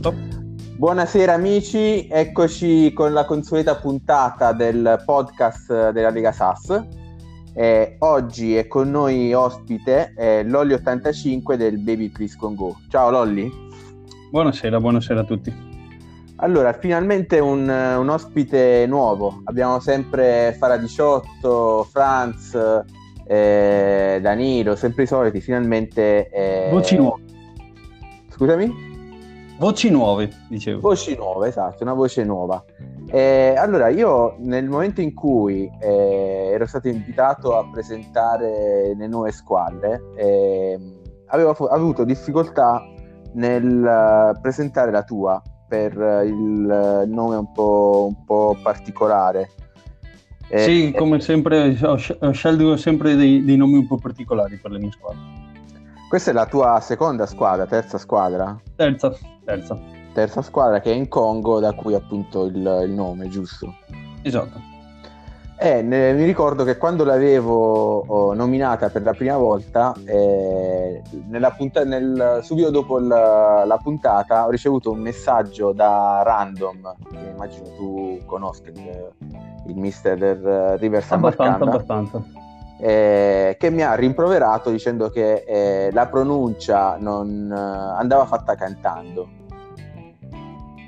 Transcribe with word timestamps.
Esatto. 0.00 0.14
Buonasera 0.78 1.34
amici, 1.34 2.08
eccoci 2.08 2.90
con 2.94 3.12
la 3.12 3.26
consueta 3.26 3.76
puntata 3.76 4.54
del 4.54 5.02
podcast 5.04 5.90
della 5.90 6.08
Lega 6.08 6.32
SAS. 6.32 6.86
Eh, 7.52 7.96
oggi 7.98 8.56
è 8.56 8.66
con 8.66 8.90
noi 8.90 9.34
ospite 9.34 10.14
eh, 10.16 10.42
Lolli 10.44 10.72
85 10.72 11.58
del 11.58 11.80
Baby 11.80 12.08
Please 12.08 12.34
Con 12.38 12.54
Go. 12.54 12.78
Ciao 12.88 13.10
Lolli. 13.10 13.52
Buonasera, 14.30 14.80
buonasera 14.80 15.20
a 15.20 15.24
tutti. 15.24 15.54
Allora, 16.36 16.72
finalmente 16.72 17.38
un, 17.38 17.68
un 17.68 18.08
ospite 18.08 18.86
nuovo. 18.88 19.42
Abbiamo 19.44 19.80
sempre 19.80 20.56
Fara 20.58 20.78
18, 20.78 21.86
Franz, 21.90 22.58
eh, 23.26 24.18
Danilo, 24.22 24.74
sempre 24.76 25.02
i 25.02 25.06
soliti. 25.06 25.42
Finalmente. 25.42 26.30
Eh... 26.30 26.70
Voci 26.70 26.96
nuove. 26.96 27.20
Scusami? 28.30 28.89
Voci 29.60 29.90
nuove, 29.90 30.30
dicevo. 30.48 30.80
Voci 30.80 31.14
nuove, 31.14 31.48
esatto, 31.48 31.82
una 31.82 31.92
voce 31.92 32.24
nuova. 32.24 32.64
Eh, 33.10 33.54
allora, 33.58 33.88
io 33.88 34.36
nel 34.38 34.66
momento 34.66 35.02
in 35.02 35.12
cui 35.12 35.70
eh, 35.78 36.48
ero 36.54 36.64
stato 36.64 36.88
invitato 36.88 37.54
a 37.54 37.68
presentare 37.70 38.94
le 38.96 39.06
nuove 39.06 39.32
squadre, 39.32 40.00
eh, 40.16 40.78
avevo 41.26 41.50
avuto 41.50 42.04
difficoltà 42.04 42.82
nel 43.34 44.34
uh, 44.34 44.40
presentare 44.40 44.90
la 44.90 45.02
tua 45.02 45.42
per 45.68 45.94
uh, 45.94 46.24
il 46.24 47.04
nome 47.06 47.36
un 47.36 47.52
po', 47.52 48.06
un 48.08 48.24
po 48.24 48.56
particolare. 48.62 49.50
Eh, 50.48 50.58
sì, 50.60 50.94
come 50.96 51.20
sempre 51.20 51.78
ho, 51.82 51.98
ho 52.20 52.30
scelto 52.32 52.78
sempre 52.78 53.14
dei, 53.14 53.44
dei 53.44 53.58
nomi 53.58 53.76
un 53.76 53.86
po' 53.86 53.98
particolari 53.98 54.56
per 54.56 54.70
le 54.70 54.78
mie 54.78 54.90
squadre. 54.90 55.39
Questa 56.10 56.32
è 56.32 56.34
la 56.34 56.46
tua 56.46 56.80
seconda 56.80 57.24
squadra, 57.24 57.66
terza 57.66 57.96
squadra? 57.96 58.60
Terza, 58.74 59.12
terza. 59.44 59.78
Terza 60.12 60.42
squadra 60.42 60.80
che 60.80 60.90
è 60.90 60.94
in 60.96 61.06
Congo, 61.06 61.60
da 61.60 61.72
cui 61.72 61.94
appunto 61.94 62.46
il, 62.46 62.56
il 62.56 62.90
nome, 62.90 63.28
giusto? 63.28 63.72
Esatto. 64.22 64.60
Eh, 65.56 65.82
ne, 65.82 66.12
mi 66.14 66.24
ricordo 66.24 66.64
che 66.64 66.78
quando 66.78 67.04
l'avevo 67.04 68.00
oh, 68.00 68.34
nominata 68.34 68.88
per 68.88 69.02
la 69.02 69.12
prima 69.12 69.36
volta, 69.36 69.94
eh, 70.04 71.00
punta- 71.56 71.84
nel, 71.84 72.40
subito 72.42 72.70
dopo 72.70 72.98
la, 72.98 73.64
la, 73.64 73.76
puntata, 73.76 74.46
ho 74.46 74.50
ricevuto 74.50 74.90
un 74.90 74.98
messaggio 74.98 75.70
da 75.70 76.22
Random, 76.24 76.92
che 77.08 77.30
immagino 77.32 77.68
tu 77.76 78.20
conosca, 78.26 78.68
il, 78.70 79.12
il 79.68 79.76
mister 79.76 80.18
del 80.18 80.76
River 80.76 81.04
San 81.04 81.18
Abbastanza, 81.18 81.62
abbastanza. 81.62 82.48
Eh, 82.80 83.56
che 83.58 83.70
mi 83.70 83.82
ha 83.82 83.94
rimproverato 83.94 84.70
dicendo 84.70 85.10
che 85.10 85.44
eh, 85.46 85.90
la 85.92 86.06
pronuncia 86.06 86.96
non 86.98 87.52
eh, 87.52 88.00
andava 88.00 88.24
fatta 88.24 88.54
cantando. 88.54 89.28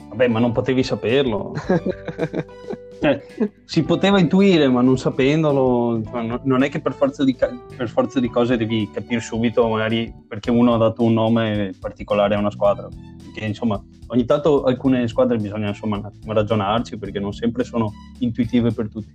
Vabbè, 0.09 0.29
ma 0.29 0.39
non 0.39 0.53
potevi 0.53 0.83
saperlo. 0.83 1.55
cioè, 3.01 3.21
si 3.65 3.83
poteva 3.83 4.21
intuire, 4.21 4.69
ma 4.69 4.81
non 4.81 4.97
sapendolo, 4.97 6.01
non 6.45 6.63
è 6.63 6.69
che 6.69 6.81
per 6.81 6.93
forza, 6.93 7.25
di, 7.25 7.35
per 7.35 7.89
forza 7.89 8.21
di 8.21 8.29
cose 8.29 8.57
devi 8.57 8.91
capire 8.93 9.21
subito, 9.21 9.67
magari 9.69 10.15
perché 10.29 10.51
uno 10.51 10.75
ha 10.75 10.79
dato 10.79 11.03
un 11.03 11.15
nome 11.15 11.73
particolare 11.81 12.35
a 12.35 12.39
una 12.39 12.51
squadra. 12.51 12.89
Perché 13.25 13.47
insomma, 13.47 13.83
ogni 14.09 14.25
tanto 14.25 14.65
alcune 14.65 15.09
squadre 15.09 15.39
bisogna 15.39 15.69
insomma 15.69 16.01
ragionarci 16.27 16.99
perché 16.99 17.19
non 17.19 17.33
sempre 17.33 17.65
sono 17.65 17.91
intuitive 18.19 18.71
per 18.71 18.89
tutti. 18.89 19.13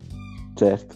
Certo. 0.56 0.95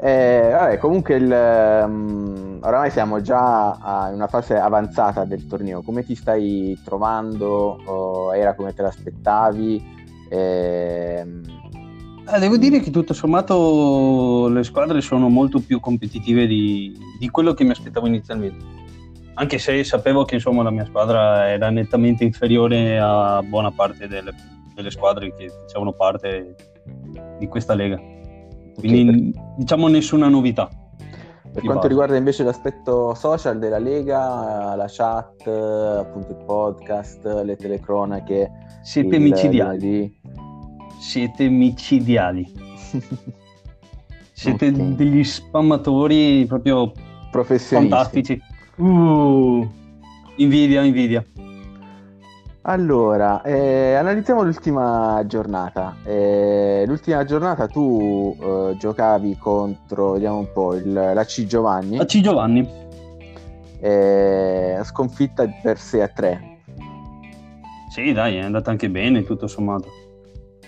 Eh, 0.00 0.50
vabbè, 0.52 0.78
comunque 0.78 1.16
il, 1.16 1.24
um, 1.28 2.60
oramai 2.62 2.88
siamo 2.88 3.20
già 3.20 4.06
in 4.08 4.14
una 4.14 4.28
fase 4.28 4.56
avanzata 4.56 5.24
del 5.24 5.46
torneo. 5.46 5.82
Come 5.82 6.04
ti 6.04 6.14
stai 6.14 6.78
trovando? 6.84 7.80
Oh, 7.84 8.34
era 8.34 8.54
come 8.54 8.72
te 8.74 8.82
l'aspettavi? 8.82 9.96
Eh, 10.30 11.26
eh, 12.30 12.38
devo 12.38 12.56
dire 12.58 12.78
che 12.78 12.90
tutto 12.90 13.12
sommato 13.12 14.48
le 14.48 14.62
squadre 14.62 15.00
sono 15.00 15.28
molto 15.28 15.60
più 15.60 15.80
competitive 15.80 16.46
di, 16.46 16.96
di, 17.18 17.28
quello 17.30 17.52
che 17.52 17.64
mi 17.64 17.70
aspettavo 17.70 18.06
inizialmente. 18.06 18.64
Anche 19.34 19.58
se 19.58 19.82
sapevo 19.82 20.24
che 20.24 20.34
insomma, 20.36 20.62
la 20.62 20.70
mia 20.70 20.84
squadra 20.84 21.48
era 21.48 21.70
nettamente 21.70 22.22
inferiore 22.22 22.98
a 23.00 23.42
buona 23.42 23.72
parte 23.72 24.06
delle, 24.06 24.32
delle 24.74 24.90
squadre 24.90 25.34
che 25.34 25.48
facevano 25.62 25.92
parte 25.92 26.54
di 27.38 27.46
questa 27.48 27.74
lega. 27.74 28.16
Quindi 28.78 29.30
okay, 29.30 29.54
diciamo 29.56 29.88
nessuna 29.88 30.28
novità. 30.28 30.68
Per 30.68 31.62
quanto 31.62 31.74
base. 31.74 31.88
riguarda 31.88 32.16
invece 32.16 32.44
l'aspetto 32.44 33.14
social 33.14 33.58
della 33.58 33.78
Lega, 33.78 34.74
la 34.76 34.86
chat, 34.88 35.46
appunto 35.46 36.32
il 36.32 36.44
podcast, 36.44 37.24
le 37.42 37.56
telecronache, 37.56 38.50
siete 38.82 39.18
micidiali 39.18 40.16
siete 40.98 41.48
micidiali. 41.48 42.46
siete 44.32 44.68
okay. 44.68 44.94
degli 44.94 45.24
spammatori 45.24 46.44
proprio 46.46 46.92
fantastici. 47.30 48.40
Uh, 48.76 49.66
invidia, 50.36 50.82
invidia. 50.82 51.24
Allora, 52.68 53.40
eh, 53.40 53.94
analizziamo 53.94 54.42
l'ultima 54.42 55.22
giornata. 55.24 55.96
Eh, 56.04 56.84
l'ultima 56.86 57.24
giornata 57.24 57.66
tu 57.66 58.36
eh, 58.38 58.76
giocavi 58.78 59.38
contro, 59.38 60.12
vediamo 60.12 60.36
un 60.36 60.52
po', 60.52 60.74
il, 60.74 60.92
la 60.92 61.24
C 61.24 61.46
Giovanni. 61.46 61.96
La 61.96 62.04
C 62.04 62.20
Giovanni. 62.20 62.68
Eh, 63.80 64.80
sconfitta 64.84 65.48
per 65.62 65.78
6 65.78 66.00
a 66.02 66.08
3. 66.08 66.58
Sì, 67.88 68.12
dai, 68.12 68.36
è 68.36 68.40
andata 68.42 68.70
anche 68.70 68.90
bene 68.90 69.24
tutto 69.24 69.46
sommato. 69.46 69.88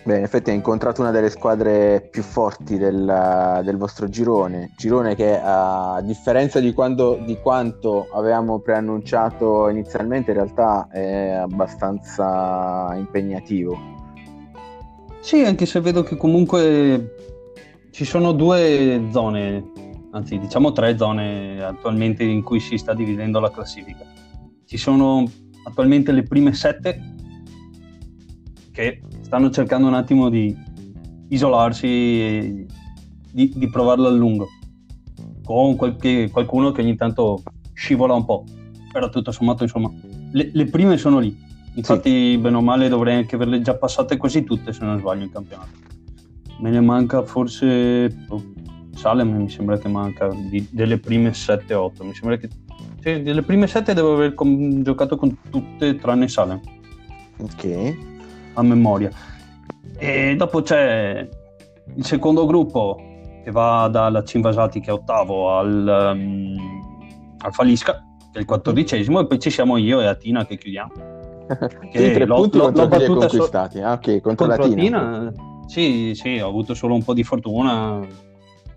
Beh, 0.02 0.16
in 0.16 0.22
effetti 0.22 0.48
ha 0.48 0.54
incontrato 0.54 1.02
una 1.02 1.10
delle 1.10 1.28
squadre 1.28 2.00
più 2.00 2.22
forti 2.22 2.78
del, 2.78 3.60
del 3.62 3.76
vostro 3.76 4.08
girone, 4.08 4.72
girone 4.78 5.14
che 5.14 5.38
a 5.38 6.00
differenza 6.02 6.58
di, 6.58 6.72
quando, 6.72 7.20
di, 7.22 7.36
quanto 7.36 8.08
avevamo 8.14 8.60
preannunciato 8.60 9.68
inizialmente 9.68 10.30
in 10.30 10.38
realtà 10.38 10.88
è 10.90 11.32
abbastanza 11.32 12.94
impegnativo. 12.96 13.78
Sì, 15.20 15.44
anche 15.44 15.66
se 15.66 15.80
vedo 15.80 16.02
che 16.02 16.16
comunque 16.16 17.14
ci 17.90 18.06
sono 18.06 18.32
due 18.32 19.06
zone, 19.12 19.70
anzi 20.12 20.38
diciamo 20.38 20.72
tre 20.72 20.96
zone 20.96 21.62
attualmente 21.62 22.24
in 22.24 22.42
cui 22.42 22.58
si 22.58 22.78
sta 22.78 22.94
dividendo 22.94 23.38
la 23.38 23.50
classifica. 23.50 24.06
Ci 24.64 24.78
sono 24.78 25.24
attualmente 25.64 26.10
le 26.10 26.22
prime 26.22 26.54
sette 26.54 27.16
che 28.72 28.98
stanno 29.30 29.50
cercando 29.50 29.86
un 29.86 29.94
attimo 29.94 30.28
di 30.28 30.56
isolarsi 31.28 31.86
e 31.86 32.66
di, 33.30 33.52
di 33.54 33.70
provarlo 33.70 34.08
a 34.08 34.10
lungo. 34.10 34.48
Con 35.44 35.76
qualche, 35.76 36.28
qualcuno 36.30 36.72
che 36.72 36.82
ogni 36.82 36.96
tanto 36.96 37.40
scivola 37.72 38.14
un 38.14 38.24
po' 38.24 38.44
però 38.90 39.08
tutto 39.08 39.30
sommato 39.30 39.62
insomma 39.62 39.88
le, 40.32 40.50
le 40.52 40.64
prime 40.64 40.96
sono 40.96 41.20
lì. 41.20 41.38
Infatti 41.74 42.32
sì. 42.32 42.38
bene 42.38 42.56
o 42.56 42.60
male 42.60 42.88
dovrei 42.88 43.18
anche 43.18 43.36
averle 43.36 43.60
già 43.60 43.76
passate 43.76 44.16
quasi 44.16 44.42
tutte 44.42 44.72
se 44.72 44.84
non 44.84 44.98
sbaglio 44.98 45.22
in 45.22 45.30
campionato. 45.30 45.78
Me 46.58 46.70
ne 46.70 46.80
manca 46.80 47.22
forse 47.22 48.12
oh, 48.30 48.42
Salem 48.96 49.42
mi 49.42 49.48
sembra 49.48 49.78
che 49.78 49.86
manca 49.86 50.28
di, 50.28 50.66
delle 50.72 50.98
prime 50.98 51.30
7-8 51.30 52.04
mi 52.04 52.14
sembra 52.14 52.36
che 52.36 52.48
sì, 53.00 53.22
delle 53.22 53.42
prime 53.42 53.68
7 53.68 53.94
devo 53.94 54.14
aver 54.14 54.34
com- 54.34 54.82
giocato 54.82 55.16
con 55.16 55.38
tutte 55.50 55.94
tranne 55.94 56.26
Salem. 56.26 56.60
Ok 57.38 58.08
a 58.54 58.62
memoria. 58.62 59.10
E 59.96 60.34
dopo 60.36 60.62
c'è 60.62 61.28
il 61.94 62.04
secondo 62.04 62.46
gruppo 62.46 62.96
che 63.44 63.50
va 63.50 63.88
dalla 63.88 64.22
Cinvasati 64.22 64.80
che 64.80 64.90
è 64.90 64.92
ottavo 64.92 65.56
al, 65.56 66.12
um, 66.14 66.56
al 67.38 67.52
Falisca 67.52 68.04
che 68.32 68.38
è 68.38 68.40
il 68.40 68.46
quattordicesimo 68.46 69.20
e 69.20 69.26
poi 69.26 69.38
ci 69.38 69.50
siamo 69.50 69.76
io 69.76 70.00
e 70.00 70.06
Atina 70.06 70.46
che 70.46 70.56
chiudiamo. 70.56 70.92
che 71.90 71.98
sì, 71.98 72.12
tre 72.12 72.26
l'ho, 72.26 72.36
punti 72.36 72.58
l'ho, 72.58 72.70
l'ho 72.70 72.88
battuta 72.88 73.26
conquistati. 73.26 73.78
So- 73.78 73.84
ah, 73.84 73.92
ok, 73.92 74.20
contro, 74.20 74.46
contro 74.46 74.66
Latina. 74.66 75.02
Latina. 75.02 75.32
Sì, 75.66 76.12
sì, 76.14 76.38
ho 76.38 76.48
avuto 76.48 76.74
solo 76.74 76.94
un 76.94 77.02
po' 77.02 77.14
di 77.14 77.22
fortuna 77.22 78.04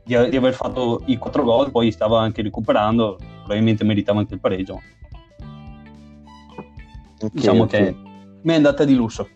di, 0.03 0.29
di 0.29 0.37
aver 0.37 0.53
fatto 0.53 1.01
i 1.05 1.17
quattro 1.17 1.43
gol, 1.43 1.71
poi 1.71 1.91
stava 1.91 2.19
anche 2.19 2.41
recuperando, 2.41 3.17
probabilmente 3.39 3.83
meritava 3.83 4.19
anche 4.19 4.33
il 4.33 4.39
pareggio. 4.39 4.81
Okay, 7.15 7.29
diciamo 7.31 7.63
okay. 7.63 7.85
che 7.85 7.95
mi 8.41 8.53
è 8.53 8.55
andata 8.55 8.83
di 8.83 8.95
lusso. 8.95 9.27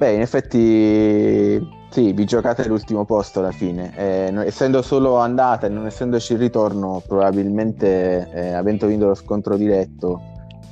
Beh, 0.00 0.12
in 0.14 0.22
effetti 0.22 1.62
sì, 1.90 2.14
vi 2.14 2.24
giocate 2.24 2.66
l'ultimo 2.66 3.04
posto 3.04 3.40
alla 3.40 3.50
fine. 3.50 3.92
Eh, 3.98 4.30
no, 4.30 4.40
essendo 4.40 4.80
solo 4.80 5.18
andata 5.18 5.66
e 5.66 5.68
non 5.68 5.84
essendoci 5.84 6.32
il 6.32 6.38
ritorno, 6.38 7.02
probabilmente 7.06 8.26
eh, 8.32 8.54
avendo 8.54 8.86
vinto 8.86 9.08
lo 9.08 9.14
scontro 9.14 9.58
diretto, 9.58 10.22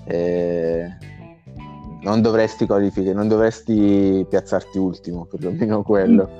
eh, 0.04 0.96
non 2.00 2.22
dovresti 2.22 2.64
qualificare, 2.64 3.12
non 3.12 3.28
dovresti 3.28 4.24
piazzarti 4.26 4.78
ultimo, 4.78 5.26
perlomeno 5.26 5.82
quello. 5.84 6.30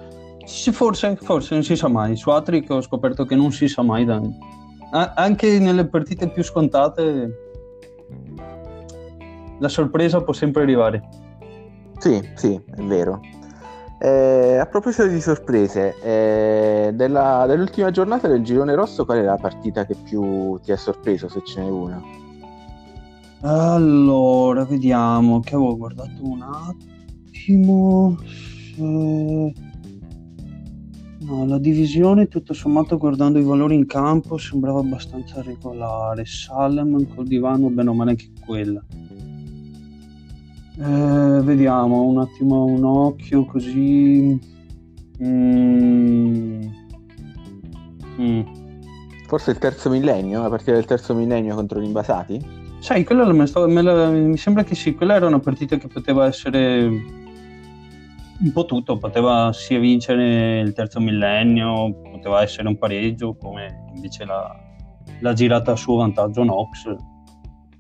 Forse, 0.47 1.17
forse 1.17 1.53
non 1.53 1.65
si 1.65 1.77
sa 1.77 1.89
mai. 1.89 2.17
Su 2.17 2.31
Atric 2.31 2.71
ho 2.71 2.81
scoperto 2.81 3.27
che 3.27 3.35
non 3.35 3.53
si 3.53 3.69
sa 3.69 3.83
mai. 3.83 4.07
Da... 4.07 4.19
anche 5.15 5.59
nelle 5.59 5.85
partite 5.85 6.31
più 6.31 6.43
scontate 6.43 7.37
la 9.59 9.69
sorpresa 9.69 10.23
può 10.23 10.33
sempre 10.33 10.63
arrivare. 10.63 11.27
Sì, 11.99 12.21
sì, 12.35 12.55
è 12.55 12.83
vero. 12.83 13.21
Eh, 14.01 14.57
a 14.57 14.67
proposito 14.67 15.09
di 15.09 15.21
sorprese, 15.21 15.97
eh, 16.01 16.93
della, 16.95 17.45
dell'ultima 17.49 17.91
giornata 17.91 18.29
del 18.29 18.45
girone 18.45 18.75
rosso, 18.77 19.05
qual 19.05 19.19
è 19.19 19.23
la 19.23 19.37
partita 19.37 19.85
che 19.85 19.97
più 19.97 20.59
ti 20.61 20.71
ha 20.71 20.77
sorpreso, 20.77 21.29
se 21.29 21.43
ce 21.45 21.61
n'è 21.61 21.69
una? 21.69 22.01
Allora, 23.41 24.65
vediamo, 24.65 25.41
che 25.41 25.57
avevo 25.57 25.77
guardato 25.77 26.23
un 26.23 26.43
attimo. 26.43 28.17
Se... 28.75 29.53
No, 31.21 31.45
la 31.45 31.59
divisione 31.59 32.29
tutto 32.29 32.55
sommato 32.55 32.97
guardando 32.97 33.41
i 33.41 33.43
valori 33.43 33.75
in 33.75 33.87
campo 33.87 34.39
sembrava 34.39 34.79
abbastanza 34.79 35.43
regolare. 35.43 36.25
Salem 36.25 37.07
col 37.15 37.27
divano 37.27 37.69
bene 37.69 37.91
o 37.91 37.95
male 37.95 38.11
anche 38.11 38.31
quella. 38.47 38.83
Eh, 40.81 41.41
vediamo 41.43 42.03
un 42.03 42.19
attimo 42.19 42.65
un 42.65 42.85
occhio 42.85 43.45
così. 43.45 44.39
Mm. 45.21 46.63
Mm. 48.21 48.41
Forse 49.27 49.51
il 49.51 49.59
terzo 49.59 49.91
millennio, 49.91 50.41
la 50.41 50.49
partita 50.49 50.73
del 50.73 50.85
terzo 50.85 51.15
millennio 51.15 51.57
contro 51.57 51.81
gli 51.81 51.87
invasati? 51.87 52.41
Sai, 52.79 53.05
quella 53.05 53.31
me 53.33 53.47
stavo, 53.47 53.67
me 53.67 53.83
la, 53.83 54.09
mi 54.09 54.37
sembra 54.37 54.63
che 54.63 54.77
sì, 54.77 54.95
quella 54.95 55.17
era 55.17 55.27
una 55.27 55.41
partita 55.41 55.77
che 55.77 55.89
poteva 55.89 56.27
essere 56.27 56.85
un 58.41 58.53
po' 58.53 58.65
tutto, 58.65 58.99
poteva 58.99 59.53
sia 59.53 59.81
vincere 59.81 60.61
il 60.61 60.73
terzo 60.73 61.01
millennio, 61.01 62.01
poteva 62.13 62.41
essere 62.41 62.69
un 62.69 62.79
pareggio, 62.79 63.35
come 63.35 63.85
invece 63.97 64.25
la, 64.25 64.57
la 65.21 65.33
girata 65.33 65.73
a 65.73 65.77
suo 65.77 65.97
vantaggio 65.97 66.45
Nox. 66.45 66.95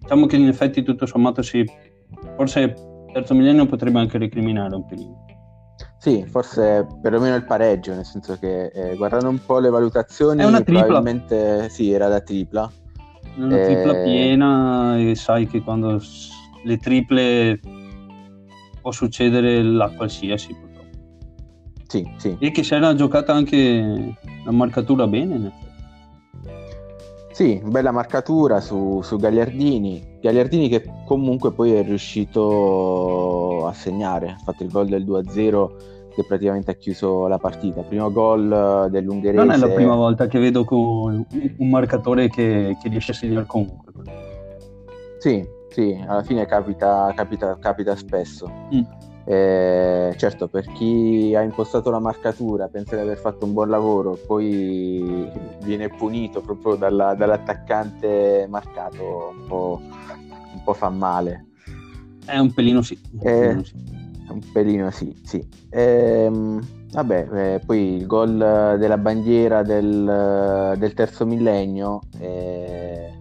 Diciamo 0.00 0.26
che 0.26 0.36
in 0.36 0.48
effetti 0.48 0.82
tutto 0.82 1.06
sommato 1.06 1.42
sì, 1.42 1.64
forse 2.36 2.87
terzo 3.12 3.34
millennio 3.34 3.66
potrebbe 3.66 3.98
anche 3.98 4.18
recriminare 4.18 4.74
un 4.74 4.84
pelino. 4.84 5.24
Sì, 5.98 6.24
forse 6.26 6.86
perlomeno 7.02 7.34
il 7.34 7.44
pareggio, 7.44 7.92
nel 7.92 8.04
senso 8.04 8.38
che 8.38 8.66
eh, 8.66 8.96
guardando 8.96 9.28
un 9.28 9.40
po' 9.44 9.58
le 9.58 9.68
valutazioni, 9.68 10.42
è 10.42 10.44
una 10.44 10.60
tripla. 10.60 10.84
probabilmente 10.84 11.68
sì, 11.68 11.90
era 11.90 12.08
da 12.08 12.20
tripla. 12.20 12.70
È 13.34 13.40
una 13.40 13.56
tripla 13.56 13.98
eh... 13.98 14.02
piena 14.04 14.98
e 14.98 15.14
sai 15.16 15.46
che 15.46 15.60
quando 15.60 16.00
le 16.64 16.76
triple 16.78 17.60
può 18.80 18.92
succedere 18.92 19.62
la 19.62 19.90
qualsiasi 19.90 20.54
purtroppo. 20.54 20.86
Sì, 21.88 22.08
sì. 22.16 22.36
E 22.38 22.50
che 22.52 22.62
si 22.62 22.74
era 22.74 22.94
giocata 22.94 23.32
anche 23.32 24.14
la 24.44 24.52
marcatura 24.52 25.06
bene 25.06 25.34
in 25.34 25.44
effetti. 25.46 25.67
Sì, 27.38 27.62
bella 27.64 27.92
marcatura 27.92 28.60
su, 28.60 29.00
su 29.00 29.16
Gagliardini. 29.16 30.18
Gagliardini 30.20 30.68
che 30.68 30.84
comunque 31.06 31.52
poi 31.52 31.72
è 31.74 31.84
riuscito 31.84 33.64
a 33.64 33.72
segnare, 33.72 34.30
ha 34.30 34.38
fatto 34.42 34.64
il 34.64 34.72
gol 34.72 34.88
del 34.88 35.04
2-0 35.04 35.68
che 36.16 36.24
praticamente 36.26 36.72
ha 36.72 36.74
chiuso 36.74 37.28
la 37.28 37.38
partita. 37.38 37.82
Primo 37.82 38.10
gol 38.10 38.88
dell'Ungherese. 38.90 39.44
Non 39.44 39.52
è 39.52 39.56
la 39.56 39.68
prima 39.68 39.94
volta 39.94 40.26
che 40.26 40.40
vedo 40.40 40.66
un 40.68 41.24
marcatore 41.70 42.28
che, 42.28 42.76
che 42.82 42.88
riesce 42.88 43.12
a 43.12 43.14
segnare 43.14 43.46
comunque. 43.46 43.92
Sì, 45.20 45.48
sì, 45.68 45.96
alla 46.08 46.24
fine 46.24 46.44
capita, 46.44 47.12
capita, 47.14 47.56
capita 47.60 47.94
spesso. 47.94 48.50
Mm. 48.74 48.82
Eh, 49.30 50.14
certo, 50.16 50.48
per 50.48 50.64
chi 50.72 51.34
ha 51.36 51.42
impostato 51.42 51.90
la 51.90 51.98
marcatura, 51.98 52.66
pensa 52.68 52.96
di 52.96 53.02
aver 53.02 53.18
fatto 53.18 53.44
un 53.44 53.52
buon 53.52 53.68
lavoro, 53.68 54.18
poi 54.26 55.30
viene 55.62 55.90
punito 55.90 56.40
proprio 56.40 56.76
dalla, 56.76 57.12
dall'attaccante 57.12 58.46
marcato, 58.48 59.34
un 59.38 59.46
po', 59.46 59.80
un 59.82 60.62
po', 60.64 60.72
fa 60.72 60.88
male. 60.88 61.44
È 62.24 62.38
un 62.38 62.54
pelino 62.54 62.80
sì. 62.80 62.98
Un 63.12 63.20
eh, 63.20 63.30
pelino 63.30 63.64
sì, 63.64 63.74
un 64.30 64.40
pelino 64.50 64.90
sì. 64.90 65.14
sì. 65.22 65.46
Eh, 65.68 66.30
vabbè, 66.90 67.28
eh, 67.30 67.60
poi 67.66 67.96
il 67.96 68.06
gol 68.06 68.76
della 68.78 68.96
bandiera 68.96 69.62
del, 69.62 70.74
del 70.78 70.94
terzo 70.94 71.26
millennio 71.26 72.00
eh, 72.18 73.12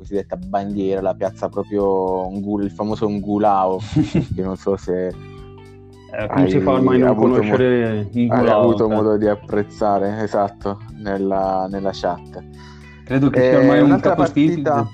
cosiddetta 0.00 0.36
bandiera, 0.36 1.02
la 1.02 1.14
piazza 1.14 1.50
proprio 1.50 2.26
Ungul, 2.26 2.64
il 2.64 2.70
famoso 2.70 3.06
Ungulao, 3.06 3.78
che 4.34 4.42
non 4.42 4.56
so 4.56 4.76
se... 4.76 5.08
Eh, 5.08 6.26
come 6.26 6.48
si 6.48 6.58
fa 6.58 6.72
ormai 6.72 7.00
a 7.02 7.06
non 7.06 7.16
conoscere 7.16 8.08
mo- 8.10 8.20
Ungulao? 8.20 8.40
Hai 8.40 8.48
avuto 8.48 8.90
eh. 8.90 8.94
modo 8.94 9.16
di 9.18 9.28
apprezzare, 9.28 10.22
esatto, 10.22 10.80
nella, 10.96 11.68
nella 11.70 11.90
chat. 11.92 12.42
Credo 13.04 13.28
che 13.28 13.40
sia 13.40 13.58
ormai 13.58 13.78
eh, 13.78 13.82
un 13.82 14.00
partita... 14.00 14.88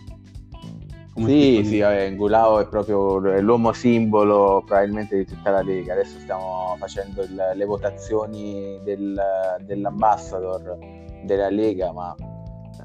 Sì, 1.14 1.62
sì, 1.64 1.78
vabbè, 1.80 2.10
Ngulao 2.10 2.60
è 2.60 2.66
proprio 2.66 3.18
l'uomo 3.40 3.72
simbolo 3.72 4.62
probabilmente 4.66 5.16
di 5.16 5.24
tutta 5.24 5.50
la 5.50 5.62
Lega. 5.62 5.94
Adesso 5.94 6.18
stiamo 6.18 6.76
facendo 6.78 7.22
il, 7.22 7.52
le 7.54 7.64
votazioni 7.64 8.78
del, 8.84 9.18
dell'ambassador 9.64 10.76
della 11.24 11.48
Lega, 11.48 11.90
ma 11.92 12.14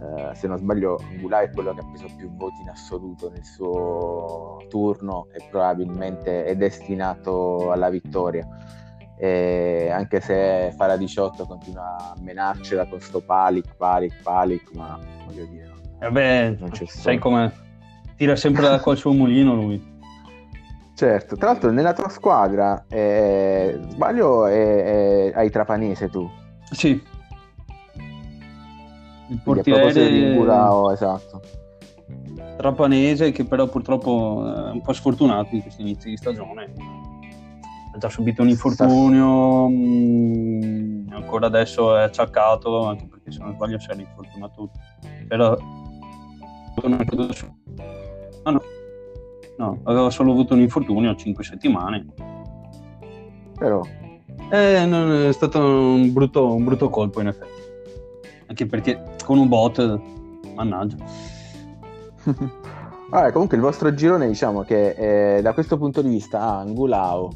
eh, 0.01 0.33
se 0.33 0.48
non 0.48 0.57
sbaglio 0.57 1.00
Angulà 1.12 1.42
è 1.42 1.51
quello 1.51 1.74
che 1.75 1.81
ha 1.81 1.86
preso 1.88 2.07
più 2.18 2.33
voti 2.36 2.62
in 2.62 2.69
assoluto 2.69 3.30
nel 3.30 3.44
suo 3.44 4.65
turno 4.68 5.27
e 5.31 5.45
probabilmente 5.50 6.44
è 6.44 6.56
destinato 6.56 7.71
alla 7.71 7.89
vittoria. 7.89 8.48
E 9.18 9.92
anche 9.92 10.19
se 10.19 10.74
fa 10.75 10.88
la 10.88 10.98
18 10.98 11.45
continua 11.45 11.98
a 11.98 12.15
menarcela 12.19 12.88
con 12.88 13.00
sto 13.00 13.21
Palic, 13.21 13.75
Palic, 13.75 14.24
Palic, 14.24 14.71
ma 14.74 15.00
voglio 15.27 15.45
dire... 15.45 15.69
Vabbè, 16.00 16.56
non 16.57 16.71
c'è 16.71 16.86
sai 16.86 17.19
come 17.19 17.53
tira 18.15 18.36
sempre 18.36 18.63
da 18.63 18.80
quel 18.80 18.98
suo 18.98 19.12
mulino 19.12 19.53
lui. 19.53 19.89
Certo, 20.95 21.36
tra 21.36 21.51
l'altro 21.51 21.69
nella 21.69 21.94
tua 21.94 22.09
squadra, 22.09 22.86
eh, 22.89 23.80
sbaglio, 23.89 24.48
è, 24.48 24.83
è, 24.83 25.31
hai 25.36 25.50
Trapanese 25.51 26.09
tu? 26.09 26.27
Sì, 26.71 27.01
il 29.31 29.39
portiere 29.41 30.09
di 30.09 30.21
Murao, 30.33 30.91
esatto. 30.91 31.41
Trapanese 32.57 33.31
che 33.31 33.45
però 33.45 33.67
purtroppo 33.67 34.43
è 34.45 34.71
un 34.71 34.81
po' 34.81 34.93
sfortunato 34.93 35.55
in 35.55 35.61
questi 35.61 35.81
inizi 35.81 36.09
di 36.09 36.17
stagione. 36.17 36.73
Ha 37.93 37.97
già 37.97 38.09
subito 38.09 38.41
un 38.41 38.49
infortunio, 38.49 39.67
mh, 39.67 39.73
mm, 39.73 41.11
ancora 41.11 41.47
adesso 41.47 41.95
è 41.97 42.03
acciaccato, 42.03 42.85
anche 42.85 43.07
perché 43.07 43.31
se 43.31 43.39
non 43.39 43.53
sbaglio 43.53 43.79
si 43.79 43.89
era 43.89 44.01
infortunato. 44.01 44.69
Era... 45.29 45.57
Ah, 48.43 48.51
no. 48.51 48.61
no, 49.57 49.79
aveva 49.83 50.09
solo 50.09 50.31
avuto 50.31 50.53
un 50.53 50.61
infortunio 50.61 51.11
a 51.11 51.15
5 51.15 51.43
settimane. 51.43 52.05
Però... 53.57 53.81
Eh, 54.51 55.27
è 55.27 55.31
stato 55.31 55.59
un 55.59 56.11
brutto, 56.11 56.53
un 56.53 56.63
brutto 56.65 56.89
colpo 56.89 57.21
in 57.21 57.27
effetti 57.27 57.61
anche 58.51 58.65
perché 58.65 59.01
con 59.23 59.37
un 59.37 59.47
bot, 59.47 59.99
mannaggia. 60.55 60.97
Allora, 63.13 63.33
comunque 63.33 63.57
il 63.57 63.63
vostro 63.63 63.93
girone 63.93 64.25
diciamo 64.25 64.61
che 64.61 65.35
eh, 65.35 65.41
da 65.41 65.51
questo 65.53 65.77
punto 65.77 66.01
di 66.01 66.07
vista 66.07 66.39
ha 66.39 66.59
Angulao, 66.59 67.29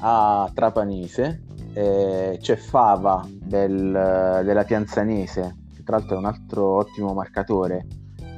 ha 0.00 0.50
Trapanese, 0.52 1.44
eh, 1.74 2.38
c'è 2.40 2.56
Fava 2.56 3.24
del, 3.30 4.42
della 4.44 4.64
Pianzanese, 4.64 5.56
che 5.76 5.84
tra 5.84 5.96
l'altro 5.96 6.16
è 6.16 6.18
un 6.18 6.24
altro 6.24 6.76
ottimo 6.76 7.12
marcatore. 7.12 7.86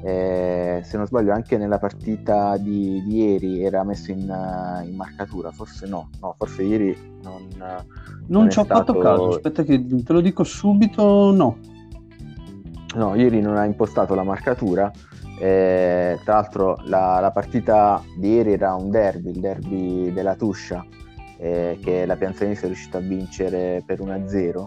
Eh, 0.05 0.83
se 0.85 0.97
non 0.99 1.07
sbaglio 1.07 1.33
anche 1.33 1.57
nella 1.57 1.79
partita 1.79 2.59
di, 2.59 3.03
di 3.03 3.23
ieri 3.23 3.65
era 3.65 3.83
messo 3.83 4.11
in, 4.11 4.21
in, 4.21 4.95
marcatura, 4.95 5.53
forse 5.53 5.87
no, 5.87 6.11
no 6.21 6.35
forse 6.37 6.65
ieri 6.65 7.19
non... 7.23 7.47
Non, 7.57 7.87
non 8.27 8.51
ci 8.51 8.59
ho 8.59 8.65
stato... 8.65 8.93
fatto 8.93 8.99
caso, 8.99 9.29
aspetta 9.29 9.63
che 9.63 9.83
te 9.87 10.13
lo 10.13 10.21
dico 10.21 10.45
subito, 10.45 11.33
no. 11.33 11.57
No, 12.95 13.15
ieri 13.15 13.41
non 13.41 13.57
ha 13.57 13.65
impostato 13.65 14.15
la 14.15 14.23
marcatura. 14.23 14.91
Eh, 15.41 16.19
tra 16.25 16.35
l'altro 16.35 16.77
la, 16.85 17.19
la, 17.21 17.31
partita 17.31 18.03
di 18.19 18.35
ieri 18.35 18.53
era 18.53 18.75
un 18.75 18.91
derby, 18.91 19.31
il 19.31 19.41
derby 19.41 20.13
della 20.13 20.37
Tuscia, 20.37 20.85
eh, 21.39 21.79
che 21.83 22.07
la 22.07 22.17
Pianzanese 22.17 22.65
è 22.65 22.67
riuscita 22.67 22.99
a 22.99 23.01
vincere 23.01 23.83
per 23.85 24.01
1-0 24.01 24.67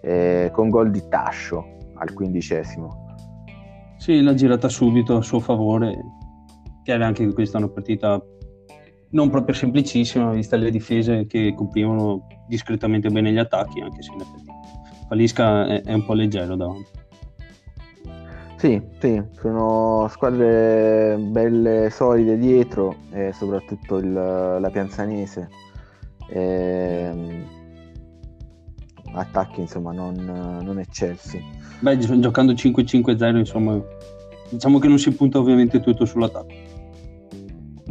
eh, 0.00 0.50
con 0.52 0.68
gol 0.68 0.90
di 0.90 1.06
Tascio 1.08 1.64
al 1.94 2.12
quindicesimo. 2.12 3.14
Sì, 3.98 4.20
l'ha 4.20 4.34
girata 4.34 4.68
subito 4.68 5.16
a 5.16 5.22
suo 5.22 5.38
favore, 5.38 5.96
che 6.82 6.92
era 6.92 7.06
anche 7.06 7.32
questa 7.32 7.58
una 7.58 7.68
partita 7.68 8.20
non 9.10 9.30
proprio 9.30 9.54
semplicissima, 9.54 10.32
vista 10.32 10.56
le 10.56 10.70
difese 10.70 11.26
che 11.26 11.54
comprimono 11.54 12.26
discretamente 12.48 13.10
bene 13.10 13.30
gli 13.30 13.38
attacchi, 13.38 13.80
anche 13.80 14.02
se 14.02 14.12
in 14.12 14.20
effetti 14.20 14.50
Falisca 15.12 15.66
è, 15.66 15.82
è 15.82 15.92
un 15.92 16.04
po' 16.04 16.14
leggero 16.14 16.56
davanti. 16.56 17.01
Sì, 18.62 18.80
sì, 19.00 19.20
sono 19.40 20.06
squadre 20.08 21.16
belle, 21.18 21.90
solide 21.90 22.38
dietro, 22.38 22.94
e 23.10 23.32
soprattutto 23.32 23.96
il, 23.96 24.12
la 24.12 24.70
Pianzanese. 24.70 25.48
E, 26.28 26.40
ehm, 26.40 27.44
attacchi 29.14 29.62
insomma 29.62 29.90
non, 29.90 30.14
non 30.14 30.78
eccelsi. 30.78 31.42
Beh, 31.80 31.98
giocando 31.98 32.52
5-5-0 32.52 33.36
insomma 33.36 33.82
diciamo 34.48 34.78
che 34.78 34.86
non 34.86 35.00
si 35.00 35.10
punta 35.10 35.40
ovviamente 35.40 35.80
tutto 35.80 36.04
sull'attacco. 36.04 36.54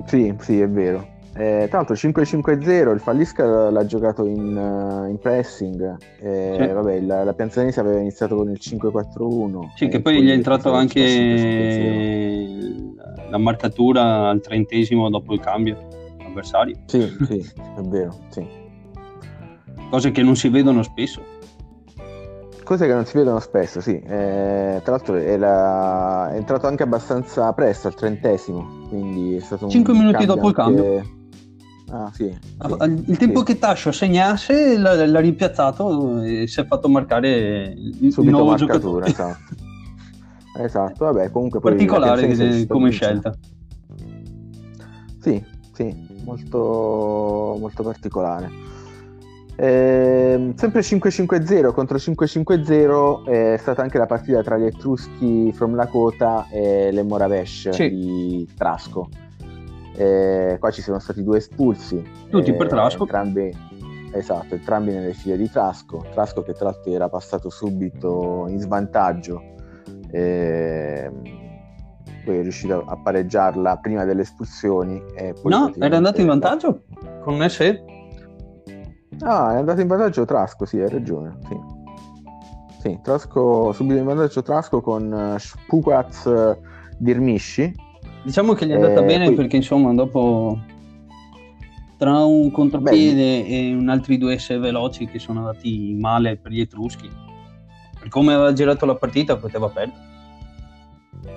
Sì, 0.05 0.33
sì, 0.39 0.61
è 0.61 0.69
vero. 0.69 1.10
Eh, 1.33 1.67
tra 1.69 1.77
l'altro 1.77 1.95
5-5-0, 1.95 2.93
il 2.93 2.99
Fallisca 2.99 3.69
l'ha 3.69 3.85
giocato 3.85 4.25
in, 4.25 4.53
uh, 4.55 5.09
in 5.09 5.17
pressing, 5.17 5.97
eh, 6.19 6.57
sì. 6.59 6.67
vabbè, 6.67 6.99
la, 6.99 7.23
la 7.23 7.33
Pianzanese 7.33 7.79
aveva 7.79 7.99
iniziato 7.99 8.35
con 8.35 8.49
il 8.49 8.59
5-4-1. 8.61 9.69
Sì, 9.75 9.87
che 9.87 10.01
poi, 10.01 10.15
poi 10.15 10.23
gli 10.23 10.29
è 10.29 10.33
entrato 10.33 10.73
anche 10.73 12.59
la 13.29 13.37
marcatura 13.37 14.27
al 14.27 14.41
trentesimo 14.41 15.09
dopo 15.09 15.33
il 15.33 15.39
cambio 15.39 15.77
avversario. 16.25 16.75
Sì, 16.85 17.07
sì, 17.25 17.37
è 17.77 17.81
vero, 17.81 18.13
sì. 18.27 18.45
Cose 19.89 20.11
che 20.11 20.23
non 20.23 20.35
si 20.35 20.49
vedono 20.49 20.83
spesso. 20.83 21.21
Cose 22.65 22.87
che 22.87 22.93
non 22.93 23.05
si 23.05 23.17
vedono 23.17 23.39
spesso, 23.39 23.79
sì. 23.79 23.97
Eh, 23.99 24.81
tra 24.83 24.91
l'altro 24.91 25.15
è, 25.15 25.37
la... 25.37 26.29
è, 26.33 26.35
entrato 26.35 26.67
anche 26.67 26.83
abbastanza 26.83 27.51
presto, 27.53 27.87
al 27.87 27.95
trentesimo, 27.95 28.85
quindi 28.89 29.37
è 29.37 29.39
stato 29.39 29.69
5 29.69 29.93
minuti 29.93 30.25
dopo 30.25 30.49
il 30.49 30.53
cambio. 30.53 31.19
Ah, 31.93 32.09
sì, 32.13 32.33
sì, 32.33 33.11
il 33.11 33.17
tempo 33.17 33.39
sì. 33.39 33.45
che 33.45 33.59
Tascio 33.59 33.91
segnasse 33.91 34.77
l'ha, 34.77 35.05
l'ha, 35.05 35.19
rimpiazzato 35.19 36.21
e 36.21 36.47
si 36.47 36.61
è 36.61 36.65
fatto 36.65 36.87
marcare 36.87 37.75
il 37.75 38.13
Subito 38.13 38.37
nuovo 38.37 38.51
marcatura, 38.51 39.07
esatto. 39.07 39.55
esatto, 40.63 41.05
vabbè, 41.05 41.31
comunque 41.31 41.59
particolare 41.59 42.65
come 42.67 42.91
scelta. 42.91 43.35
Sì, 45.19 45.43
sì, 45.73 45.93
molto, 46.23 47.57
molto 47.59 47.83
particolare. 47.83 48.49
Eh, 49.57 50.53
sempre 50.55 50.81
5-5-0 50.81 51.73
contro 51.73 51.97
5-5-0 51.97 53.25
è 53.25 53.57
stata 53.57 53.81
anche 53.81 53.97
la 53.97 54.05
partita 54.05 54.41
tra 54.41 54.57
gli 54.57 54.63
Etruschi 54.63 55.51
from 55.51 55.75
Lakota 55.75 56.47
e 56.49 56.89
le 56.91 57.03
Moravesh 57.03 57.77
di 57.77 58.47
Trasco 58.57 59.09
eh, 60.01 60.57
qua 60.57 60.71
ci 60.71 60.81
sono 60.81 60.97
stati 60.97 61.23
due 61.23 61.37
espulsi. 61.37 62.03
Tutti 62.29 62.53
per 62.53 62.67
Trasco. 62.67 63.03
Entrambi, 63.03 63.55
esatto, 64.13 64.55
entrambi 64.55 64.91
nelle 64.91 65.13
file 65.13 65.37
di 65.37 65.49
Trasco. 65.49 66.03
Trasco 66.11 66.41
che 66.41 66.53
tra 66.53 66.65
l'altro 66.65 66.91
era 66.91 67.07
passato 67.07 67.49
subito 67.49 68.45
in 68.47 68.59
svantaggio. 68.59 69.43
Eh, 70.09 71.11
poi 72.25 72.37
è 72.37 72.41
riuscito 72.41 72.83
a 72.83 72.97
pareggiarla 72.97 73.77
prima 73.77 74.03
delle 74.03 74.23
espulsioni. 74.23 75.01
no, 75.43 75.71
era 75.77 75.97
andato 75.97 76.19
in 76.19 76.27
vantaggio 76.27 76.83
con 77.21 77.35
un 77.35 77.47
SE? 77.47 77.83
Ah, 79.19 79.53
è 79.53 79.57
andato 79.57 79.81
in 79.81 79.87
vantaggio 79.87 80.25
Trasco, 80.25 80.65
sì, 80.65 80.79
hai 80.79 80.89
ragione. 80.89 81.37
Sì. 81.47 81.79
Sì, 82.79 82.99
Trasco, 83.03 83.71
subito 83.73 83.99
in 83.99 84.05
vantaggio 84.05 84.41
Trasco 84.41 84.81
con 84.81 85.11
uh, 85.11 85.37
Spukaz 85.37 86.57
Dirmisci 86.97 87.89
Diciamo 88.23 88.53
che 88.53 88.65
gli 88.65 88.71
è 88.71 88.75
andata 88.75 89.01
eh, 89.01 89.05
bene 89.05 89.25
poi... 89.25 89.35
perché 89.35 89.55
insomma 89.57 89.93
dopo 89.93 90.59
tra 91.97 92.23
un 92.25 92.49
contropiede 92.51 93.43
Beh, 93.43 93.47
e 93.47 93.73
un 93.73 93.87
altri 93.89 94.17
due 94.17 94.37
S 94.39 94.57
veloci 94.59 95.05
che 95.05 95.19
sono 95.19 95.39
andati 95.39 95.95
male 95.99 96.37
per 96.37 96.51
gli 96.51 96.59
Etruschi, 96.59 97.09
per 97.99 98.09
come 98.09 98.33
aveva 98.33 98.53
girato 98.53 98.85
la 98.85 98.95
partita 98.95 99.37
poteva 99.37 99.69
perdere. 99.69 100.09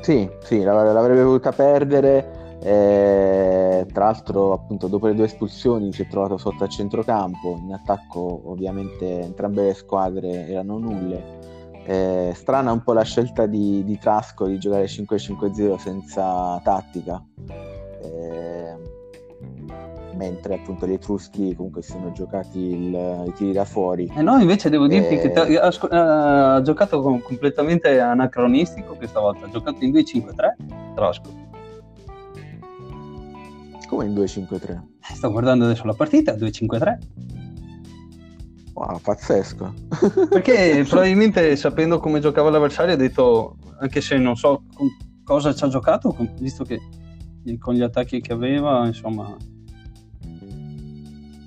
Sì, 0.00 0.28
sì, 0.42 0.62
l'avrebbe 0.62 1.22
voluta 1.22 1.52
perdere. 1.52 2.58
Eh, 2.62 3.86
tra 3.92 4.04
l'altro, 4.06 4.54
appunto, 4.54 4.86
dopo 4.86 5.06
le 5.06 5.14
due 5.14 5.26
espulsioni 5.26 5.92
si 5.92 6.02
è 6.02 6.06
trovato 6.06 6.38
sotto 6.38 6.64
a 6.64 6.68
centrocampo. 6.68 7.60
In 7.62 7.72
attacco, 7.74 8.42
ovviamente, 8.46 9.20
entrambe 9.20 9.64
le 9.64 9.74
squadre 9.74 10.48
erano 10.48 10.78
nulle. 10.78 11.22
Eh, 11.86 12.32
strana 12.34 12.72
un 12.72 12.82
po' 12.82 12.94
la 12.94 13.02
scelta 13.02 13.44
di, 13.46 13.84
di 13.84 13.98
Trasco 13.98 14.46
di 14.46 14.58
giocare 14.58 14.86
5-5-0 14.86 15.76
senza 15.76 16.58
tattica, 16.64 17.22
eh, 18.02 18.76
mentre 20.16 20.54
appunto 20.54 20.86
gli 20.86 20.94
Etruschi 20.94 21.54
comunque 21.54 21.82
si 21.82 21.90
sono 21.90 22.10
giocati 22.12 22.58
il, 22.58 23.24
i 23.26 23.32
tiri 23.34 23.52
da 23.52 23.66
fuori. 23.66 24.10
Eh 24.16 24.22
no, 24.22 24.38
invece 24.38 24.70
devo 24.70 24.86
dirti 24.86 25.18
che 25.18 25.30
eh, 25.30 25.56
ha, 25.58 26.54
ha, 26.54 26.62
giocato 26.62 27.02
con, 27.02 27.20
completamente 27.20 28.00
anacronistico 28.00 28.94
questa 28.94 29.20
volta, 29.20 29.44
ha 29.44 29.50
giocato 29.50 29.84
in 29.84 29.92
2-5-3 29.92 30.94
Trasco. 30.94 31.42
Come 33.88 34.06
in 34.06 34.14
2-5-3? 34.14 34.70
Eh, 34.70 35.14
sto 35.14 35.30
guardando 35.30 35.66
adesso 35.66 35.84
la 35.84 35.92
partita, 35.92 36.32
2-5-3. 36.32 36.98
Wow, 38.74 38.98
pazzesco. 39.00 39.72
Perché 40.28 40.84
probabilmente 40.88 41.56
sapendo 41.56 41.98
come 42.00 42.20
giocava 42.20 42.50
l'avversario 42.50 42.94
ha 42.94 42.96
detto, 42.96 43.56
anche 43.80 44.00
se 44.00 44.18
non 44.18 44.36
so 44.36 44.64
con 44.74 44.88
cosa 45.22 45.54
ci 45.54 45.64
ha 45.64 45.68
giocato, 45.68 46.14
visto 46.38 46.64
che 46.64 46.80
con 47.58 47.74
gli 47.74 47.82
attacchi 47.82 48.20
che 48.20 48.32
aveva, 48.32 48.86
insomma... 48.86 49.36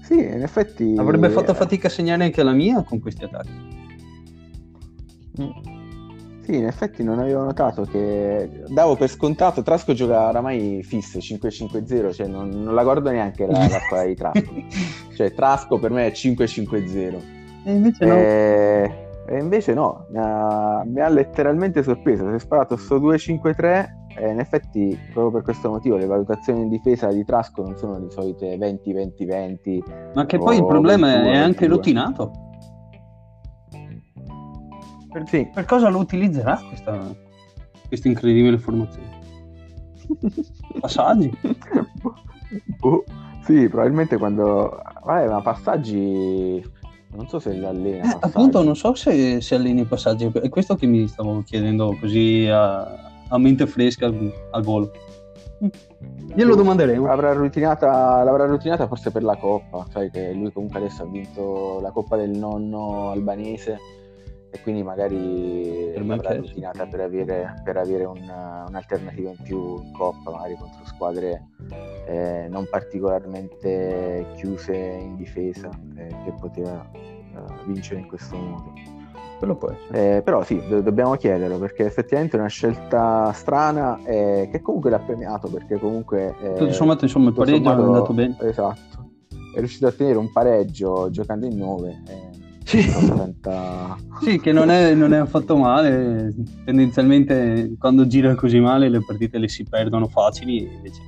Sì, 0.02 0.20
in 0.20 0.42
effetti... 0.42 0.96
Avrebbe 0.98 1.30
fatto 1.30 1.54
fatica 1.54 1.88
a 1.88 1.92
segnare 1.92 2.24
anche 2.24 2.44
la 2.44 2.54
mia 2.54 2.82
con 2.84 3.00
questi 3.00 3.26
attacchi. 3.26 3.66
Mm. 5.42 5.77
Sì, 6.48 6.56
in 6.56 6.66
effetti 6.66 7.04
non 7.04 7.20
avevo 7.20 7.44
notato 7.44 7.82
che 7.82 8.64
davo 8.68 8.96
per 8.96 9.10
scontato 9.10 9.62
Trasco 9.64 9.92
gioca 9.92 10.30
oramai 10.30 10.82
fisso 10.82 11.18
5-5-0, 11.18 12.14
cioè 12.14 12.28
non, 12.28 12.48
non 12.48 12.74
la 12.74 12.84
guardo 12.84 13.12
neanche 13.12 13.46
la, 13.46 13.68
la 13.68 13.80
squadra 13.82 14.06
di 14.06 14.16
Trasco. 14.16 14.54
cioè 15.14 15.34
Trasco 15.34 15.78
per 15.78 15.92
me 15.92 16.08
è 16.08 16.12
5-5-0. 16.12 17.22
E 17.66 17.72
invece 17.74 18.06
no. 18.06 18.14
E, 18.16 19.08
e 19.28 19.40
invece 19.40 19.74
no, 19.74 20.06
mi 20.10 20.20
ha, 20.20 20.84
mi 20.86 21.02
ha, 21.02 21.10
letteralmente 21.10 21.84
sorpreso, 21.84 22.26
si 22.30 22.36
è 22.36 22.40
sparato 22.40 22.78
sto 22.78 22.98
2-5-3 22.98 23.88
e 24.18 24.30
in 24.30 24.40
effetti 24.40 24.98
proprio 25.12 25.32
per 25.32 25.42
questo 25.42 25.70
motivo 25.70 25.98
le 25.98 26.06
valutazioni 26.06 26.62
in 26.62 26.70
difesa 26.70 27.08
di 27.08 27.26
Trasco 27.26 27.62
non 27.62 27.76
sono 27.76 28.00
di 28.00 28.10
solite 28.10 28.56
20-20-20. 28.56 30.14
Ma 30.14 30.26
che 30.26 30.38
poi 30.38 30.56
il 30.56 30.66
problema 30.66 31.08
21, 31.08 31.30
è 31.30 31.36
anche 31.36 31.68
22. 31.68 31.68
routinato 31.68 32.46
per, 35.18 35.28
sì. 35.28 35.50
per 35.52 35.66
cosa 35.66 35.90
lo 35.90 36.00
utilizzerà 36.00 36.60
questa, 36.68 37.16
questa 37.88 38.08
incredibile 38.08 38.58
formazione? 38.58 39.20
Passaggi? 40.80 41.32
boh, 42.80 43.04
sì, 43.44 43.68
probabilmente 43.68 44.18
quando... 44.18 44.82
Vabbè, 45.04 45.28
ma 45.28 45.42
passaggi... 45.42 46.76
Non 47.10 47.28
so 47.30 47.40
se 47.40 47.52
li 47.54 47.66
allena. 47.66 48.14
Eh, 48.14 48.18
appunto, 48.20 48.62
non 48.62 48.76
so 48.76 48.94
se, 48.94 49.42
se 49.42 49.56
allena 49.56 49.82
i 49.82 49.86
passaggi. 49.86 50.30
È 50.30 50.50
questo 50.50 50.76
che 50.76 50.86
mi 50.86 51.08
stavo 51.08 51.42
chiedendo 51.42 51.98
così 52.00 52.48
a, 52.48 52.82
a 53.30 53.38
mente 53.40 53.66
fresca 53.66 54.06
al 54.06 54.64
volo. 54.64 54.92
Glielo 56.36 56.56
domanderemo. 56.56 57.08
L'avrà 57.08 57.32
rutinata, 57.34 58.22
l'avrà 58.24 58.46
rutinata 58.46 58.88
forse 58.88 59.10
per 59.10 59.24
la 59.24 59.38
coppa. 59.38 59.88
Sai 59.90 60.12
che 60.12 60.34
lui 60.34 60.52
comunque 60.52 60.80
adesso 60.80 61.04
ha 61.04 61.08
vinto 61.08 61.80
la 61.82 61.92
coppa 61.92 62.18
del 62.18 62.32
nonno 62.32 63.10
albanese 63.10 63.80
e 64.50 64.62
quindi 64.62 64.82
magari 64.82 65.94
l'avrà 66.06 66.36
routинata 66.36 66.86
per 66.86 67.02
avere, 67.02 67.62
per 67.64 67.78
avere 67.78 68.06
una, 68.06 68.66
un'alternativa 68.68 69.30
in 69.30 69.38
più 69.44 69.82
in 69.82 69.92
coppa, 69.92 70.32
magari 70.32 70.56
contro 70.56 70.86
squadre 70.86 71.48
eh, 72.06 72.48
non 72.50 72.68
particolarmente 72.70 74.26
chiuse 74.36 74.74
in 74.76 75.16
difesa, 75.18 75.70
eh, 75.96 76.08
che 76.24 76.34
poteva 76.40 76.90
eh, 76.94 77.66
vincere 77.66 78.00
in 78.02 78.08
questo 78.08 78.38
modo. 78.38 78.74
Quello 79.38 79.56
può 79.56 79.70
essere. 79.70 80.18
Eh, 80.18 80.22
però 80.24 80.44
sì, 80.44 80.62
do- 80.68 80.82
dobbiamo 80.82 81.16
chiederlo 81.16 81.60
perché 81.60 81.86
effettivamente 81.86 82.38
è 82.38 82.40
una 82.40 82.50
scelta 82.50 83.32
strana 83.34 84.00
e 84.04 84.48
che 84.52 84.62
comunque 84.62 84.90
l'ha 84.90 85.00
premiato 85.00 85.48
perché 85.50 85.78
comunque... 85.78 86.34
Eh, 86.42 86.54
tutto 86.54 86.72
sommato 86.72 87.04
insomma 87.04 87.30
il 87.30 87.36
pareggio 87.36 87.70
è 87.70 87.74
andato 87.74 88.14
bene. 88.14 88.36
Esatto, 88.40 89.10
è 89.54 89.60
riuscito 89.60 89.86
a 89.86 89.90
ottenere 89.90 90.18
un 90.18 90.32
pareggio 90.32 91.10
giocando 91.12 91.46
in 91.46 91.58
9 91.58 92.04
sì. 92.68 92.82
sì, 94.22 94.40
che 94.42 94.52
non 94.52 94.70
è, 94.70 94.94
non 94.94 95.14
è, 95.14 95.18
affatto 95.18 95.56
male. 95.56 96.34
Tendenzialmente 96.66 97.76
quando 97.80 98.06
gira 98.08 98.36
così 98.36 98.60
male 98.60 98.90
le 98.90 99.02
partite 99.02 99.38
le 99.38 99.48
si 99.48 99.64
perdono 99.64 100.08
facili. 100.08 100.64
Invece... 100.64 101.02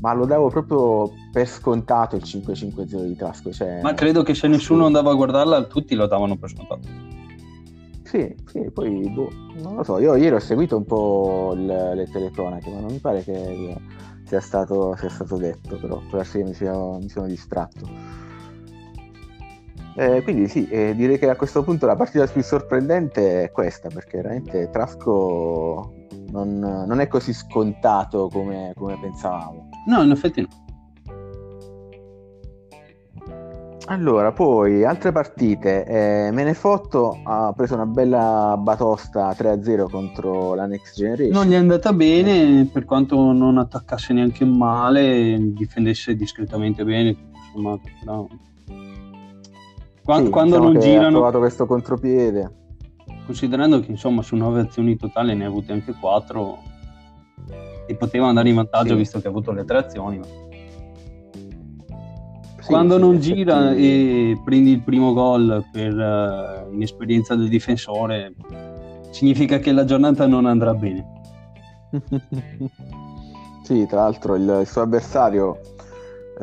Ma 0.00 0.12
lo 0.12 0.26
davo 0.26 0.48
proprio 0.48 1.10
per 1.32 1.48
scontato 1.48 2.14
il 2.14 2.22
5-5-0 2.22 3.04
di 3.04 3.16
Trasco. 3.16 3.52
Cioè... 3.52 3.80
Ma 3.82 3.94
credo 3.94 4.22
che 4.22 4.34
se 4.34 4.46
nessuno 4.46 4.86
andava 4.86 5.10
a 5.10 5.14
guardarla, 5.14 5.64
tutti 5.64 5.96
lo 5.96 6.06
davano 6.06 6.36
per 6.36 6.50
scontato. 6.50 6.88
Sì, 8.04 8.32
sì, 8.46 8.70
poi 8.72 9.10
boh, 9.10 9.28
non 9.60 9.74
lo 9.74 9.82
so. 9.82 9.98
Io 9.98 10.14
ieri 10.14 10.36
ho 10.36 10.38
seguito 10.38 10.76
un 10.76 10.84
po' 10.84 11.52
le, 11.56 11.96
le 11.96 12.08
telecronache, 12.08 12.70
ma 12.70 12.78
non 12.78 12.92
mi 12.92 12.98
pare 13.00 13.24
che 13.24 13.76
sia 14.24 14.40
stato, 14.40 14.94
sia 14.96 15.08
stato 15.08 15.36
detto, 15.36 15.76
però 15.78 16.00
forse 16.08 16.44
mi, 16.44 16.54
sia, 16.54 16.72
mi 16.72 17.08
sono 17.08 17.26
distratto. 17.26 18.07
Eh, 19.98 20.22
quindi 20.22 20.46
sì, 20.46 20.68
eh, 20.68 20.94
direi 20.94 21.18
che 21.18 21.28
a 21.28 21.34
questo 21.34 21.64
punto 21.64 21.84
la 21.84 21.96
partita 21.96 22.24
più 22.28 22.40
sorprendente 22.40 23.42
è 23.42 23.50
questa, 23.50 23.88
perché 23.88 24.18
veramente 24.18 24.70
Trasco 24.70 25.92
non, 26.30 26.60
non 26.60 27.00
è 27.00 27.08
così 27.08 27.32
scontato 27.32 28.28
come, 28.28 28.72
come, 28.76 28.96
pensavamo. 29.00 29.68
No, 29.88 30.02
in 30.04 30.12
effetti 30.12 30.42
no. 30.42 30.48
Allora, 33.86 34.30
poi 34.30 34.84
altre 34.84 35.10
partite. 35.10 35.84
Eh, 35.84 36.30
Menefotto 36.30 37.20
ha 37.24 37.52
preso 37.56 37.74
una 37.74 37.86
bella 37.86 38.54
batosta 38.56 39.30
3-0 39.30 39.90
contro 39.90 40.54
la 40.54 40.66
Next 40.66 40.94
Generation. 40.94 41.32
Non 41.32 41.46
gli 41.46 41.54
è 41.54 41.56
andata 41.56 41.92
bene, 41.92 42.68
per 42.72 42.84
quanto 42.84 43.32
non 43.32 43.58
attaccasse 43.58 44.12
neanche 44.12 44.44
male, 44.44 45.36
difendesse 45.40 46.14
discretamente 46.14 46.84
bene. 46.84 47.16
Insomma, 47.46 47.76
no. 48.04 48.28
Quando, 50.08 50.24
sì, 50.24 50.32
quando 50.32 50.56
diciamo 50.56 50.72
non 50.72 50.80
girano. 50.80 51.06
Ha 51.06 51.10
trovato 51.10 51.38
questo 51.38 51.66
contropiede. 51.66 52.50
Considerando 53.26 53.80
che 53.80 53.90
insomma 53.90 54.22
su 54.22 54.36
9 54.36 54.62
azioni 54.62 54.96
totali 54.96 55.34
ne 55.34 55.44
ha 55.44 55.48
avute 55.48 55.72
anche 55.72 55.92
4 55.92 56.58
e 57.86 57.94
poteva 57.94 58.26
andare 58.26 58.48
in 58.48 58.54
vantaggio 58.54 58.92
sì. 58.92 58.94
visto 58.94 59.20
che 59.20 59.26
ha 59.26 59.30
avuto 59.30 59.52
le 59.52 59.66
tre 59.66 59.76
azioni. 59.76 60.16
Ma 60.16 60.26
quando 62.64 62.94
sì, 62.94 63.00
non 63.02 63.18
gira 63.20 63.74
e 63.74 64.40
prendi 64.42 64.70
il 64.70 64.82
primo 64.82 65.12
gol 65.12 65.62
per 65.70 65.94
uh, 65.94 66.72
inesperienza 66.72 67.34
del 67.34 67.50
difensore, 67.50 68.32
significa 69.10 69.58
che 69.58 69.72
la 69.72 69.84
giornata 69.84 70.26
non 70.26 70.46
andrà 70.46 70.72
bene. 70.72 71.06
sì, 73.62 73.86
tra 73.86 74.04
l'altro 74.04 74.36
il, 74.36 74.58
il 74.60 74.66
suo 74.66 74.80
avversario 74.80 75.58
eh, 75.60 75.77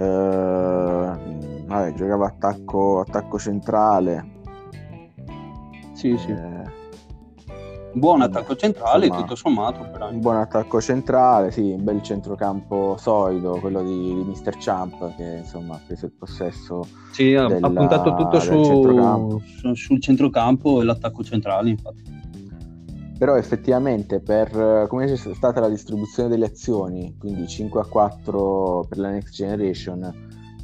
vabbè, 0.04 1.94
giocava 1.94 2.28
attacco, 2.28 3.00
attacco 3.00 3.40
centrale. 3.40 4.34
Sì, 5.94 6.18
sì. 6.18 6.32
Eh, 6.32 6.84
buon 7.94 8.22
attacco 8.22 8.56
centrale, 8.56 9.06
insomma, 9.06 9.22
tutto 9.24 9.36
sommato. 9.36 9.90
Però. 9.90 10.10
Un 10.10 10.20
buon 10.20 10.36
attacco 10.36 10.82
centrale, 10.82 11.52
sì, 11.52 11.72
un 11.72 11.84
bel 11.84 12.02
centrocampo 12.02 12.98
solido, 12.98 13.60
quello 13.60 13.82
di, 13.82 14.14
di 14.14 14.24
Mr. 14.24 14.58
Champ 14.60 15.16
che 15.16 15.38
insomma 15.38 15.76
ha 15.76 15.82
preso 15.86 16.06
il 16.06 16.12
possesso. 16.12 16.86
Sì, 17.12 17.32
della, 17.32 17.68
ha 17.68 17.72
puntato 17.72 18.14
tutto 18.16 18.40
su, 18.40 18.64
centrocampo. 18.64 19.42
Su, 19.46 19.74
sul 19.74 20.02
centrocampo 20.02 20.82
e 20.82 20.84
l'attacco 20.84 21.24
centrale, 21.24 21.70
infatti. 21.70 22.04
Però 23.18 23.36
effettivamente 23.36 24.20
per 24.20 24.88
come 24.90 25.06
è 25.06 25.16
stata 25.16 25.62
la 25.62 25.70
distribuzione 25.70 26.28
delle 26.28 26.46
azioni, 26.46 27.16
quindi 27.18 27.48
5 27.48 27.82
a 27.82 27.86
4 27.86 28.86
per 28.90 28.98
la 28.98 29.10
Next 29.10 29.34
Generation, 29.34 30.14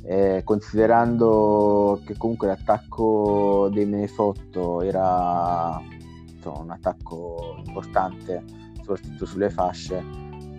eh, 0.03 0.41
considerando 0.43 2.01
che 2.05 2.17
comunque 2.17 2.47
l'attacco 2.47 3.69
dei 3.71 3.85
Menefotto 3.85 4.81
era 4.81 5.79
insomma, 6.35 6.59
un 6.59 6.71
attacco 6.71 7.61
importante, 7.65 8.43
soprattutto 8.77 9.25
sulle 9.25 9.49
fasce, 9.49 10.03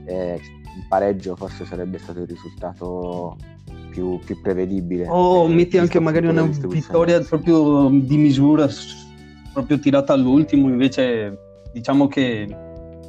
eh, 0.06 0.40
un 0.74 0.86
pareggio 0.88 1.36
forse 1.36 1.66
sarebbe 1.66 1.98
stato 1.98 2.20
il 2.20 2.28
risultato 2.28 3.36
più, 3.90 4.18
più 4.24 4.40
prevedibile. 4.40 5.06
O 5.08 5.42
oh, 5.42 5.48
metti 5.48 5.76
anche 5.76 6.00
magari 6.00 6.26
una 6.26 6.42
vittoria 6.44 7.20
proprio 7.20 7.90
di 7.90 8.16
misura, 8.16 8.66
proprio 9.52 9.78
tirata 9.78 10.14
all'ultimo, 10.14 10.68
invece 10.68 11.50
diciamo 11.72 12.06
che 12.06 12.46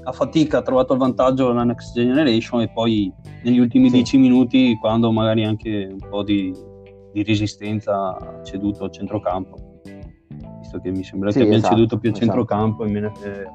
a 0.05 0.12
fatica 0.12 0.58
ha 0.58 0.62
trovato 0.62 0.93
il 0.93 1.00
vantaggio 1.00 1.51
la 1.53 1.63
Next 1.63 1.93
Generation 1.93 2.62
e 2.62 2.70
poi 2.70 3.12
negli 3.43 3.60
ultimi 3.60 3.88
sì. 3.88 3.96
dieci 3.96 4.17
minuti, 4.17 4.77
quando 4.79 5.12
magari 5.12 5.46
anche 5.46 5.89
un 5.91 6.10
po' 6.10 6.24
di, 6.24 6.53
di 7.12 7.24
resistenza 7.24 8.17
ha 8.17 8.43
ceduto 8.43 8.86
al 8.86 8.91
centrocampo 8.91 9.72
visto 10.74 10.79
che 10.79 10.91
mi 10.91 11.03
sembra 11.03 11.32
sì, 11.32 11.39
che 11.39 11.46
abbia 11.46 11.58
esatto, 11.58 11.75
ceduto 11.75 11.98
più 11.98 12.10
a 12.10 12.12
esatto. 12.13 12.25
centrocampo 12.25 12.86
e 12.86 12.89
me 12.89 13.00
ne, 13.01 13.12
eh, 13.24 13.48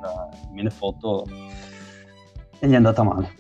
me 0.52 0.62
ne 0.62 0.70
foto 0.70 1.24
e 2.60 2.66
gli 2.66 2.72
è 2.72 2.76
andata 2.76 3.02
male. 3.02 3.30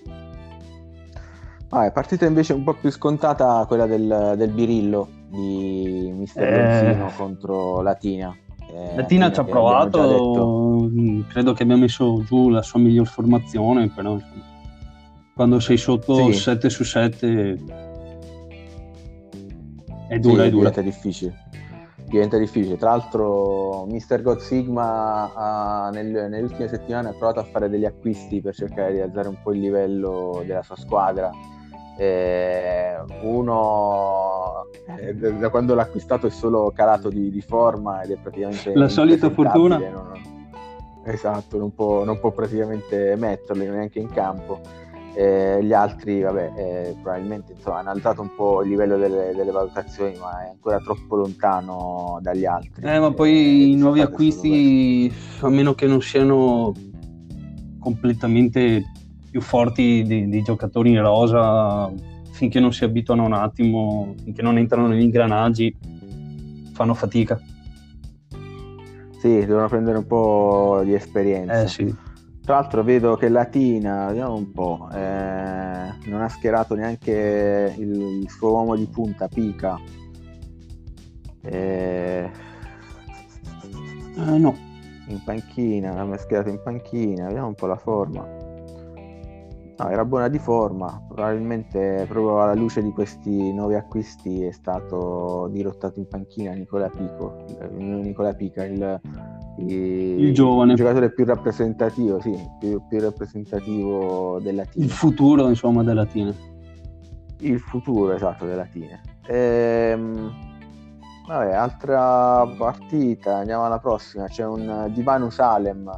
Ah, 1.70 1.84
è 1.84 1.92
partita 1.92 2.24
invece 2.24 2.54
un 2.54 2.64
po' 2.64 2.74
più 2.74 2.90
scontata 2.90 3.64
quella 3.66 3.86
del, 3.86 4.34
del 4.36 4.50
Birillo 4.50 5.08
di 5.28 6.10
Mister 6.14 6.48
eh... 6.48 7.12
contro 7.16 7.82
Latina. 7.82 8.34
Eh, 8.70 8.96
Latina 8.96 9.32
ci 9.32 9.40
ha 9.40 9.44
provato, 9.44 10.88
mm, 10.90 11.22
credo 11.28 11.52
che 11.52 11.62
abbia 11.62 11.76
messo 11.76 12.22
giù 12.24 12.48
la 12.48 12.62
sua 12.62 12.80
miglior 12.80 13.06
formazione, 13.06 13.90
però 13.94 14.12
insomma, 14.14 14.44
quando 15.34 15.60
sei 15.60 15.76
sotto 15.76 16.32
sì. 16.32 16.34
7 16.34 16.68
su 16.68 16.84
7 16.84 17.54
è 20.08 20.18
dura, 20.18 20.42
sì, 20.42 20.48
è 20.48 20.50
dura. 20.50 20.70
È 20.70 20.82
difficile 20.82 21.46
diventa 22.08 22.38
difficile. 22.38 22.76
Tra 22.76 22.90
l'altro, 22.90 23.86
Mr. 23.86 24.22
God 24.22 24.38
Sigma 24.38 25.32
ha, 25.32 25.90
nel, 25.90 26.06
nelle 26.06 26.42
ultime 26.42 26.68
settimane 26.68 27.08
ha 27.10 27.12
provato 27.12 27.40
a 27.40 27.44
fare 27.44 27.68
degli 27.68 27.84
acquisti 27.84 28.40
per 28.40 28.54
cercare 28.54 28.92
di 28.92 29.00
alzare 29.00 29.28
un 29.28 29.36
po' 29.42 29.52
il 29.52 29.60
livello 29.60 30.42
della 30.44 30.62
sua 30.62 30.76
squadra. 30.76 31.30
Eh, 31.96 32.96
uno 33.22 34.27
eh, 34.96 35.14
da 35.14 35.50
quando 35.50 35.74
l'ha 35.74 35.82
acquistato 35.82 36.26
è 36.26 36.30
solo 36.30 36.72
calato 36.74 37.08
di, 37.08 37.30
di 37.30 37.40
forma 37.40 38.02
ed 38.02 38.12
è 38.12 38.16
praticamente 38.16 38.72
la 38.74 38.88
solita 38.88 39.30
fortuna. 39.30 39.78
Non, 39.78 40.12
esatto, 41.04 41.58
non 41.58 41.74
può, 41.74 42.04
non 42.04 42.18
può 42.18 42.30
praticamente 42.32 43.14
metterli 43.16 43.68
neanche 43.68 43.98
in 43.98 44.08
campo 44.08 44.60
eh, 45.18 45.58
gli 45.64 45.72
altri, 45.72 46.20
vabbè, 46.20 46.52
eh, 46.54 46.96
probabilmente 47.02 47.52
insomma, 47.52 47.80
hanno 47.80 47.90
alzato 47.90 48.22
un 48.22 48.30
po' 48.36 48.62
il 48.62 48.68
livello 48.68 48.96
delle, 48.96 49.32
delle, 49.34 49.50
valutazioni, 49.50 50.16
ma 50.16 50.44
è 50.44 50.50
ancora 50.50 50.78
troppo 50.78 51.16
lontano 51.16 52.20
dagli 52.22 52.44
altri. 52.44 52.86
Eh, 52.86 53.00
ma 53.00 53.12
poi 53.12 53.32
eh, 53.32 53.70
i 53.70 53.74
nuovi 53.74 54.00
acquisti, 54.00 55.12
a 55.40 55.48
meno 55.48 55.74
che 55.74 55.86
non 55.86 56.00
siano 56.00 56.72
completamente 57.80 58.84
più 59.28 59.40
forti 59.40 60.04
dei, 60.04 60.42
giocatori 60.42 60.90
in 60.90 61.02
rosa, 61.02 61.92
finché 62.38 62.60
non 62.60 62.72
si 62.72 62.84
abituano 62.84 63.24
un 63.24 63.32
attimo, 63.32 64.14
finché 64.22 64.42
non 64.42 64.58
entrano 64.58 64.86
negli 64.86 65.02
ingranaggi, 65.02 65.76
fanno 66.72 66.94
fatica. 66.94 67.36
Sì, 69.18 69.44
devono 69.44 69.66
prendere 69.66 69.98
un 69.98 70.06
po' 70.06 70.80
di 70.84 70.94
esperienza. 70.94 71.62
Eh 71.62 71.66
sì. 71.66 71.92
Tra 72.40 72.60
l'altro 72.60 72.84
vedo 72.84 73.16
che 73.16 73.28
Latina, 73.28 74.06
vediamo 74.06 74.36
un 74.36 74.52
po', 74.52 74.88
eh, 74.94 75.94
non 76.04 76.22
ha 76.22 76.28
schierato 76.28 76.76
neanche 76.76 77.74
il, 77.76 78.20
il, 78.22 78.30
suo 78.30 78.52
uomo 78.52 78.76
di 78.76 78.86
punta, 78.86 79.26
Pica. 79.26 79.76
Eh, 81.42 82.30
eh, 84.16 84.38
no. 84.38 84.56
In 85.08 85.20
panchina, 85.24 86.04
l'ha 86.04 86.16
schierato 86.18 86.50
in 86.50 86.60
panchina, 86.62 87.26
vediamo 87.26 87.48
un 87.48 87.54
po' 87.54 87.66
la 87.66 87.76
forma. 87.76 88.47
No, 89.78 89.88
era 89.88 90.04
buona 90.04 90.28
di 90.28 90.38
forma, 90.38 91.00
probabilmente 91.06 92.04
proprio 92.08 92.42
alla 92.42 92.54
luce 92.54 92.82
di 92.82 92.90
questi 92.90 93.52
nuovi 93.52 93.74
acquisti 93.74 94.42
è 94.42 94.50
stato 94.50 95.48
dirottato 95.52 96.00
in 96.00 96.08
panchina 96.08 96.52
Nicola 96.52 96.88
Pico, 96.88 97.44
Nicola 97.70 98.34
Pica, 98.34 98.64
il 98.64 99.00
il 99.58 100.32
giovane. 100.32 100.72
Il 100.72 100.78
giocatore 100.78 101.10
più 101.10 101.24
rappresentativo, 101.24 102.20
sì, 102.20 102.32
più, 102.58 102.80
più 102.86 103.00
rappresentativo 103.00 104.38
della 104.40 104.64
Tina. 104.64 104.84
Il 104.84 104.90
futuro, 104.90 105.48
insomma, 105.48 105.82
della 105.82 106.06
Tina. 106.06 106.32
Il 107.40 107.58
futuro, 107.58 108.12
esatto, 108.12 108.46
della 108.46 108.66
Tina. 108.66 109.00
Ehm, 109.26 110.32
vabbè, 111.26 111.52
altra 111.52 112.46
partita, 112.56 113.36
andiamo 113.36 113.64
alla 113.64 113.80
prossima. 113.80 114.26
C'è 114.26 114.44
un 114.44 114.90
Divano 114.92 115.30
Salem 115.30 115.90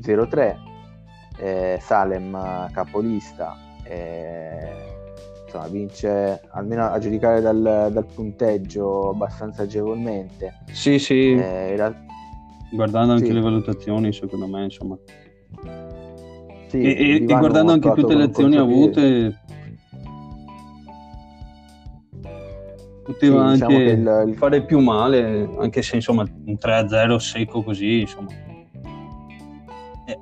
0-3, 0.00 0.56
eh, 1.38 1.78
Salem 1.80 2.70
capolista. 2.72 3.56
Eh, 3.84 4.92
insomma, 5.44 5.66
vince 5.68 6.40
almeno 6.50 6.86
a 6.86 6.98
giudicare 6.98 7.40
dal, 7.40 7.90
dal 7.92 8.06
punteggio 8.12 9.10
abbastanza 9.10 9.62
agevolmente. 9.62 10.60
Sì, 10.72 10.98
sì. 10.98 11.34
Eh, 11.34 11.76
guardando 12.70 13.12
anche 13.12 13.26
sì. 13.26 13.32
le 13.32 13.40
valutazioni, 13.40 14.12
secondo 14.12 14.46
me, 14.46 14.64
insomma. 14.64 14.98
Sì, 16.68 16.80
e, 16.80 17.14
e, 17.14 17.24
guardando 17.24 17.72
anche 17.72 17.92
tutte 17.92 18.14
le 18.14 18.24
azioni 18.24 18.56
avute, 18.56 19.38
poteva 23.04 23.46
sì, 23.48 23.52
diciamo 23.52 23.76
anche 23.76 23.96
diciamo 23.96 24.22
il... 24.22 24.34
fare 24.34 24.64
più 24.64 24.80
male, 24.80 25.48
anche 25.58 25.82
se 25.82 25.96
insomma 25.96 26.22
un 26.22 26.56
3-0 26.60 27.16
secco 27.16 27.62
così, 27.62 28.00
insomma. 28.00 28.28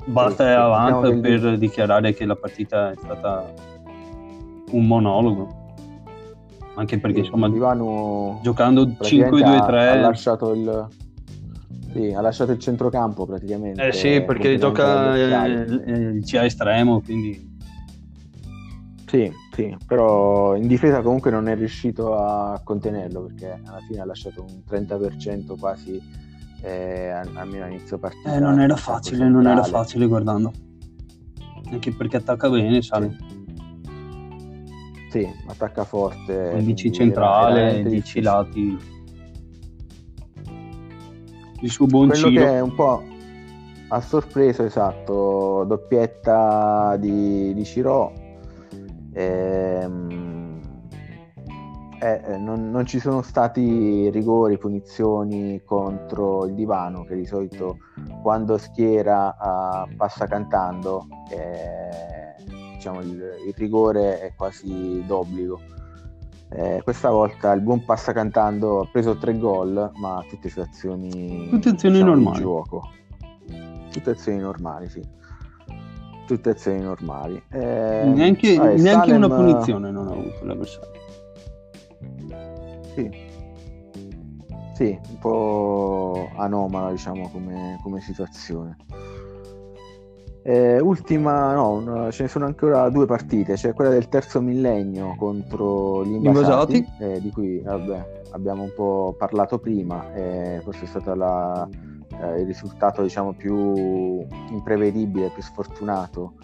Basta 0.05 0.45
sì, 0.45 0.51
e 0.51 0.53
avanti 0.53 1.21
diciamo 1.21 1.21
per 1.21 1.53
il... 1.53 1.59
dichiarare 1.59 2.15
che 2.15 2.25
la 2.25 2.37
partita 2.37 2.91
è 2.91 2.95
stata 2.97 3.53
un 4.71 4.87
monologo. 4.87 5.61
Anche 6.75 6.99
perché 6.99 7.21
insomma, 7.21 7.49
Ivano 7.49 8.39
giocando 8.43 8.85
5-2-3 8.85 9.75
ha 9.75 9.95
lasciato 9.97 10.53
il, 10.53 10.89
sì, 11.93 12.13
ha 12.15 12.21
lasciato 12.21 12.53
il 12.53 12.59
centrocampo 12.59 13.27
praticamente. 13.27 13.87
Eh 13.89 13.93
sì, 13.93 14.23
perché 14.23 14.57
gioca 14.57 15.15
il, 15.17 16.15
il 16.17 16.25
CA 16.25 16.45
estremo, 16.45 17.01
quindi... 17.01 17.51
Sì, 19.07 19.31
sì, 19.53 19.77
però 19.87 20.57
in 20.57 20.67
difesa 20.67 21.03
comunque 21.03 21.31
non 21.31 21.47
è 21.47 21.55
riuscito 21.55 22.17
a 22.17 22.59
contenerlo 22.65 23.25
perché 23.25 23.61
alla 23.67 23.81
fine 23.87 24.01
ha 24.01 24.07
lasciato 24.07 24.43
un 24.43 24.63
30% 24.67 25.59
quasi 25.59 26.01
eh, 26.63 27.09
almeno 27.35 27.65
all'inizio 27.65 27.99
partita. 27.99 28.35
Eh, 28.35 28.39
non 28.41 28.61
era 28.61 28.77
facile, 28.77 29.29
non 29.29 29.47
era 29.47 29.63
facile 29.63 30.07
guardando. 30.07 30.53
Anche 31.71 31.93
perché 31.93 32.17
attacca 32.19 32.49
bene, 32.49 32.83
sai. 32.83 33.11
Sì, 35.11 35.21
sì 35.21 35.29
attacca 35.47 35.85
forte. 35.85 36.53
11 36.55 36.93
centrale, 36.93 37.83
10 37.83 38.21
lati 38.21 39.01
il 41.63 41.71
suo 41.71 41.87
buon 41.87 42.09
Quello 42.09 42.29
Ciro. 42.29 42.45
che 42.45 42.51
è 42.51 42.61
un 42.61 42.75
po' 42.75 43.03
a 43.89 44.01
sorpreso, 44.01 44.65
esatto, 44.65 45.65
doppietta 45.67 46.97
di, 46.99 47.53
di 47.55 47.65
Ciro. 47.65 48.13
Ehm, 49.13 50.22
eh, 52.03 52.21
eh, 52.27 52.37
non, 52.37 52.71
non 52.73 52.85
ci 52.85 52.99
sono 52.99 53.23
stati 53.23 54.11
rigori, 54.11 54.59
punizioni 54.59 55.63
contro 55.65 56.47
il 56.47 56.55
divano, 56.55 57.05
che 57.05 57.15
di 57.15 57.25
solito 57.25 57.77
quando 58.23 58.59
schiera 58.59 59.87
eh, 59.87 59.95
passa 59.95 60.27
cantando, 60.27 61.07
eh, 61.31 62.43
diciamo, 62.75 63.01
il, 63.03 63.23
il 63.47 63.55
rigore 63.57 64.21
è 64.21 64.33
quasi 64.37 65.05
d'obbligo. 65.07 65.61
Eh, 66.51 66.81
questa 66.83 67.09
volta 67.09 67.53
il 67.53 67.61
buon 67.61 67.85
passa 67.85 68.13
cantando 68.13 68.81
ha 68.81 68.89
preso 68.91 69.17
tre 69.17 69.39
gol, 69.39 69.91
ma 69.95 70.25
tutte 70.29 70.49
situazioni, 70.49 71.49
Tutte 71.51 71.69
azioni 71.69 71.95
diciamo, 71.95 72.17
di 72.17 72.23
normali. 72.23 72.43
gioco. 72.43 72.91
Tutte 73.93 74.11
azioni 74.11 74.39
normali, 74.39 74.89
sì. 74.89 75.03
Tutte 76.27 76.51
azioni 76.51 76.81
normali. 76.81 77.41
Eh, 77.49 78.03
neanche 78.07 78.57
vabbè, 78.57 78.77
neanche 78.77 79.11
Salem- 79.11 79.25
una 79.25 79.35
punizione 79.35 79.91
non 79.93 80.09
ha 80.09 80.13
avuto 80.13 80.45
l'avversario. 80.45 81.01
Sì. 82.95 83.11
Sì, 84.75 84.99
un 85.11 85.19
po' 85.19 86.29
anomala, 86.37 86.91
diciamo, 86.91 87.29
come, 87.31 87.79
come 87.83 88.01
situazione. 88.01 88.77
Eh, 90.45 90.81
ultima, 90.81 91.55
no, 91.55 92.11
ce 92.11 92.25
ne 92.25 92.29
sono 92.29 92.47
ancora 92.47 92.89
due 92.89 93.07
partite, 93.07 93.55
c'è 93.55 93.75
quella 93.75 93.91
del 93.91 94.09
terzo 94.09 94.41
millennio 94.41 95.15
contro 95.17 96.05
gli 96.05 96.15
invasati, 96.15 96.85
eh, 96.99 97.21
di 97.21 97.31
cui 97.31 97.61
vabbè, 97.61 98.23
abbiamo 98.33 98.65
un 98.65 98.73
po' 98.75 99.15
parlato 99.17 99.59
prima, 99.61 100.13
eh, 100.15 100.61
questo 100.65 100.85
è 100.85 100.89
stato 100.89 101.15
la- 101.15 101.69
il 102.37 102.45
risultato 102.47 103.03
diciamo 103.03 103.33
più 103.33 103.75
imprevedibile, 104.51 105.31
più 105.31 105.43
sfortunato, 105.43 106.35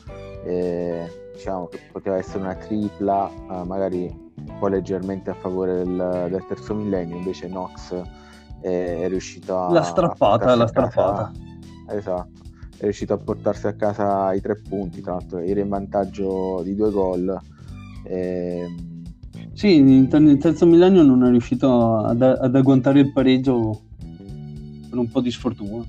eh, 0.45 1.05
diciamo 1.35 1.67
che 1.67 1.79
poteva 1.93 2.17
essere 2.17 2.39
una 2.45 2.55
tripla, 2.55 3.29
eh, 3.29 3.65
magari 3.65 4.28
un 4.47 4.59
po' 4.59 4.69
leggermente 4.69 5.31
a 5.31 5.35
favore 5.35 5.75
del, 5.77 6.27
del 6.31 6.45
terzo 6.47 6.75
millennio, 6.75 7.17
invece 7.17 7.49
Nox 7.49 7.93
eh, 8.63 9.01
è 9.03 9.09
riuscito 9.09 9.59
a... 9.59 9.71
La 9.71 9.83
strappata, 9.83 10.53
a 10.53 10.55
la 10.55 10.67
strappata. 10.67 11.33
casa- 11.33 11.97
Esatto, 11.97 12.41
è 12.77 12.83
riuscito 12.83 13.15
a 13.15 13.19
portarsi 13.19 13.67
a 13.67 13.73
casa 13.75 14.33
i 14.35 14.41
tre 14.41 14.57
punti, 14.57 15.01
tra 15.01 15.13
l'altro 15.15 15.39
era 15.39 15.61
in 15.61 15.69
vantaggio 15.69 16.61
di 16.63 16.75
due 16.75 16.91
gol. 16.91 17.41
Ehm, 18.05 19.05
Sì, 19.55 19.81
nel 19.81 20.39
terzo 20.39 20.67
millennio 20.67 21.03
non 21.03 21.25
è 21.25 21.31
riuscito 21.31 21.97
ad, 21.97 22.23
ad 22.23 22.55
agguantare 22.55 23.01
il 23.01 23.13
pareggio 23.13 23.83
per 24.89 24.99
un 24.99 25.09
po' 25.11 25.21
di 25.21 25.31
sfortuna. 25.31 25.85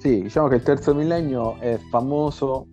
Sì, 0.00 0.22
diciamo 0.22 0.46
che 0.48 0.56
il 0.56 0.62
terzo 0.62 0.94
millennio 0.94 1.56
è 1.58 1.78
famoso 1.90 2.66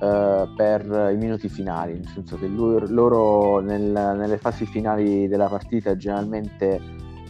eh, 0.00 0.48
per 0.56 1.10
i 1.12 1.16
minuti 1.16 1.48
finali, 1.48 1.94
nel 1.94 2.08
senso 2.08 2.36
che 2.38 2.46
lui- 2.46 2.88
loro 2.88 3.60
nel- 3.60 4.14
nelle 4.16 4.38
fasi 4.38 4.66
finali 4.66 5.28
della 5.28 5.48
partita 5.48 5.96
generalmente 5.96 6.80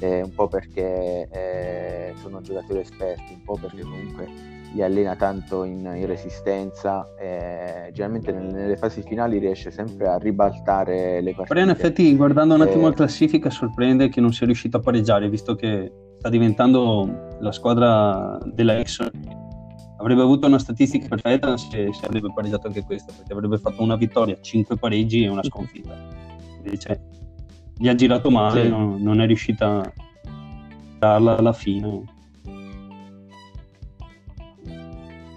eh, 0.03 0.23
un 0.23 0.33
po' 0.35 0.49
perché 0.49 1.29
eh, 1.31 2.15
sono 2.23 2.41
giocatori 2.41 2.81
esperti, 2.81 3.35
un 3.35 3.43
po' 3.45 3.59
perché 3.61 3.83
comunque 3.83 4.29
li 4.73 4.83
allena 4.83 5.15
tanto 5.17 5.65
in, 5.65 5.81
in 5.81 6.07
resistenza, 6.07 7.07
eh, 7.19 7.91
generalmente 7.93 8.33
nelle, 8.33 8.53
nelle 8.53 8.77
fasi 8.77 9.03
finali 9.03 9.39
riesce 9.39 9.71
sempre 9.71 10.07
a 10.07 10.17
ribaltare 10.17 11.21
le 11.21 11.35
partite. 11.35 11.53
Però 11.53 11.61
in 11.61 11.71
effetti 11.71 12.17
guardando 12.17 12.55
un 12.55 12.63
attimo 12.63 12.87
Eh. 12.87 12.91
la 12.91 12.95
classifica 12.95 13.51
sorprende 13.51 14.09
che 14.09 14.21
non 14.21 14.33
sia 14.33 14.47
riuscito 14.47 14.79
a 14.79 14.81
pareggiare, 14.81 15.29
visto 15.29 15.55
che 15.55 15.93
sta 16.19 16.29
diventando 16.31 17.37
la 17.41 17.53
squadra 17.53 18.39
della 18.55 18.79
ex. 18.79 19.07
Avrebbe 20.01 20.23
avuto 20.23 20.47
una 20.47 20.59
statistica 20.59 21.09
perfetta 21.09 21.59
se, 21.59 21.93
se 21.93 22.07
avrebbe 22.07 22.33
pareggiato 22.35 22.67
anche 22.69 22.83
questa, 22.85 23.13
perché 23.13 23.33
avrebbe 23.35 23.59
fatto 23.59 23.83
una 23.83 23.97
vittoria, 23.97 24.39
cinque 24.41 24.77
pareggi 24.77 25.25
e 25.25 25.29
una 25.29 25.45
sconfitta. 25.45 25.95
Invece 26.65 27.01
gli 27.77 27.87
ha 27.87 27.95
girato 27.95 28.31
male, 28.31 28.63
Sì. 28.63 28.69
non, 28.71 28.97
non 29.03 29.21
è 29.21 29.27
riuscita 29.27 29.81
a 29.81 29.93
darla 30.99 31.37
alla 31.37 31.53
fine. 31.53 32.05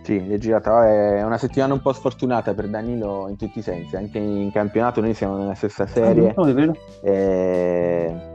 Sì, 0.03 0.17
è 0.17 0.37
girata, 0.37 0.87
è 0.87 1.23
una 1.23 1.37
settimana 1.37 1.73
un 1.73 1.81
po' 1.81 1.93
sfortunata 1.93 2.53
per 2.53 2.67
Danilo 2.67 3.27
in 3.29 3.37
tutti 3.37 3.59
i 3.59 3.61
sensi, 3.61 3.95
anche 3.95 4.17
in 4.17 4.51
campionato 4.51 4.99
noi 4.99 5.13
siamo 5.13 5.37
nella 5.37 5.55
stessa 5.55 5.85
serie. 5.87 6.33
No, 6.35 6.45
è 6.45 6.53
vero. 6.53 6.75
Eh, 7.01 8.32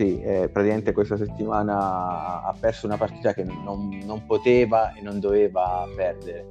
sì, 0.00 0.18
eh, 0.22 0.48
praticamente 0.50 0.92
questa 0.92 1.18
settimana 1.18 2.42
ha 2.42 2.54
perso 2.58 2.86
una 2.86 2.96
partita 2.96 3.34
che 3.34 3.44
non, 3.44 4.00
non 4.06 4.24
poteva 4.24 4.94
e 4.94 5.02
non 5.02 5.20
doveva 5.20 5.86
perdere. 5.94 6.48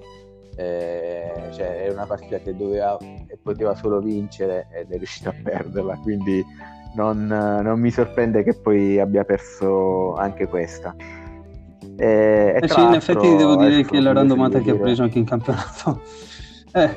Eh, 0.55 1.49
cioè, 1.53 1.85
è 1.85 1.91
una 1.91 2.05
partita 2.05 2.37
che 2.37 2.55
doveva 2.55 2.95
e 2.99 3.39
poteva 3.41 3.73
solo 3.73 4.01
vincere 4.01 4.67
ed 4.71 4.91
è 4.91 4.97
riuscita 4.97 5.29
a 5.31 5.35
perderla, 5.41 5.97
quindi 6.03 6.45
non, 6.93 7.25
non 7.25 7.79
mi 7.79 7.89
sorprende 7.89 8.43
che 8.43 8.53
poi 8.53 8.99
abbia 8.99 9.23
perso 9.23 10.13
anche 10.13 10.45
questa. 10.45 10.93
Eh, 11.97 12.53
e 12.55 12.59
Eh 12.61 12.67
sì, 12.67 12.81
in 12.81 12.93
effetti 12.93 13.35
devo 13.35 13.55
dire 13.55 13.83
che 13.83 13.99
la 13.99 14.13
randomata 14.13 14.59
che 14.59 14.69
ha 14.69 14.75
preso 14.75 15.01
anche 15.01 15.17
in 15.17 15.25
campionato 15.25 16.01
eh, 16.73 16.95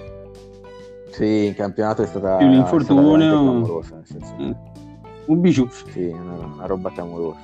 Sì, 1.13 1.47
in 1.47 1.55
campionato 1.55 2.03
è 2.03 2.07
stata, 2.07 2.37
Più 2.37 2.47
è 2.47 2.51
l'infortunio. 2.51 3.63
stata 3.83 4.72
un 5.27 5.41
bijou. 5.41 5.69
sì, 5.91 6.07
una, 6.07 6.35
una 6.55 6.67
roba 6.67 6.91
clamorosa. 6.91 7.39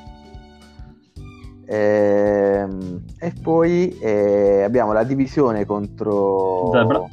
Ehm, 1.67 3.03
E, 3.19 3.33
poi 3.43 3.99
eh, 3.99 4.63
abbiamo 4.63 4.93
la 4.93 5.03
divisione 5.05 5.67
contro 5.67 6.71
Zebra. 6.73 7.09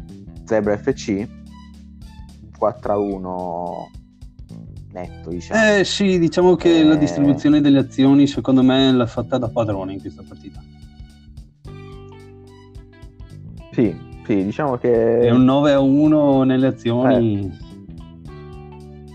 Zebra 0.45 0.77
FC 0.77 1.27
4-1 2.57 3.89
netto, 4.93 5.29
diciamo. 5.29 5.77
Eh 5.79 5.83
sì, 5.83 6.17
diciamo 6.19 6.55
che 6.55 6.83
la 6.83 6.93
Eh. 6.93 6.97
distribuzione 6.97 7.59
delle 7.59 7.79
azioni 7.79 8.27
secondo 8.27 8.63
me 8.63 8.91
l'ha 8.93 9.05
fatta 9.07 9.37
da 9.37 9.49
padrone 9.49 9.93
in 9.93 9.99
questa 9.99 10.23
partita. 10.25 10.61
Sì, 13.71 13.93
sì, 14.25 14.43
diciamo 14.45 14.77
che 14.77 15.19
È 15.19 15.31
un 15.31 15.43
9 15.43 15.73
a 15.73 15.79
1 15.79 16.43
nelle 16.43 16.67
azioni. 16.67 17.51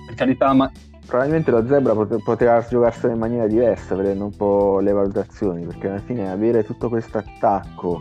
Per 0.07 0.15
carità, 0.17 0.53
ma 0.53 0.71
probabilmente 1.11 1.51
lo 1.51 1.67
Zebra 1.67 1.93
pote- 1.93 2.23
poteva 2.23 2.65
giocarselo 2.67 3.13
in 3.13 3.19
maniera 3.19 3.49
diversa 3.49 3.97
vedendo 3.97 4.25
un 4.25 4.37
po' 4.37 4.79
le 4.79 4.93
valutazioni 4.93 5.67
perché 5.67 5.89
alla 5.89 5.99
fine 5.99 6.31
avere 6.31 6.65
tutto 6.65 6.89
questo 6.89 7.19
attacco 7.19 8.01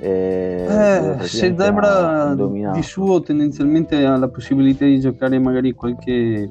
eh, 0.00 0.66
eh, 0.66 1.26
se 1.26 1.54
Zebra 1.54 2.34
di 2.34 2.82
suo 2.82 3.20
tendenzialmente 3.20 4.06
ha 4.06 4.16
la 4.16 4.28
possibilità 4.28 4.86
di 4.86 4.98
giocare 4.98 5.38
magari 5.38 5.74
qualche 5.74 6.50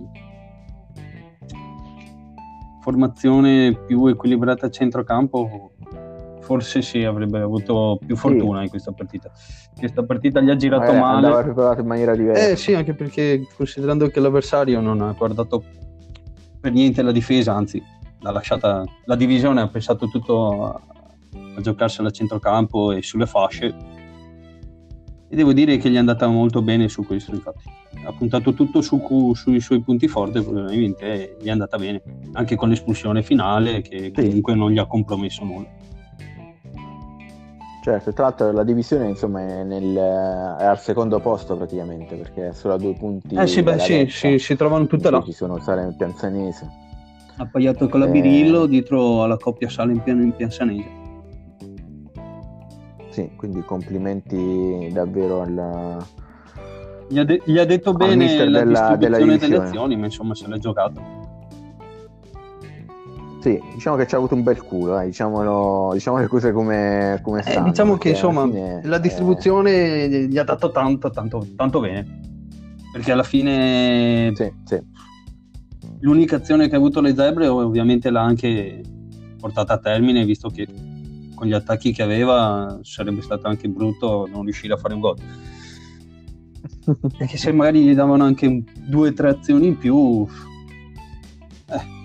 formazione 2.81 3.77
più 3.85 4.07
equilibrata 4.07 4.67
a 4.67 4.69
centrocampo, 4.69 5.71
forse 6.49 6.81
sì, 6.81 7.03
avrebbe 7.03 7.39
avuto 7.41 7.99
più 8.03 8.15
fortuna 8.15 8.63
in 8.63 8.69
questa 8.69 8.91
partita. 8.91 9.29
Questa 9.77 10.03
partita 10.03 10.41
gli 10.41 10.49
ha 10.49 10.55
girato 10.55 10.91
Magari 10.93 10.99
male. 10.99 11.15
andava 11.27 11.43
preparato 11.43 11.81
in 11.81 11.85
maniera 11.85 12.15
diversa 12.15 12.49
Eh 12.49 12.55
sì, 12.55 12.73
anche 12.73 12.95
perché 12.95 13.45
considerando 13.55 14.07
che 14.07 14.19
l'avversario 14.19 14.81
non 14.81 14.99
ha 15.01 15.11
guardato 15.11 15.63
per 16.59 16.71
niente 16.71 17.03
la 17.03 17.11
difesa, 17.11 17.53
anzi 17.53 17.79
l'ha 18.21 18.31
lasciata 18.31 18.83
la 19.05 19.15
divisione, 19.15 19.61
ha 19.61 19.67
pensato 19.67 20.07
tutto 20.07 20.63
a, 20.65 20.81
a 21.55 21.61
giocarsela 21.61 22.07
a 22.07 22.11
centrocampo 22.11 22.93
e 22.93 23.03
sulle 23.03 23.27
fasce. 23.27 23.67
E 25.31 25.35
devo 25.35 25.53
dire 25.53 25.77
che 25.77 25.91
gli 25.91 25.95
è 25.95 25.99
andata 25.99 26.25
molto 26.25 26.63
bene 26.63 26.89
su 26.89 27.05
questo, 27.05 27.29
infatti. 27.29 27.61
Ha 28.05 28.11
puntato 28.13 28.53
tutto 28.55 28.81
su, 28.81 28.99
sui 29.35 29.59
suoi 29.59 29.81
punti 29.83 30.07
forti, 30.07 30.41
probabilmente 30.41 31.05
e 31.05 31.37
gli 31.39 31.45
è 31.45 31.51
andata 31.51 31.77
bene, 31.77 32.01
anche 32.33 32.55
con 32.55 32.69
l'espulsione 32.69 33.21
finale 33.21 33.81
che 33.81 34.11
Sì. 34.15 34.23
comunque 34.23 34.55
non 34.55 34.71
gli 34.71 34.79
ha 34.79 34.87
compromesso 34.87 35.43
nulla. 35.43 35.67
Certo 37.89 38.13
tra 38.13 38.23
l'altro 38.25 38.51
la 38.51 38.63
divisione 38.63 39.07
insomma 39.07 39.41
è, 39.41 39.63
nel- 39.63 39.95
è 40.59 40.65
al 40.65 40.79
secondo 40.79 41.19
posto 41.19 41.55
praticamente 41.57 42.15
perché 42.15 42.49
è 42.49 42.53
solo 42.53 42.75
a 42.75 42.77
due 42.77 42.93
punti 42.93 43.35
Eh 43.35 43.47
sì, 43.47 43.63
beh, 43.63 43.79
sì, 43.79 44.05
sì, 44.09 44.37
si 44.37 44.55
trovano 44.55 44.85
tutte 44.85 45.09
là. 45.09 45.21
ci 45.23 45.31
sono 45.31 45.59
Salem 45.59 45.89
e 45.89 45.95
Pianzanese 45.95 46.67
Appaiato 47.37 47.87
con 47.89 48.01
la 48.01 48.05
Eh. 48.05 48.09
Birillo 48.11 48.65
dietro 48.65 49.23
alla 49.23 49.37
coppia 49.37 49.69
Sale 49.69 49.93
in, 49.93 50.03
piano 50.03 50.21
in 50.21 50.33
Piansanese. 50.35 50.89
sì 53.09 53.31
quindi 53.35 53.61
complimenti 53.63 54.89
davvero 54.91 55.41
al, 55.41 56.05
Gli 57.07 57.17
ha, 57.17 57.23
de- 57.23 57.41
gli 57.43 57.57
ha 57.57 57.65
detto 57.65 57.93
bene 57.93 58.45
la 58.45 58.59
della- 58.63 58.95
della 58.97 59.17
delle 59.17 59.37
divisione. 59.37 59.65
azioni, 59.65 59.97
ma 59.97 60.05
insomma 60.05 60.35
se 60.35 60.47
l'ha 60.47 60.57
giocato. 60.59 61.01
Sì, 63.39 63.57
diciamo 63.73 63.95
che 63.95 64.05
ci 64.05 64.15
ha 64.15 64.17
avuto 64.17 64.35
un 64.35 64.43
bel 64.43 64.61
culo, 64.61 64.99
eh, 64.99 65.05
diciamolo, 65.05 65.91
diciamo 65.93 66.17
le 66.17 66.27
cose 66.27 66.51
come, 66.51 67.19
come 67.23 67.39
Eh, 67.39 67.51
stanno. 67.51 67.69
diciamo 67.69 67.97
che 67.97 68.09
insomma 68.09 68.43
fine, 68.43 68.81
la 68.83 68.97
eh, 68.97 68.99
distribuzione 68.99 70.27
gli 70.27 70.37
ha 70.37 70.43
dato 70.43 70.71
tanto, 70.71 71.09
tanto, 71.09 71.47
tanto 71.55 71.79
bene. 71.79 72.19
Perché 72.91 73.11
alla 73.13 73.23
fine 73.23 74.33
sì, 74.35 74.51
sì, 74.65 74.77
l'unica 75.99 76.35
azione 76.37 76.67
che 76.67 76.75
ha 76.75 76.77
avuto 76.77 76.99
le 76.99 77.15
zebre 77.15 77.47
ovviamente 77.47 78.09
l'ha 78.09 78.23
anche 78.23 78.81
portata 79.39 79.73
a 79.73 79.77
termine, 79.77 80.25
visto 80.25 80.49
che 80.49 80.67
con 81.33 81.47
gli 81.47 81.53
attacchi 81.53 81.93
che 81.93 82.03
aveva 82.03 82.79
sarebbe 82.81 83.21
stato 83.21 83.47
anche 83.47 83.69
brutto 83.69 84.27
non 84.29 84.43
riuscire 84.43 84.73
a 84.73 84.77
fare 84.77 84.95
un 84.95 84.99
gol. 84.99 85.15
Perché 87.17 87.37
se 87.37 87.53
magari 87.53 87.83
gli 87.83 87.95
davano 87.95 88.25
anche 88.25 88.63
due 88.85 89.09
o 89.09 89.13
tre 89.13 89.29
azioni 89.29 89.67
in 89.67 89.77
più, 89.77 90.27
eh, 91.67 91.97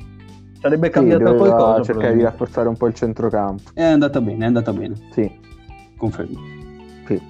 sarebbe 0.65 0.89
cambiata 0.89 1.31
sì, 1.31 1.37
qualcosa. 1.37 1.83
Cercare 1.83 2.15
di 2.15 2.23
rafforzare 2.23 2.69
un 2.69 2.77
po' 2.77 2.87
il 2.87 2.95
centrocampo. 2.95 3.71
È 3.75 3.83
andata 3.83 4.21
bene, 4.23 4.45
è 4.45 4.47
andata 4.47 4.73
bene. 4.73 4.95
Sì. 5.13 5.31
Confermo. 5.99 6.41
Sì. 7.07 7.21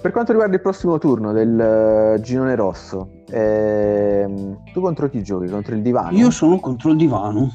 Per 0.00 0.10
quanto 0.10 0.32
riguarda 0.32 0.56
il 0.56 0.62
prossimo 0.62 0.98
turno 0.98 1.32
del 1.32 2.16
uh, 2.16 2.20
girone 2.20 2.54
rosso, 2.56 3.22
ehm, 3.28 4.62
tu 4.72 4.80
contro 4.80 5.08
chi 5.10 5.22
giochi? 5.22 5.46
Contro 5.48 5.74
il 5.74 5.82
divano? 5.82 6.16
Io 6.16 6.30
sono 6.30 6.58
contro 6.58 6.90
il 6.90 6.96
divano. 6.96 7.50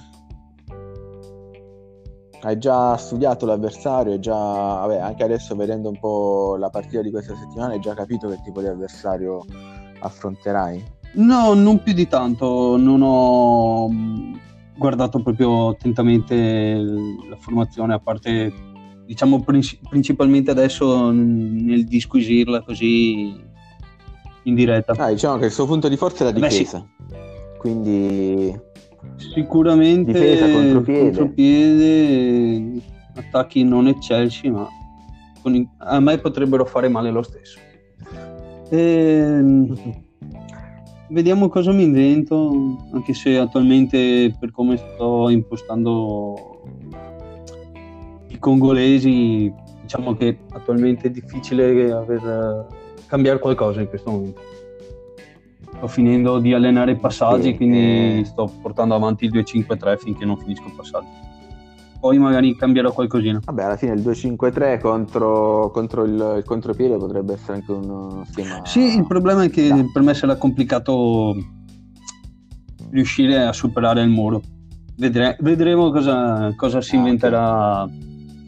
Hai 2.41 2.57
già 2.59 2.95
studiato 2.97 3.47
l'avversario? 3.47 4.13
Hai 4.13 4.19
già, 4.19 4.35
vabbè, 4.35 4.99
anche 4.99 5.23
adesso 5.23 5.55
vedendo 5.55 5.89
un 5.89 5.99
po' 5.99 6.55
la 6.55 6.69
partita 6.69 7.01
di 7.01 7.09
questa 7.09 7.35
settimana, 7.35 7.73
hai 7.73 7.79
già 7.79 7.95
capito 7.95 8.29
che 8.29 8.39
tipo 8.43 8.61
di 8.61 8.67
avversario 8.67 9.43
affronterai? 9.99 10.96
No, 11.13 11.53
non 11.53 11.81
più 11.81 11.93
di 11.93 12.07
tanto. 12.07 12.77
Non 12.77 13.01
ho 13.01 13.89
mm, 13.89 14.33
guardato 14.77 15.21
proprio 15.21 15.69
attentamente 15.69 16.75
la 17.29 17.35
formazione, 17.37 17.93
a 17.93 17.99
parte 17.99 18.53
diciamo 19.05 19.41
principalmente 19.89 20.51
adesso 20.51 21.11
nel 21.11 21.85
disquisirla 21.85 22.61
così 22.61 23.35
in 24.43 24.55
diretta. 24.55 24.93
Ah, 24.97 25.09
diciamo 25.09 25.37
che 25.37 25.45
il 25.45 25.51
suo 25.51 25.65
punto 25.65 25.87
di 25.87 25.97
forza 25.97 26.23
è 26.23 26.25
la 26.25 26.31
difesa. 26.31 26.85
Beh, 27.07 27.15
sì. 27.15 27.57
Quindi 27.57 28.59
sicuramente 29.15 30.11
difesa 30.11 30.51
contropiede. 30.51 31.03
contropiede 31.03 32.81
attacchi 33.15 33.63
non 33.63 33.87
eccelsi, 33.87 34.49
ma 34.49 34.67
con, 35.41 35.69
a 35.77 35.99
me 35.99 36.17
potrebbero 36.17 36.65
fare 36.65 36.87
male 36.87 37.11
lo 37.11 37.23
stesso. 37.23 37.59
E, 38.69 38.77
ehm, 38.77 40.05
vediamo 41.09 41.49
cosa 41.49 41.71
mi 41.71 41.83
invento, 41.83 42.87
anche 42.91 43.13
se 43.13 43.37
attualmente 43.37 44.35
per 44.39 44.51
come 44.51 44.77
sto 44.77 45.29
impostando 45.29 46.61
i 48.27 48.39
congolesi 48.39 49.51
diciamo 49.81 50.15
che 50.15 50.37
attualmente 50.51 51.07
è 51.07 51.09
difficile 51.11 51.91
aver, 51.91 52.67
cambiare 53.07 53.39
qualcosa 53.39 53.81
in 53.81 53.87
questo 53.87 54.11
momento. 54.11 54.41
Sto 55.77 55.87
finendo 55.87 56.39
di 56.39 56.53
allenare 56.53 56.91
i 56.91 56.97
passaggi, 56.97 57.51
sì, 57.51 57.55
quindi 57.55 58.19
eh... 58.19 58.25
sto 58.25 58.51
portando 58.61 58.95
avanti 58.95 59.25
il 59.25 59.31
2-5-3 59.31 59.97
finché 59.97 60.25
non 60.25 60.37
finisco 60.37 60.67
il 60.67 60.73
passaggio. 60.75 61.26
Poi 62.07 62.17
magari 62.19 62.55
cambierò 62.55 62.91
qualcosina. 62.93 63.41
Vabbè, 63.43 63.63
alla 63.63 63.75
fine 63.75 63.93
il 63.93 64.01
2-5-3 64.01 64.79
contro, 64.79 65.69
contro 65.71 66.05
il, 66.05 66.35
il, 66.37 66.43
contropiede 66.45 66.95
potrebbe 66.95 67.33
essere 67.33 67.55
anche 67.55 67.71
uno 67.71 68.25
schema. 68.29 68.65
Sì, 68.65 68.95
il 68.95 69.05
problema 69.05 69.43
è 69.43 69.49
che 69.49 69.67
no. 69.69 69.89
per 69.91 70.03
me 70.03 70.13
sarà 70.13 70.37
complicato 70.37 71.35
riuscire 72.91 73.45
a 73.45 73.51
superare 73.51 74.01
il 74.01 74.09
muro. 74.09 74.41
Vedre- 74.95 75.35
vedremo 75.41 75.91
cosa, 75.91 76.53
cosa 76.55 76.79
si 76.79 76.95
ah, 76.95 76.99
inventerà. 76.99 77.83
Okay 77.83 78.05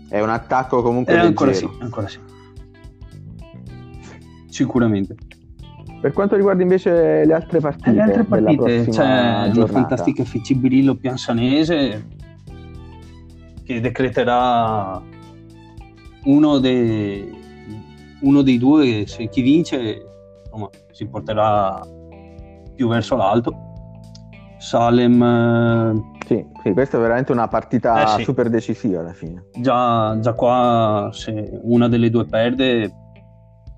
è 0.09 0.19
un 0.19 0.29
attacco 0.29 0.81
comunque 0.81 1.13
eh, 1.13 1.17
ancora 1.17 1.53
sì, 1.53 1.69
ancora 1.79 2.07
sì. 2.07 2.17
Sicuramente. 4.47 5.15
Per 6.01 6.13
quanto 6.13 6.35
riguarda 6.35 6.63
invece 6.63 7.25
le 7.25 7.33
altre 7.33 7.59
partite, 7.59 7.91
le 7.91 8.01
altre 8.01 8.23
partite 8.23 8.87
c'è 8.89 9.51
una 9.53 9.67
fantastica 9.67 10.23
FC 10.23 10.55
Brillo 10.55 10.95
Piansanese 10.95 12.17
che 13.69 13.79
decreterà 13.81 14.99
uno 16.23 16.57
dei, 16.57 17.31
uno 18.21 18.41
dei 18.41 18.57
due, 18.57 19.05
se 19.05 19.29
chi 19.29 19.41
vince 19.41 20.07
insomma, 20.43 20.67
si 20.89 21.07
porterà 21.07 21.79
più 22.73 22.87
verso 22.87 23.15
l'alto. 23.15 23.53
Salem 24.57 26.17
sì, 26.25 26.43
sì, 26.63 26.73
questa 26.73 26.97
è 26.97 26.99
veramente 26.99 27.31
una 27.31 27.47
partita 27.47 28.01
eh 28.01 28.17
sì. 28.17 28.23
super 28.23 28.49
decisiva 28.49 29.01
alla 29.01 29.13
fine. 29.13 29.45
Già, 29.59 30.19
già 30.19 30.33
qua 30.33 31.11
se 31.13 31.59
una 31.61 31.87
delle 31.87 32.09
due 32.09 32.25
perde, 32.25 32.91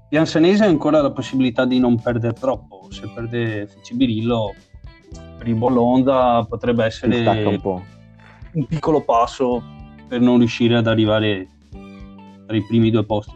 Piansenese 0.08 0.64
ha 0.64 0.68
ancora 0.68 1.02
la 1.02 1.12
possibilità 1.12 1.66
di 1.66 1.80
non 1.80 2.00
perdere 2.00 2.34
troppo. 2.34 2.88
Se 2.92 3.10
perde 3.14 3.68
Cibirillo, 3.84 4.54
per 5.38 5.50
il 5.50 5.56
Bolonda 5.56 6.46
potrebbe 6.48 6.86
essere 6.86 7.46
un, 7.46 7.82
un 8.54 8.66
piccolo 8.68 9.02
passo 9.02 9.80
per 10.12 10.20
non 10.20 10.40
riuscire 10.40 10.76
ad 10.76 10.88
arrivare 10.88 11.48
tra 12.46 12.58
i 12.58 12.66
primi 12.66 12.92
due 12.92 13.06
posti. 13.06 13.32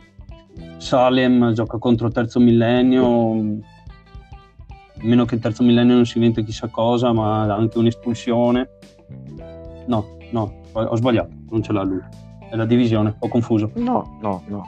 Salem 0.75 1.53
gioca 1.53 1.77
contro 1.77 2.09
Terzo 2.09 2.41
Millennio, 2.41 3.31
a 3.31 5.03
meno 5.03 5.23
che 5.23 5.35
il 5.35 5.41
Terzo 5.41 5.63
Millennio 5.63 5.95
non 5.95 6.05
si 6.05 6.17
inventa 6.17 6.41
chissà 6.41 6.67
cosa, 6.67 7.13
ma 7.13 7.43
ha 7.43 7.55
anche 7.55 7.77
un'espulsione 7.77 8.69
No, 9.87 10.17
no, 10.31 10.53
ho 10.73 10.95
sbagliato, 10.97 11.31
non 11.49 11.63
ce 11.63 11.71
l'ha 11.71 11.83
lui. 11.83 12.01
È 12.49 12.57
la 12.57 12.65
divisione, 12.65 13.15
ho 13.19 13.27
confuso. 13.29 13.71
No, 13.75 14.17
no, 14.21 14.43
no. 14.47 14.65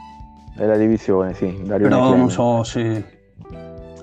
È 0.56 0.66
la 0.66 0.78
divisione, 0.78 1.34
sì. 1.34 1.62
Dario 1.66 1.90
Però 1.90 2.16
non 2.16 2.30
so 2.30 2.64
se... 2.64 3.16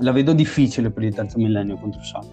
La 0.00 0.12
vedo 0.12 0.34
difficile 0.34 0.90
per 0.90 1.04
il 1.04 1.14
terzo 1.14 1.38
millennio 1.38 1.76
contro 1.76 2.02
Sal. 2.02 2.26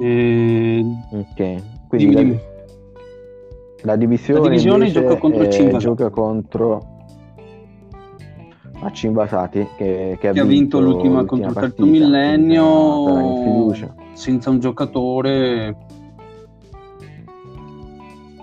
E... 0.00 0.84
Ok, 1.10 1.86
quindi 1.86 2.14
dimmi, 2.16 2.32
la... 2.32 2.49
la, 3.82 3.96
divisione, 3.96 4.40
la 4.40 4.48
divisione 4.48 4.90
gioca 4.90 5.16
contro 5.16 5.42
eh. 5.42 5.76
Gioca 5.78 6.10
contro 6.10 6.98
a 8.82 8.90
Cimbasati 8.92 9.66
che, 9.76 10.16
che, 10.18 10.28
ha, 10.28 10.32
che 10.32 10.42
vinto 10.42 10.42
ha, 10.42 10.44
vinto 10.44 10.80
l'ultima, 10.80 11.20
l'ultima 11.20 11.26
contro 11.26 11.64
il 11.64 11.74
terzo 11.74 11.86
millennio 11.86 13.74
senza 14.14 14.50
un 14.50 14.58
giocatore 14.58 15.76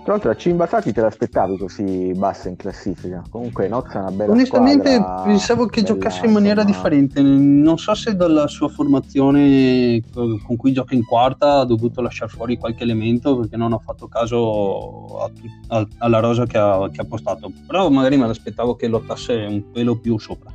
tra 0.08 0.16
l'altro 0.16 0.30
a 0.30 0.36
Cimbasati 0.36 0.90
te 0.90 1.02
l'aspettavi 1.02 1.58
così 1.58 2.12
bassa 2.14 2.48
in 2.48 2.56
classifica. 2.56 3.22
Comunque 3.28 3.68
Nozza 3.68 3.98
è 3.98 4.00
una 4.00 4.10
bella 4.10 4.32
Onestamente 4.32 4.94
squadra, 4.94 5.22
pensavo 5.22 5.66
che 5.66 5.82
bella, 5.82 5.92
giocasse 5.92 6.24
in 6.24 6.32
maniera 6.32 6.62
insomma... 6.62 6.76
differente. 6.88 7.20
Non 7.20 7.76
so 7.76 7.94
se 7.94 8.16
dalla 8.16 8.46
sua 8.46 8.68
formazione 8.68 10.02
con 10.10 10.56
cui 10.56 10.72
gioca 10.72 10.94
in 10.94 11.04
quarta 11.04 11.58
ha 11.58 11.64
dovuto 11.66 12.00
lasciare 12.00 12.30
fuori 12.30 12.56
qualche 12.56 12.84
elemento 12.84 13.36
perché 13.36 13.58
non 13.58 13.74
ho 13.74 13.78
fatto 13.84 14.08
caso 14.08 15.18
a, 15.18 15.30
a, 15.76 15.86
alla 15.98 16.20
rosa 16.20 16.46
che 16.46 16.56
ha, 16.56 16.88
che 16.90 17.02
ha 17.02 17.04
postato. 17.04 17.52
Però 17.66 17.90
magari 17.90 18.16
me 18.16 18.26
l'aspettavo 18.26 18.76
che 18.76 18.88
lottasse 18.88 19.34
un 19.34 19.70
pelo 19.72 19.98
più 19.98 20.18
sopra. 20.18 20.50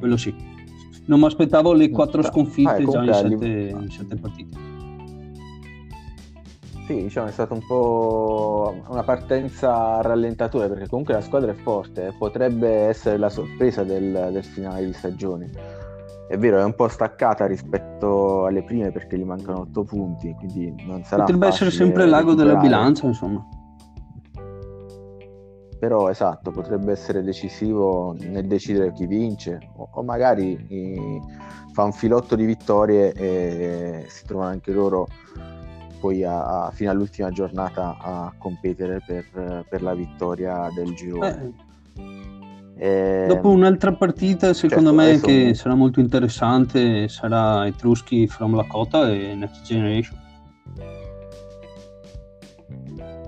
Quello 0.00 0.16
sì. 0.16 0.34
Non 1.04 1.20
mi 1.20 1.26
aspettavo 1.26 1.72
le 1.74 1.90
quattro 1.90 2.24
sconfitte 2.24 2.82
ah, 2.82 2.84
già 2.84 3.04
in 3.04 3.14
sette, 3.14 3.46
in 3.46 3.88
sette 3.88 4.16
partite. 4.16 4.74
Sì, 6.86 7.02
diciamo 7.02 7.26
è 7.26 7.32
stata 7.32 7.52
un 7.52 7.66
po' 7.66 8.80
una 8.86 9.02
partenza 9.02 9.96
a 9.96 10.02
rallentatore 10.02 10.68
perché 10.68 10.86
comunque 10.86 11.14
la 11.14 11.20
squadra 11.20 11.50
è 11.50 11.54
forte 11.54 12.06
e 12.06 12.12
potrebbe 12.16 12.68
essere 12.68 13.16
la 13.16 13.28
sorpresa 13.28 13.82
del, 13.82 14.28
del, 14.30 14.44
finale 14.44 14.86
di 14.86 14.92
stagione. 14.92 15.50
È 16.28 16.38
vero, 16.38 16.60
è 16.60 16.62
un 16.62 16.76
po' 16.76 16.86
staccata 16.86 17.44
rispetto 17.46 18.46
alle 18.46 18.62
prime 18.62 18.92
perché 18.92 19.18
gli 19.18 19.24
mancano 19.24 19.62
otto 19.62 19.82
punti, 19.82 20.32
quindi 20.38 20.72
non 20.86 21.02
sarà 21.02 21.24
Potrebbe 21.24 21.48
essere 21.48 21.72
sempre 21.72 22.04
il 22.04 22.10
lago 22.10 22.34
della 22.34 22.54
bilancia, 22.54 23.06
insomma. 23.06 23.44
Però 25.80 26.08
esatto, 26.08 26.52
potrebbe 26.52 26.92
essere 26.92 27.24
decisivo 27.24 28.14
nel 28.16 28.46
decidere 28.46 28.92
chi 28.92 29.08
vince 29.08 29.72
o, 29.74 29.88
o 29.90 30.02
magari 30.04 30.52
i, 30.68 31.20
fa 31.72 31.82
un 31.82 31.92
filotto 31.92 32.36
di 32.36 32.44
vittorie 32.44 33.12
e 33.12 34.04
si 34.06 34.24
trovano 34.24 34.50
anche 34.50 34.70
loro 34.70 35.08
poi 36.06 36.22
a, 36.22 36.66
a, 36.66 36.70
fino 36.70 36.90
all'ultima 36.90 37.30
giornata 37.30 37.96
a 37.98 38.32
competere 38.38 39.02
per, 39.04 39.64
per 39.68 39.82
la 39.82 39.94
vittoria 39.94 40.68
del 40.72 40.94
girone. 40.94 41.54
Eh, 42.78 43.24
e... 43.24 43.26
Dopo 43.26 43.50
un'altra 43.50 43.92
partita, 43.92 44.52
secondo 44.54 44.90
certo, 44.90 45.02
me, 45.02 45.08
adesso... 45.08 45.26
che 45.26 45.54
sarà 45.54 45.74
molto 45.74 45.98
interessante, 45.98 47.08
sarà 47.08 47.66
Etruschi 47.66 48.28
from 48.28 48.54
Lakota 48.54 49.10
e 49.10 49.34
Next 49.34 49.64
Generation. 49.64 50.24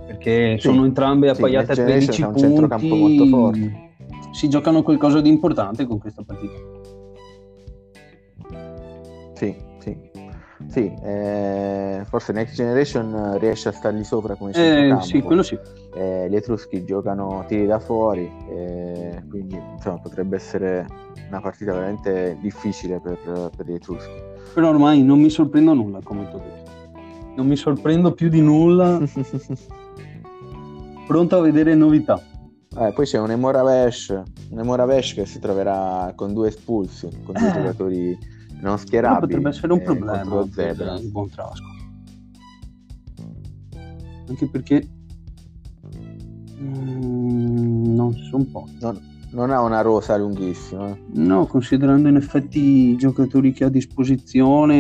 Perché 0.06 0.56
sì, 0.58 0.68
sono 0.68 0.84
entrambe 0.84 1.30
appaiate 1.30 1.74
sì, 1.74 1.80
a 1.80 1.84
13 1.84 2.22
punti. 2.22 2.42
Un 2.42 2.48
centrocampo 2.48 2.94
molto 2.94 3.26
forte. 3.26 3.86
Si 4.32 4.48
giocano 4.48 4.82
qualcosa 4.82 5.20
di 5.20 5.28
importante 5.28 5.84
con 5.84 5.98
questa 5.98 6.22
partita. 6.24 6.76
Sì, 9.34 9.66
sì. 10.66 10.92
Eh, 11.02 12.02
forse 12.06 12.32
Next 12.32 12.54
Generation 12.54 13.38
riesce 13.38 13.68
a 13.68 13.72
stargli 13.72 14.02
sopra 14.04 14.34
come 14.34 14.52
eh, 14.52 14.96
Sì, 15.00 15.22
quello 15.22 15.42
sì. 15.42 15.58
Eh, 15.94 16.26
gli 16.28 16.34
Etruschi 16.36 16.84
giocano 16.84 17.44
tiri 17.46 17.66
da 17.66 17.78
fuori, 17.78 18.30
eh, 18.50 19.22
quindi 19.28 19.60
insomma, 19.74 19.98
potrebbe 19.98 20.36
essere 20.36 20.86
una 21.28 21.40
partita 21.40 21.72
veramente 21.72 22.36
difficile 22.40 23.00
per, 23.00 23.18
per, 23.56 23.66
gli 23.66 23.74
Etruschi. 23.74 24.10
Però 24.54 24.68
ormai 24.68 25.02
non 25.02 25.20
mi 25.20 25.30
sorprendo 25.30 25.74
nulla, 25.74 26.00
come 26.02 26.28
ti 26.28 26.34
ho 26.34 26.38
detto. 26.38 26.70
non 27.36 27.46
mi 27.46 27.56
sorprendo 27.56 28.12
più 28.12 28.28
di 28.28 28.40
nulla. 28.40 29.00
Pronto 31.06 31.36
a 31.38 31.40
vedere 31.40 31.74
novità. 31.74 32.20
Eh, 32.78 32.92
poi 32.92 33.06
c'è 33.06 33.18
un 33.18 33.30
Emoravesh, 33.30 34.22
un 34.50 34.58
Emoravesh 34.58 35.14
che 35.14 35.24
si 35.24 35.38
troverà 35.38 36.12
con 36.14 36.34
due 36.34 36.48
espulsi, 36.48 37.08
con 37.24 37.34
due 37.34 37.48
Eh. 37.48 37.52
giocatori 37.52 38.18
non 38.60 38.78
schierabili. 38.78 39.20
potrebbe 39.20 39.48
essere 39.48 39.72
un 39.72 39.80
eh, 39.80 39.82
problema 39.82 40.48
per 40.54 40.98
il 41.00 41.10
buon 41.10 41.28
Trasco. 41.30 41.76
Anche 44.28 44.48
perché 44.48 44.88
mm, 46.60 47.94
non 47.94 48.12
sono 48.14 48.36
un 48.42 48.50
po'. 48.50 48.68
Non, 48.80 49.00
non 49.30 49.50
ha 49.50 49.60
una 49.62 49.80
rosa 49.80 50.16
lunghissima. 50.16 50.96
No, 51.14 51.46
considerando 51.46 52.08
in 52.08 52.16
effetti 52.16 52.90
i 52.90 52.96
giocatori 52.96 53.52
che 53.52 53.64
ha 53.64 53.66
a 53.68 53.70
disposizione, 53.70 54.76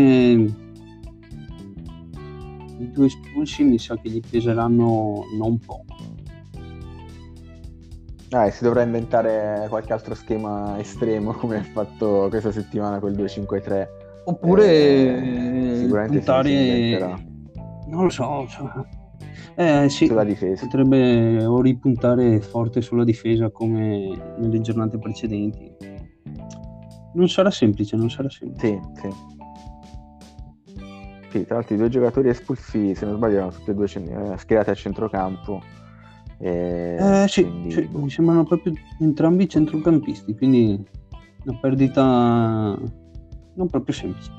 i 2.78 2.90
due 2.92 3.06
espulsi 3.06 3.64
mi 3.64 3.78
sa 3.78 3.96
che 3.96 4.10
gli 4.10 4.20
peseranno 4.28 5.24
non 5.36 5.58
poco. 5.58 5.97
Ah, 8.30 8.50
si 8.50 8.62
dovrà 8.62 8.82
inventare 8.82 9.66
qualche 9.68 9.92
altro 9.92 10.14
schema 10.14 10.78
estremo 10.78 11.32
come 11.32 11.58
ha 11.58 11.62
fatto 11.62 12.26
questa 12.28 12.52
settimana 12.52 12.98
col 12.98 13.12
2-5-3. 13.12 13.88
Oppure 14.24 14.66
Eh, 14.66 15.72
eh, 15.72 15.76
sicuramente 15.76 16.18
si- 16.18 16.24
si 16.24 16.26
puntare, 16.26 16.50
inventerà 16.50 17.18
non 17.88 18.04
lo 18.04 18.10
so, 18.10 18.46
cioè, 18.48 19.84
eh, 19.84 19.88
sì, 19.88 20.06
sulla 20.06 20.24
difesa. 20.24 20.64
potrebbe 20.64 21.44
o 21.46 21.60
ripuntare 21.62 22.38
forte 22.40 22.82
sulla 22.82 23.04
difesa 23.04 23.50
come 23.50 24.34
nelle 24.36 24.60
giornate 24.60 24.98
precedenti. 24.98 25.74
Non 27.14 27.28
sarà 27.28 27.50
semplice, 27.50 27.96
non 27.96 28.10
sarà 28.10 28.28
semplice. 28.28 28.80
Sì, 28.94 29.00
sì. 29.00 29.14
Sì, 31.30 31.44
tra 31.44 31.56
l'altro 31.56 31.74
i 31.74 31.78
due 31.78 31.88
giocatori 31.88 32.28
espulsi, 32.28 32.94
se 32.94 33.04
non 33.06 33.16
sbaglio, 33.16 33.36
erano 33.36 33.50
tutti 33.52 33.70
e 33.70 33.74
due 33.74 33.86
eh, 33.86 34.36
schierati 34.38 34.70
a 34.70 34.74
centrocampo. 34.74 35.62
E 36.40 36.96
Eh, 37.00 37.28
sì, 37.28 37.42
quindi, 37.42 37.70
sì, 37.72 37.82
boh. 37.82 37.98
mi 38.00 38.10
sembrano 38.10 38.44
proprio 38.44 38.72
entrambi 39.00 39.48
centrocampisti, 39.48 40.36
quindi 40.36 40.84
una 41.44 41.58
perdita 41.60 42.02
non 42.04 43.68
proprio 43.68 43.94
semplice. 43.94 44.30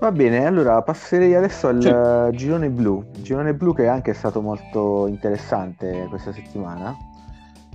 Va 0.00 0.10
bene, 0.12 0.46
allora 0.46 0.80
passerei 0.82 1.34
adesso 1.34 1.68
al 1.68 1.82
Sì. 1.82 1.88
eh, 1.88 2.36
girone 2.36 2.70
blu. 2.70 3.04
Girone 3.20 3.52
blu 3.54 3.74
che 3.74 3.86
anche 3.86 4.12
è 4.12 4.14
stato 4.14 4.40
molto 4.40 5.06
interessante 5.06 6.06
questa 6.08 6.32
settimana. 6.32 6.96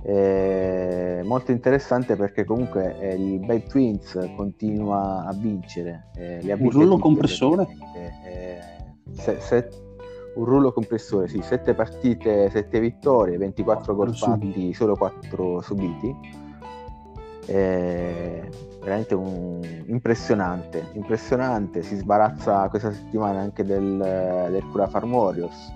Eh, 0.02 1.22
molto 1.24 1.52
interessante 1.52 2.16
perché 2.16 2.44
comunque 2.44 2.96
eh, 2.98 3.14
il 3.14 3.38
Bad 3.44 3.68
Twins 3.68 4.32
continua 4.36 5.24
a 5.24 5.32
vincere. 5.32 6.08
eh, 6.16 6.42
le 6.42 6.52
ha 6.52 6.56
Un 6.58 6.70
rullo 6.70 6.98
compressore? 6.98 7.66
Eh, 7.94 8.74
se- 9.12 9.40
se- 9.40 9.68
un 10.34 10.44
rullo 10.44 10.72
compressore, 10.72 11.28
sì, 11.28 11.40
7 11.40 11.72
partite, 11.74 12.50
7 12.50 12.78
vittorie, 12.80 13.38
24 13.38 13.94
gol 13.94 14.14
fatti, 14.14 14.74
solo 14.74 14.94
4 14.94 15.60
subiti. 15.62 16.14
Eh, 17.48 18.48
veramente 18.80 19.14
un... 19.14 19.60
impressionante, 19.86 20.90
impressionante. 20.94 21.82
Si 21.82 21.96
sbarazza 21.96 22.68
questa 22.68 22.92
settimana 22.92 23.40
anche 23.40 23.64
del, 23.64 23.96
del 24.50 24.68
Cura 24.70 24.86
Farm 24.88 25.12
Warriors. 25.14 25.72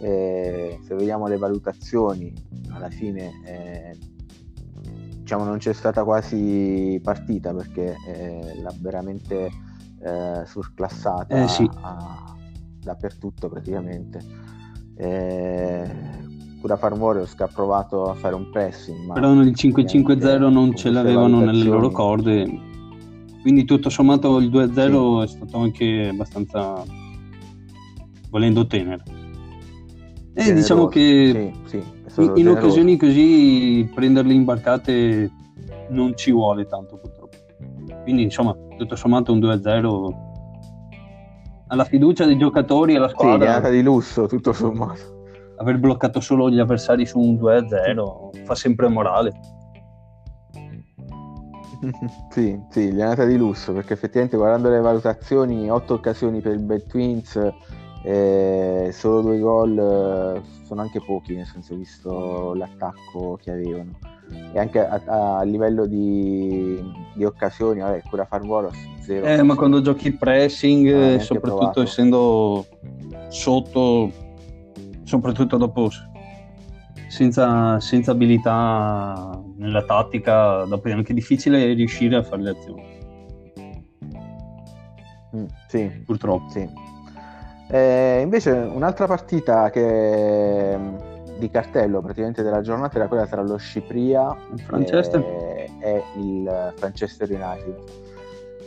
Eh, 0.00 0.80
se 0.82 0.94
vediamo 0.96 1.28
le 1.28 1.36
valutazioni, 1.36 2.32
alla 2.72 2.90
fine 2.90 3.30
eh, 3.44 3.96
diciamo 5.18 5.44
non 5.44 5.58
c'è 5.58 5.72
stata 5.72 6.02
quasi 6.02 6.98
partita 7.04 7.54
perché 7.54 7.94
eh, 8.08 8.60
l'ha 8.60 8.74
veramente 8.80 9.48
eh, 10.02 10.42
surclassata 10.44 11.36
Eh, 11.44 11.46
sì. 11.46 11.70
a- 11.82 12.34
dappertutto 12.82 13.48
praticamente. 13.48 14.20
Eh, 14.96 15.90
Cura 16.60 16.76
Farm 16.76 17.00
Warriors 17.00 17.34
che 17.34 17.42
ha 17.42 17.48
provato 17.48 18.04
a 18.04 18.14
fare 18.14 18.34
un 18.34 18.48
pressing, 18.50 19.12
Però 19.12 19.32
nel 19.32 19.48
5-5-0 19.48 20.50
non 20.50 20.76
ce 20.76 20.90
l'avevano 20.90 21.40
nelle 21.40 21.64
loro 21.64 21.90
corde, 21.90 22.46
quindi 23.40 23.64
tutto 23.64 23.90
sommato 23.90 24.38
il 24.38 24.48
2-0 24.48 25.24
è 25.24 25.26
stato 25.26 25.58
anche 25.58 26.08
abbastanza 26.08 26.84
volendo 28.30 28.66
tenere. 28.66 29.02
E 30.34 30.44
generoso. 30.44 30.54
diciamo 30.54 30.86
che 30.86 31.52
Sì, 31.64 31.82
sì, 32.06 32.22
in, 32.22 32.32
in 32.36 32.48
occasioni 32.48 32.96
così 32.96 33.90
prenderle 33.92 34.32
imbarcate 34.32 35.30
non 35.90 36.16
ci 36.16 36.30
vuole 36.30 36.66
tanto 36.66 36.96
purtroppo. 36.96 37.36
Quindi 38.04 38.22
insomma, 38.22 38.56
tutto 38.76 38.96
sommato 38.96 39.32
un 39.32 39.40
2-0 39.40 40.31
alla 41.72 41.84
fiducia 41.84 42.26
dei 42.26 42.36
giocatori 42.36 42.92
e 42.92 42.96
alla 42.98 43.08
Sì, 43.08 43.14
squadra, 43.14 43.46
è 43.46 43.48
andata 43.48 43.70
di 43.70 43.82
lusso 43.82 44.26
tutto 44.26 44.52
sommato. 44.52 45.20
aver 45.56 45.78
bloccato 45.78 46.20
solo 46.20 46.50
gli 46.50 46.58
avversari 46.58 47.06
su 47.06 47.18
un 47.18 47.34
2-0 47.36 48.44
fa 48.44 48.54
sempre 48.54 48.88
morale. 48.88 49.32
sì, 52.30 52.60
sì, 52.68 52.92
gli 52.92 52.98
è 52.98 53.02
andata 53.02 53.24
di 53.24 53.36
lusso 53.36 53.72
perché 53.72 53.94
effettivamente 53.94 54.36
guardando 54.36 54.68
le 54.68 54.80
valutazioni, 54.80 55.70
8 55.70 55.94
occasioni 55.94 56.40
per 56.40 56.52
il 56.52 56.62
Bad 56.62 56.86
Twins, 56.86 57.38
eh, 58.04 58.90
solo 58.92 59.20
due 59.20 59.38
gol 59.38 59.78
eh, 59.78 60.42
sono 60.64 60.80
anche 60.80 61.00
pochi, 61.00 61.34
nel 61.34 61.46
senso 61.46 61.74
visto 61.76 62.54
l'attacco 62.54 63.38
che 63.42 63.50
avevano. 63.50 63.98
E 64.52 64.58
anche 64.58 64.78
a, 64.78 65.38
a 65.38 65.42
livello 65.42 65.86
di, 65.86 66.80
di 67.14 67.24
occasioni, 67.24 67.80
vabbè, 67.80 68.02
Cura 68.08 68.26
Warriors 68.30 68.76
zero. 69.00 69.26
Eh, 69.26 69.42
ma 69.42 69.54
quando 69.54 69.82
giochi 69.82 70.12
pressing, 70.12 70.90
Non 70.90 71.02
ha 71.02 71.06
eh, 71.12 71.20
soprattutto 71.20 71.56
provato. 71.58 71.82
essendo 71.82 72.66
sotto, 73.28 74.10
soprattutto 75.04 75.56
dopo 75.58 75.90
senza, 77.08 77.78
senza 77.80 78.12
abilità 78.12 79.38
nella 79.56 79.82
tattica, 79.84 80.64
dopo 80.64 80.88
è 80.88 80.92
anche 80.92 81.12
difficile 81.12 81.74
riuscire 81.74 82.16
a 82.16 82.22
fare 82.22 82.42
le 82.42 82.50
azioni, 82.50 83.00
Mm, 85.34 85.46
sì, 85.66 85.90
purtroppo. 86.04 86.48
Sì. 86.50 86.68
Eh, 87.72 88.20
invece 88.20 88.50
un'altra 88.50 89.06
partita 89.06 89.70
che 89.70 90.78
di 91.38 91.48
cartello 91.48 92.02
praticamente 92.02 92.42
della 92.42 92.60
giornata 92.60 92.98
era 92.98 93.08
quella 93.08 93.26
tra 93.26 93.40
lo 93.40 93.56
Scipria 93.56 94.36
e, 95.24 95.70
e 95.80 96.02
il 96.16 96.74
Manchester 96.78 97.30
United. 97.30 97.76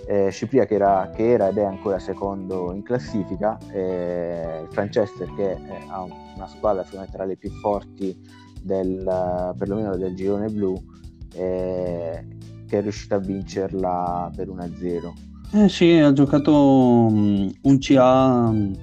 Eh, 0.08 0.30
Scipria 0.32 0.66
che 0.66 0.74
era, 0.74 1.12
che 1.16 1.30
era 1.30 1.50
ed 1.50 1.58
è 1.58 1.64
ancora 1.64 2.00
secondo 2.00 2.74
in 2.74 2.82
classifica, 2.82 3.60
eh, 3.72 4.62
il 4.64 4.70
Manchester 4.76 5.32
che 5.36 5.56
ha 5.88 6.02
una 6.02 6.48
squadra 6.48 6.84
me 6.98 7.08
tra 7.12 7.26
le 7.26 7.38
più 7.38 7.52
forti 7.52 8.20
del, 8.60 9.54
perlomeno 9.56 9.96
del 9.98 10.16
girone 10.16 10.50
blu, 10.50 10.76
eh, 11.36 12.26
che 12.68 12.78
è 12.80 12.82
riuscita 12.82 13.16
a 13.16 13.20
vincerla 13.20 14.32
per 14.36 14.48
1-0. 14.48 15.14
Eh 15.54 15.70
sì, 15.70 15.92
ha 16.00 16.12
giocato 16.12 17.08
mm, 17.12 17.50
un 17.62 17.78
CA 17.80 18.52
mm, 18.52 18.74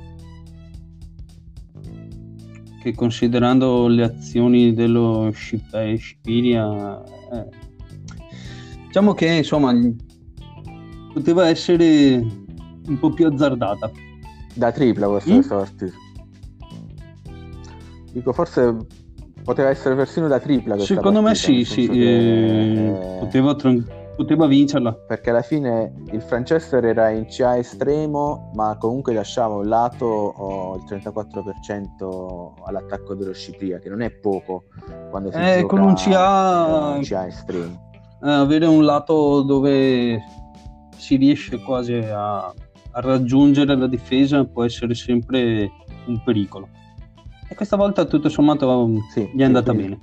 che 2.83 2.95
considerando 2.95 3.87
le 3.87 4.03
azioni 4.03 4.75
dello 4.75 5.31
Scip- 5.33 5.73
eh, 5.75 5.95
Scipiria, 5.97 7.01
eh, 7.33 7.47
diciamo 8.87 9.15
che 9.15 9.27
insomma 9.29 9.73
poteva 11.13 11.49
essere 11.49 12.15
un 12.87 12.99
po' 12.99 13.11
più 13.11 13.27
azzardata. 13.29 13.91
Da 14.55 14.71
tripla 14.73 15.07
questa, 15.09 15.31
Mm? 15.31 15.35
questa 15.37 15.57
partita. 15.57 15.93
Dico, 18.13 18.33
forse 18.33 18.77
poteva 19.45 19.71
essere 19.71 19.95
persino 19.95 20.29
da 20.29 20.39
tripla 20.39 20.79
Secondo 20.79 21.21
me 21.23 21.33
partita, 21.33 21.47
sì, 21.47 21.53
nel 21.57 21.65
sì, 21.67 21.73
senso 21.75 21.93
che, 21.93 22.87
eh, 22.89 23.19
poteva, 23.19 23.55
tran- 23.55 23.87
poteva 24.23 24.47
vincerla. 24.47 24.93
Perché 24.93 25.31
alla 25.31 25.43
fine 25.43 25.93
il 26.11 26.23
Franchester 26.23 26.85
era 26.85 27.11
in 27.11 27.27
CA 27.27 27.59
estremo, 27.59 28.51
ma 28.55 28.77
comunque 28.79 29.13
lasciava 29.13 29.55
un 29.57 29.69
lato 29.69 30.07
oh, 30.07 30.77
il 30.77 30.83
34% 30.89 32.65
all'attacco 32.65 33.15
dello 33.15 33.33
Scipria, 33.33 33.79
che 33.79 33.89
non 33.89 34.01
è 34.01 34.11
poco 34.11 34.65
quando 35.11 35.31
si 35.31 35.39
Eh, 35.39 35.61
gioca 35.61 35.67
con 35.67 35.81
un 35.83 35.95
CA- 35.95 36.95
in 36.97 37.03
CA 37.03 37.27
estremo. 37.27 37.91
Eh, 38.23 38.31
avere 38.31 38.67
un 38.67 38.85
lato 38.85 39.43
dove 39.43 40.21
si 40.97 41.17
riesce 41.17 41.61
quasi 41.63 41.95
a, 41.95 42.47
a 42.47 42.55
raggiungere 43.01 43.77
la 43.77 43.89
difesa 43.89 44.45
può 44.45 44.65
essere 44.65 44.95
sempre 44.95 45.71
un 46.07 46.23
pericolo. 46.23 46.69
E 47.49 47.55
questa 47.55 47.77
volta 47.77 48.05
tutto 48.05 48.29
sommato 48.29 48.89
Sì, 49.13 49.29
gli 49.35 49.41
è 49.41 49.45
andata 49.45 49.73
sì, 49.73 49.77
bene. 49.77 50.01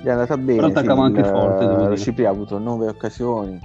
Gli 0.00 0.06
è 0.06 0.10
andata 0.10 0.36
bene. 0.36 0.56
Però 0.56 0.68
attaccava 0.68 1.00
sì, 1.00 1.06
anche 1.06 1.20
il- 1.20 1.26
forte, 1.26 1.66
devo. 1.66 1.96
Scipria 1.96 2.28
ha 2.28 2.32
avuto 2.32 2.58
nove 2.58 2.88
occasioni. 2.88 3.60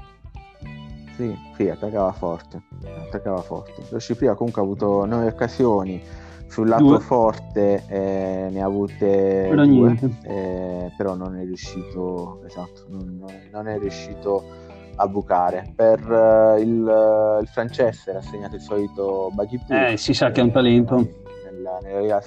Sì, 1.15 1.37
sì, 1.55 1.69
attaccava 1.69 2.11
forte. 2.11 2.61
Attaccava 3.07 3.41
forte. 3.41 3.83
Lo 3.89 3.99
comunque 4.35 4.61
ha 4.61 4.65
avuto 4.65 5.05
nove 5.05 5.27
occasioni. 5.27 6.01
Sul 6.47 6.67
lato 6.67 6.83
Due. 6.83 6.99
forte 6.99 7.83
eh, 7.87 8.47
ne 8.51 8.61
ha 8.61 8.65
avute 8.65 9.47
Però 9.49 9.65
due, 9.65 9.97
eh, 10.23 10.91
però 10.95 11.15
non 11.15 11.35
è 11.37 11.43
riuscito, 11.43 12.39
esatto, 12.45 12.85
non, 12.87 13.25
non 13.51 13.67
è 13.67 13.77
riuscito 13.79 14.43
a 14.95 15.07
bucare. 15.07 15.73
Per 15.75 15.99
uh, 16.09 16.57
il, 16.59 17.39
il 17.41 17.47
francese 17.47 18.11
era 18.11 18.19
assegnato 18.19 18.55
il 18.55 18.61
solito 18.61 19.31
Baghipur. 19.33 19.75
Eh, 19.75 19.97
si 19.97 20.13
sa 20.13 20.31
che 20.31 20.39
è 20.39 20.43
un 20.43 20.51
talento. 20.51 20.95
Nella, 20.95 21.79
nella 21.81 21.99
Liga 21.99 22.21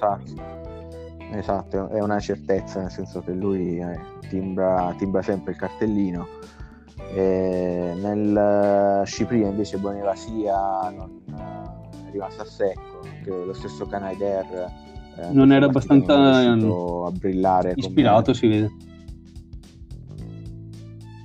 Esatto, 1.33 1.89
è 1.89 2.01
una 2.01 2.19
certezza, 2.19 2.81
nel 2.81 2.91
senso 2.91 3.21
che 3.21 3.33
lui 3.33 3.79
eh, 3.79 3.99
timbra, 4.29 4.95
timbra 4.97 5.23
sempre 5.23 5.53
il 5.53 5.59
cartellino. 5.59 6.27
E 7.15 7.93
nel 8.01 9.03
Cipria 9.07 9.49
invece 9.49 9.79
Bonevasia 9.79 10.91
non 10.91 11.23
è 12.07 12.11
rimasto 12.11 12.43
a 12.43 12.45
secco, 12.45 13.01
anche 13.03 13.31
lo 13.31 13.55
stesso 13.55 13.87
Canaider 13.87 14.87
eh, 15.19 15.33
non 15.33 15.53
era 15.53 15.67
abbastanza 15.67 16.55
non 16.55 17.07
a 17.07 17.11
brillare 17.11 17.73
ispirato 17.75 18.33
come... 18.33 18.35
si 18.37 18.47
vede 18.47 18.71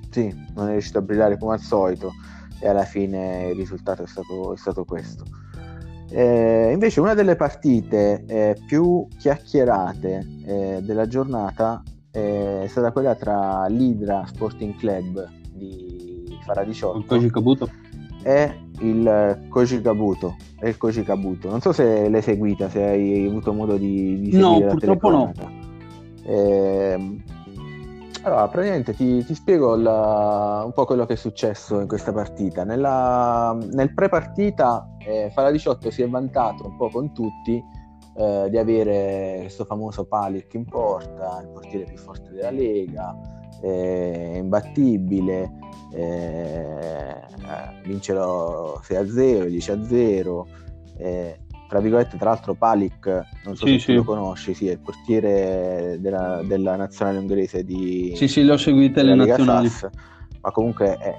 sì, 0.09 0.45
non 0.55 0.69
è 0.69 0.71
riuscito 0.71 0.99
a 0.99 1.01
brillare 1.01 1.37
come 1.37 1.53
al 1.53 1.59
solito 1.59 2.11
e 2.59 2.67
alla 2.67 2.85
fine 2.85 3.49
il 3.49 3.55
risultato 3.55 4.03
è 4.03 4.07
stato, 4.07 4.53
è 4.53 4.57
stato 4.57 4.83
questo 4.85 5.25
eh, 6.13 6.71
invece 6.71 6.99
una 6.99 7.13
delle 7.13 7.35
partite 7.35 8.23
eh, 8.27 8.55
più 8.67 9.07
chiacchierate 9.17 10.27
eh, 10.45 10.79
della 10.83 11.07
giornata 11.07 11.81
è 12.11 12.65
stata 12.67 12.91
quella 12.91 13.15
tra 13.15 13.65
l'Idra 13.65 14.23
Sporting 14.27 14.75
Club 14.75 15.27
di 15.51 16.37
Faradiciotto 16.45 16.99
e 18.23 18.59
il 18.81 19.47
Koji 19.49 19.81
Kabuto, 19.81 20.35
e 20.59 20.69
il 20.69 20.77
Koji 20.77 21.03
Kabuto. 21.03 21.49
Non 21.49 21.61
so 21.61 21.71
se 21.71 22.09
l'hai 22.09 22.21
seguita, 22.21 22.69
se 22.69 22.83
hai 22.83 23.25
avuto 23.25 23.53
modo 23.53 23.77
di, 23.77 24.19
di 24.19 24.37
No, 24.37 24.61
purtroppo 24.61 25.09
no. 25.09 25.31
Eh, 26.25 27.23
allora, 28.23 28.47
praticamente 28.47 28.93
ti, 28.93 29.23
ti 29.23 29.35
spiego 29.35 29.75
la, 29.75 30.63
un 30.65 30.71
po' 30.71 30.85
quello 30.85 31.05
che 31.05 31.13
è 31.13 31.17
successo 31.17 31.79
in 31.79 31.87
questa 31.87 32.13
partita. 32.13 32.63
Nella, 32.63 33.57
nel 33.71 33.93
pre-partita 33.93 34.95
eh, 34.99 35.29
Fala 35.33 35.51
18 35.51 35.91
si 35.91 36.01
è 36.01 36.09
vantato 36.09 36.65
un 36.67 36.77
po' 36.77 36.89
con 36.89 37.13
tutti 37.13 37.61
eh, 38.15 38.47
di 38.49 38.57
avere 38.57 39.37
questo 39.41 39.65
famoso 39.65 40.05
Palic 40.05 40.53
in 40.53 40.65
porta, 40.65 41.41
il 41.41 41.49
portiere 41.49 41.83
più 41.85 41.97
forte 41.97 42.31
della 42.31 42.51
Lega, 42.51 43.13
eh, 43.61 44.37
imbattibile, 44.37 45.51
eh, 45.93 47.21
vincerò 47.83 48.79
6-0, 48.79 49.47
10-0. 49.47 50.43
Eh, 50.97 51.39
tra 51.67 51.79
virgolette, 51.79 52.17
tra 52.17 52.29
l'altro 52.29 52.53
Palic, 52.53 53.07
non 53.45 53.55
so 53.55 53.65
sì, 53.65 53.73
se 53.73 53.85
sì. 53.85 53.93
lo 53.93 54.03
conosci, 54.03 54.53
sì, 54.53 54.67
è 54.67 54.73
il 54.73 54.79
portiere 54.79 55.97
della, 55.99 56.41
della 56.43 56.75
nazionale 56.75 57.17
ungherese 57.17 57.63
di... 57.63 58.13
Sì, 58.15 58.27
sì, 58.27 58.43
l'ho 58.43 58.57
seguito 58.57 59.01
le 59.01 59.15
nazionali. 59.15 59.69
SAS, 59.69 59.89
ma 60.41 60.51
comunque 60.51 60.97
è, 60.97 61.15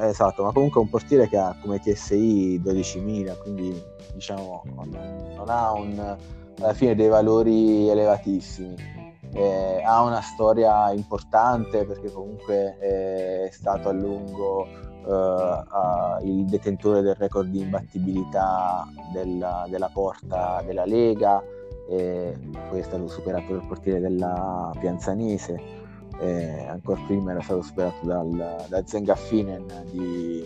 esatto, 0.00 0.42
ma 0.42 0.52
comunque 0.52 0.80
è 0.80 0.84
un 0.84 0.90
portiere 0.90 1.28
che 1.28 1.36
ha 1.36 1.56
come 1.60 1.78
TSI 1.78 2.60
12.000, 2.64 3.38
quindi 3.42 3.80
diciamo 4.14 4.62
non 4.64 5.48
ha 5.48 5.72
un, 5.72 6.16
alla 6.60 6.74
fine 6.74 6.94
dei 6.94 7.08
valori 7.08 7.88
elevatissimi 7.88 9.05
eh, 9.32 9.82
ha 9.84 10.02
una 10.02 10.20
storia 10.20 10.90
importante 10.92 11.84
perché 11.84 12.10
comunque 12.10 12.76
è 12.78 13.48
stato 13.50 13.88
a 13.88 13.92
lungo 13.92 14.66
eh, 15.06 16.24
il 16.24 16.44
detentore 16.46 17.02
del 17.02 17.14
record 17.14 17.48
di 17.48 17.60
imbattibilità 17.60 18.86
della, 19.12 19.66
della 19.68 19.90
porta 19.92 20.62
della 20.64 20.84
Lega, 20.84 21.42
poi 21.88 22.80
è 22.80 22.82
stato 22.82 23.06
superato 23.06 23.52
dal 23.52 23.66
portiere 23.66 24.00
della 24.00 24.72
Pianzanese, 24.78 25.84
e 26.18 26.66
ancora 26.66 27.00
prima 27.06 27.30
era 27.32 27.40
stato 27.42 27.62
superato 27.62 28.04
dal, 28.04 28.64
da 28.68 28.82
Zengaffinen 28.84 29.66
di, 29.90 30.44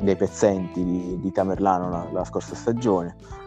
dei 0.00 0.16
pezzenti 0.16 0.82
di, 0.84 1.18
di 1.20 1.32
Tamerlano 1.32 1.90
la, 1.90 2.08
la 2.12 2.24
scorsa 2.24 2.54
stagione 2.54 3.42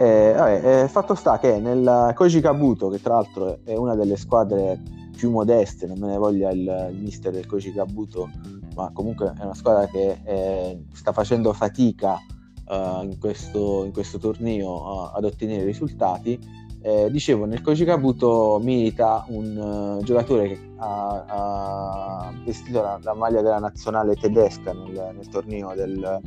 eh, 0.00 0.32
vabbè, 0.34 0.82
eh, 0.82 0.88
fatto 0.88 1.14
sta 1.14 1.38
che 1.38 1.58
nel 1.58 2.12
Koji 2.14 2.40
Kabuto, 2.40 2.88
che 2.88 3.02
tra 3.02 3.16
l'altro 3.16 3.58
è 3.64 3.76
una 3.76 3.94
delle 3.94 4.16
squadre 4.16 4.80
più 5.14 5.30
modeste, 5.30 5.86
non 5.86 5.98
me 5.98 6.06
ne 6.06 6.16
voglia 6.16 6.50
il, 6.50 6.88
il 6.90 7.02
mister 7.02 7.30
del 7.30 7.44
Koji 7.44 7.74
Kabuto, 7.74 8.30
ma 8.74 8.90
comunque 8.94 9.34
è 9.38 9.44
una 9.44 9.52
squadra 9.52 9.86
che 9.88 10.20
eh, 10.24 10.84
sta 10.94 11.12
facendo 11.12 11.52
fatica 11.52 12.14
uh, 12.14 13.02
in, 13.02 13.18
questo, 13.20 13.84
in, 13.84 13.92
questo, 13.92 14.16
torneo 14.16 15.10
ad 15.10 15.24
ottenere 15.24 15.64
risultati. 15.64 16.38
Eh, 16.80 17.10
dicevo, 17.10 17.44
nel 17.44 17.60
Koji 17.60 17.84
Kabuto 17.84 18.58
milita 18.62 19.26
un 19.28 19.98
uh, 19.98 20.02
giocatore 20.02 20.48
che 20.48 20.72
ha, 20.78 21.24
ha 21.26 22.32
vestito 22.42 22.80
la, 22.80 22.98
la, 23.02 23.12
maglia 23.12 23.42
della 23.42 23.58
nazionale 23.58 24.16
tedesca 24.16 24.72
nel, 24.72 25.12
nel 25.14 25.28
torneo 25.28 25.74
del, 25.74 26.22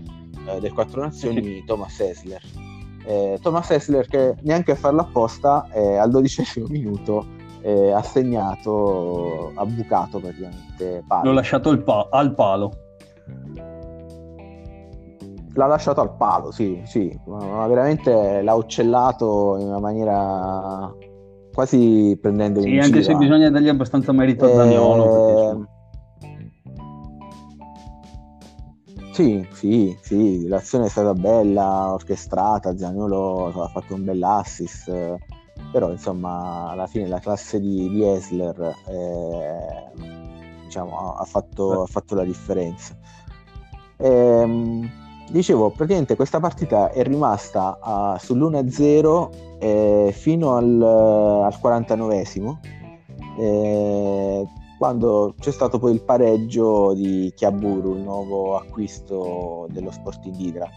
eh, 0.48 0.60
del 0.60 0.74
Quattro 0.74 1.02
Nazioni, 1.02 1.64
Thomas 1.66 2.00
Essler 2.00 2.72
eh, 3.06 3.38
Thomas 3.42 3.70
Hessler 3.70 4.08
che 4.08 4.36
neanche 4.42 4.72
a 4.72 4.76
farlo 4.76 5.02
apposta 5.02 5.68
eh, 5.72 5.98
al 5.98 6.10
dodicesimo 6.10 6.68
minuto 6.70 7.26
eh, 7.62 7.92
ha 7.92 8.02
segnato, 8.02 9.52
ha 9.56 9.66
bucato 9.66 10.20
praticamente 10.20 11.04
palo. 11.08 11.30
L'ho 11.30 11.34
lasciato 11.34 11.82
pa- 11.82 12.08
al 12.12 12.34
palo. 12.36 12.72
L'ha 15.56 15.68
lasciato 15.68 16.02
al 16.02 16.16
palo, 16.18 16.52
sì, 16.52 16.82
sì, 16.84 17.16
ma 17.28 17.68
veramente 17.68 18.42
l'ha 18.42 18.56
uccellato 18.56 19.58
in 19.60 19.68
una 19.68 19.80
maniera 19.80 20.92
quasi 21.54 22.18
prendendo 22.20 22.60
sì, 22.62 22.80
anche 22.80 23.04
se 23.04 23.16
bisogna 23.16 23.52
dargli 23.52 23.70
abbastanza 23.70 24.12
merito 24.12 24.46
a 24.46 24.56
Zaniolo. 24.56 25.04
Perché, 25.04 25.66
Sì, 29.14 29.48
sì, 29.52 29.96
sì, 30.02 30.48
l'azione 30.48 30.88
è 30.88 30.90
stata 30.90 31.14
bella, 31.14 31.94
orchestrata, 31.94 32.76
Zaniolo 32.76 33.62
ha 33.62 33.68
fatto 33.68 33.94
un 33.94 34.04
bel 34.04 34.24
assist, 34.24 34.92
però 35.72 35.92
insomma 35.92 36.72
alla 36.72 36.88
fine 36.88 37.08
la 37.08 37.20
classe 37.20 37.60
di, 37.60 37.90
di 37.90 38.04
Esler 38.04 38.76
eh, 38.88 39.92
diciamo, 40.64 41.14
ha, 41.14 41.24
fatto, 41.26 41.84
ha, 41.84 41.86
fatto, 41.86 42.16
la 42.16 42.24
differenza. 42.24 42.98
E, 43.98 44.10
ehm, 44.10 44.90
dicevo, 45.30 45.70
praticamente 45.70 46.16
questa 46.16 46.40
partita 46.40 46.90
è 46.90 47.04
rimasta 47.04 47.78
uh, 47.84 48.16
sull'1-0 48.18 49.30
eh, 49.60 50.12
fino 50.12 50.56
al, 50.56 50.82
al 50.82 51.60
49esimo. 51.62 52.58
Eh, 53.38 54.48
quando 54.84 55.34
c'è 55.40 55.52
stato 55.52 55.80
poi 55.80 55.94
il 55.94 56.04
pareggio 56.04 56.94
di 56.94 57.32
Chiaburu, 57.34 57.96
il 57.96 58.02
nuovo 58.02 58.58
acquisto 58.58 59.66
dello 59.72 59.92
Sporting 59.92 60.36
Hydra. 60.36 60.70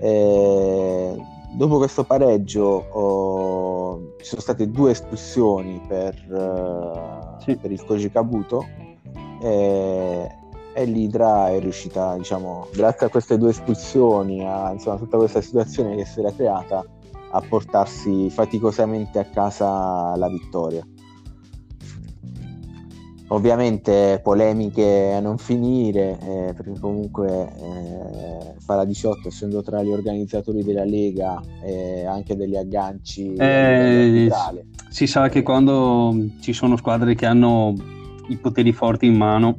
E 0.00 1.16
dopo 1.56 1.78
questo 1.78 2.04
pareggio 2.04 2.62
oh, 2.64 4.14
ci 4.18 4.24
sono 4.24 4.40
state 4.40 4.70
due 4.70 4.92
espulsioni 4.92 5.80
per, 5.88 6.14
uh, 6.28 7.42
sì. 7.42 7.56
per 7.56 7.72
il 7.72 7.84
Koji 7.84 8.08
Kabuto 8.08 8.64
e, 9.42 10.28
e 10.74 10.84
l'Idra 10.84 11.48
è 11.48 11.58
riuscita, 11.58 12.16
diciamo, 12.16 12.68
grazie 12.72 13.06
a 13.06 13.10
queste 13.10 13.36
due 13.36 13.50
espulsioni, 13.50 14.46
a 14.46 14.70
insomma, 14.70 14.96
tutta 14.96 15.16
questa 15.16 15.40
situazione 15.40 15.96
che 15.96 16.04
si 16.04 16.20
era 16.20 16.30
creata, 16.30 16.84
a 17.32 17.42
portarsi 17.48 18.30
faticosamente 18.30 19.18
a 19.18 19.24
casa 19.24 20.14
la 20.14 20.28
vittoria 20.28 20.86
ovviamente 23.28 24.20
polemiche 24.22 25.12
a 25.12 25.20
non 25.20 25.38
finire 25.38 26.18
eh, 26.20 26.54
perché 26.54 26.78
comunque 26.80 27.52
eh, 27.56 28.54
Fala 28.60 28.84
18 28.84 29.28
essendo 29.28 29.62
tra 29.62 29.82
gli 29.82 29.90
organizzatori 29.90 30.62
della 30.62 30.84
Lega 30.84 31.40
e 31.62 32.00
eh, 32.00 32.06
anche 32.06 32.36
degli 32.36 32.56
agganci 32.56 33.34
eh, 33.34 34.30
si 34.88 35.06
sa 35.06 35.28
che 35.28 35.42
quando 35.42 36.14
ci 36.40 36.52
sono 36.52 36.76
squadre 36.76 37.14
che 37.14 37.26
hanno 37.26 37.74
i 38.28 38.36
poteri 38.36 38.72
forti 38.72 39.06
in 39.06 39.16
mano 39.16 39.58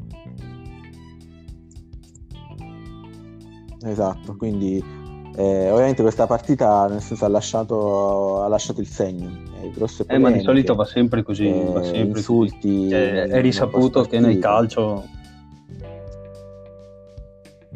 esatto 3.83 4.35
quindi 4.35 4.83
eh, 5.35 5.71
ovviamente 5.71 6.01
questa 6.01 6.27
partita 6.27 6.87
nel 6.87 7.01
senso, 7.01 7.25
ha, 7.25 7.29
lasciato, 7.29 8.41
ha 8.43 8.47
lasciato 8.47 8.81
il 8.81 8.87
segno 8.87 9.48
grosse 9.71 10.05
polemiche, 10.05 10.29
eh, 10.29 10.31
ma 10.31 10.37
di 10.37 10.43
solito 10.43 10.75
va 10.75 10.85
sempre 10.85 11.23
così, 11.23 11.47
eh, 11.47 11.63
va 11.65 11.83
sempre 11.83 12.19
insulti. 12.19 12.89
Cioè, 12.89 13.23
è 13.23 13.41
risaputo 13.41 14.03
che 14.03 14.19
nel 14.19 14.39
calcio 14.39 15.05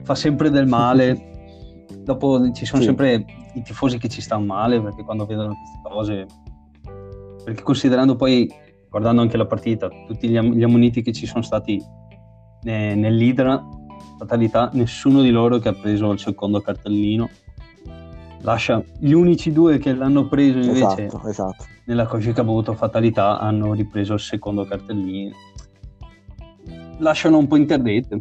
fa 0.03 0.15
sempre 0.15 0.49
del 0.49 0.67
male. 0.67 1.31
Dopo 2.03 2.51
ci 2.51 2.65
sono 2.65 2.81
sì. 2.81 2.87
sempre 2.87 3.25
i 3.53 3.61
tifosi 3.61 3.97
che 3.97 4.09
ci 4.09 4.21
stanno 4.21 4.45
male 4.45 4.81
perché 4.81 5.03
quando 5.03 5.25
vedono 5.25 5.53
queste 5.55 5.79
cose. 5.83 6.25
Perché 7.43 7.63
considerando 7.63 8.15
poi, 8.15 8.49
guardando 8.89 9.21
anche 9.21 9.37
la 9.37 9.45
partita, 9.45 9.89
tutti 10.07 10.27
gli, 10.27 10.37
am- 10.37 10.53
gli 10.53 10.63
ammoniti 10.63 11.01
che 11.01 11.13
ci 11.13 11.25
sono 11.25 11.43
stati 11.43 11.81
ne- 12.63 12.95
nell'Idra, 12.95 13.63
fatalità, 14.17 14.69
nessuno 14.73 15.21
di 15.21 15.29
loro 15.29 15.59
che 15.59 15.69
ha 15.69 15.73
preso 15.73 16.11
il 16.11 16.19
secondo 16.19 16.61
cartellino 16.61 17.29
lascia 18.43 18.83
gli 18.99 19.11
unici 19.11 19.51
due 19.51 19.77
che 19.77 19.93
l'hanno 19.93 20.27
preso 20.27 20.59
invece 20.59 21.05
esatto, 21.05 21.27
esatto. 21.27 21.65
Nella 21.85 22.05
Koji 22.05 22.33
Kabuto 22.33 22.73
fatalità 22.73 23.39
hanno 23.39 23.73
ripreso 23.73 24.13
il 24.13 24.19
secondo 24.19 24.65
cartellino 24.65 25.35
lasciano 26.97 27.37
un 27.37 27.47
po' 27.47 27.57
interdette. 27.57 28.17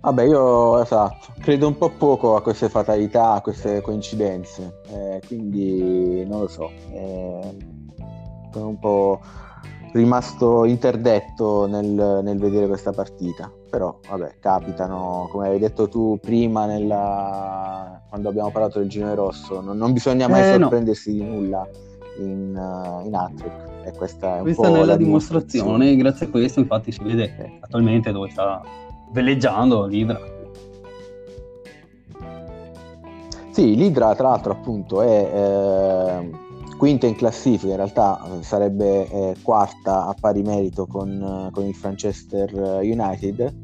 Vabbè, 0.00 0.22
io 0.24 0.82
esatto, 0.82 1.32
credo 1.40 1.66
un 1.66 1.78
po' 1.78 1.90
poco 1.90 2.36
a 2.36 2.42
queste 2.42 2.68
fatalità, 2.68 3.32
a 3.32 3.40
queste 3.40 3.80
coincidenze, 3.80 4.82
eh, 4.88 5.20
quindi 5.26 6.26
non 6.26 6.40
lo 6.40 6.48
so, 6.48 6.70
eh, 6.92 7.56
sono 8.52 8.68
un 8.68 8.78
po' 8.78 9.20
rimasto 9.94 10.66
interdetto 10.66 11.66
nel, 11.66 12.20
nel, 12.22 12.38
vedere 12.38 12.66
questa 12.66 12.92
partita, 12.92 13.50
però 13.70 13.98
vabbè, 14.06 14.36
capitano, 14.40 15.26
come 15.30 15.48
hai 15.48 15.58
detto 15.58 15.88
tu 15.88 16.18
prima 16.20 16.66
nella... 16.66 18.02
quando 18.10 18.28
abbiamo 18.28 18.50
parlato 18.50 18.80
del 18.80 18.90
girone 18.90 19.14
rosso, 19.14 19.62
non, 19.62 19.78
non 19.78 19.94
bisogna 19.94 20.28
mai 20.28 20.42
eh, 20.42 20.58
sorprendersi 20.58 21.16
no. 21.16 21.24
di 21.24 21.30
nulla 21.30 21.68
in, 22.18 22.54
uh, 22.54 23.06
in 23.06 23.14
Attrick. 23.14 23.72
E 23.84 23.92
questa 23.92 24.38
è, 24.38 24.40
questa 24.40 24.66
è 24.66 24.84
la 24.84 24.96
dimostrazione, 24.96 24.96
dimostrazione, 24.96 25.96
grazie 25.96 26.26
a 26.26 26.30
questo 26.30 26.60
infatti 26.60 26.90
si 26.90 27.02
vede 27.02 27.36
eh. 27.36 27.58
attualmente 27.60 28.12
dove 28.12 28.30
sta 28.30 28.62
veleggiando 29.12 29.84
l'Idra. 29.86 30.20
Sì, 33.50 33.76
l'Idra 33.76 34.14
tra 34.14 34.28
l'altro 34.28 34.52
appunto 34.52 35.02
è 35.02 35.30
eh, 35.32 36.30
quinta 36.76 37.06
in 37.06 37.14
classifica, 37.14 37.72
in 37.72 37.76
realtà 37.76 38.20
eh, 38.24 38.42
sarebbe 38.42 39.08
eh, 39.08 39.36
quarta 39.42 40.06
a 40.06 40.14
pari 40.18 40.42
merito 40.42 40.86
con, 40.86 41.50
con 41.52 41.64
il 41.64 41.76
Manchester 41.80 42.80
United 42.82 43.63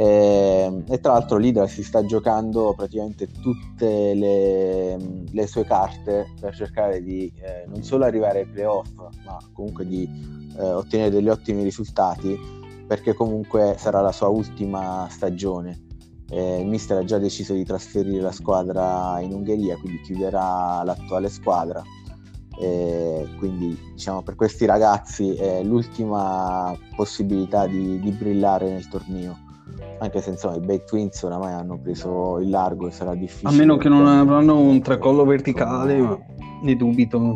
eh, 0.00 0.84
e 0.88 1.00
tra 1.00 1.14
l'altro 1.14 1.38
l'Idra 1.38 1.66
si 1.66 1.82
sta 1.82 2.04
giocando 2.04 2.72
praticamente 2.72 3.28
tutte 3.42 4.14
le, 4.14 4.96
le 5.28 5.46
sue 5.48 5.64
carte 5.64 6.34
per 6.40 6.54
cercare 6.54 7.02
di 7.02 7.32
eh, 7.40 7.64
non 7.66 7.82
solo 7.82 8.04
arrivare 8.04 8.42
ai 8.42 8.46
playoff 8.46 8.90
ma 9.24 9.38
comunque 9.52 9.84
di 9.84 10.08
eh, 10.56 10.62
ottenere 10.62 11.10
degli 11.10 11.28
ottimi 11.28 11.64
risultati 11.64 12.38
perché 12.86 13.12
comunque 13.12 13.74
sarà 13.76 14.00
la 14.00 14.12
sua 14.12 14.28
ultima 14.28 15.08
stagione. 15.10 15.86
Eh, 16.30 16.60
il 16.60 16.68
mister 16.68 16.98
ha 16.98 17.04
già 17.04 17.18
deciso 17.18 17.54
di 17.54 17.64
trasferire 17.64 18.22
la 18.22 18.30
squadra 18.30 19.18
in 19.18 19.32
Ungheria, 19.32 19.76
quindi 19.78 20.00
chiuderà 20.02 20.80
l'attuale 20.84 21.28
squadra. 21.28 21.82
Eh, 22.60 23.28
quindi 23.36 23.76
diciamo 23.94 24.22
per 24.22 24.36
questi 24.36 24.64
ragazzi 24.64 25.34
è 25.34 25.62
l'ultima 25.64 26.72
possibilità 26.94 27.66
di, 27.66 27.98
di 27.98 28.10
brillare 28.12 28.70
nel 28.70 28.88
torneo 28.88 29.46
anche 29.98 30.20
se 30.20 30.30
insomma 30.30 30.56
i 30.56 30.60
Bay 30.60 30.82
Twins 30.84 31.22
oramai 31.22 31.52
hanno 31.52 31.78
preso 31.78 32.38
il 32.38 32.50
largo 32.50 32.88
e 32.88 32.90
sarà 32.90 33.14
difficile 33.14 33.50
a 33.50 33.52
meno 33.52 33.76
che 33.76 33.88
non 33.88 34.06
avranno 34.06 34.58
un 34.58 34.80
tracollo 34.80 35.24
verticale 35.24 35.98
ma 35.98 36.18
ne 36.62 36.76
dubito 36.76 37.34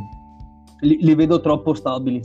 li, 0.80 0.98
li 1.00 1.14
vedo 1.14 1.40
troppo 1.40 1.74
stabili 1.74 2.20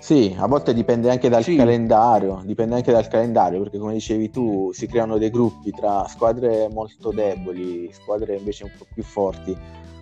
sì, 0.00 0.34
a 0.38 0.46
volte 0.46 0.72
dipende 0.72 1.10
anche 1.10 1.28
dal 1.28 1.42
sì. 1.42 1.56
calendario, 1.56 2.40
dipende 2.44 2.76
anche 2.76 2.92
dal 2.92 3.08
calendario, 3.08 3.60
perché 3.60 3.78
come 3.78 3.94
dicevi 3.94 4.30
tu, 4.30 4.70
si 4.72 4.86
creano 4.86 5.18
dei 5.18 5.28
gruppi 5.28 5.70
tra 5.72 6.06
squadre 6.06 6.68
molto 6.68 7.10
deboli, 7.10 7.90
squadre 7.92 8.36
invece 8.36 8.64
un 8.64 8.70
po' 8.78 8.86
più 8.94 9.02
forti. 9.02 9.56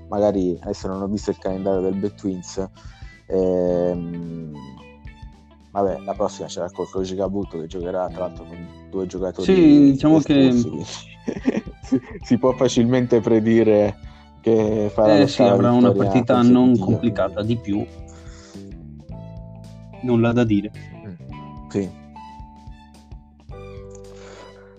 Magari 0.09 0.57
adesso 0.61 0.87
non 0.87 1.03
ho 1.03 1.09
visto 1.09 1.31
il 1.31 1.39
calendario 1.39 1.81
del 1.81 1.95
Bet 1.95 2.15
Twins. 2.15 2.65
Ehm, 3.29 4.53
vabbè, 5.83 6.01
la 6.05 6.15
prossima 6.15 6.49
c'era 6.49 6.71
col 6.71 6.89
Koji 6.89 7.15
Kabuto 7.15 7.61
che 7.61 7.67
giocherà 7.67 8.09
tra 8.09 8.27
l'altro 8.27 8.45
con 8.45 8.67
due 8.91 9.07
giocatori. 9.07 9.55
Sì, 9.55 9.93
diciamo 9.93 10.21
che 10.21 10.53
si, 11.83 12.01
si 12.23 12.39
può 12.39 12.53
facilmente 12.53 13.21
predire 13.21 13.97
che 14.41 14.91
farà 14.93 15.19
eh, 15.19 15.27
sì, 15.27 15.43
avrà 15.43 15.73
una 15.73 15.93
partita 15.93 16.41
non 16.43 16.79
complicata 16.79 17.43
di 17.43 17.57
più 17.57 17.85
nulla 20.03 20.33
da 20.33 20.45
dire. 20.45 20.71
Mm. 21.07 21.69
Sì. 21.69 22.05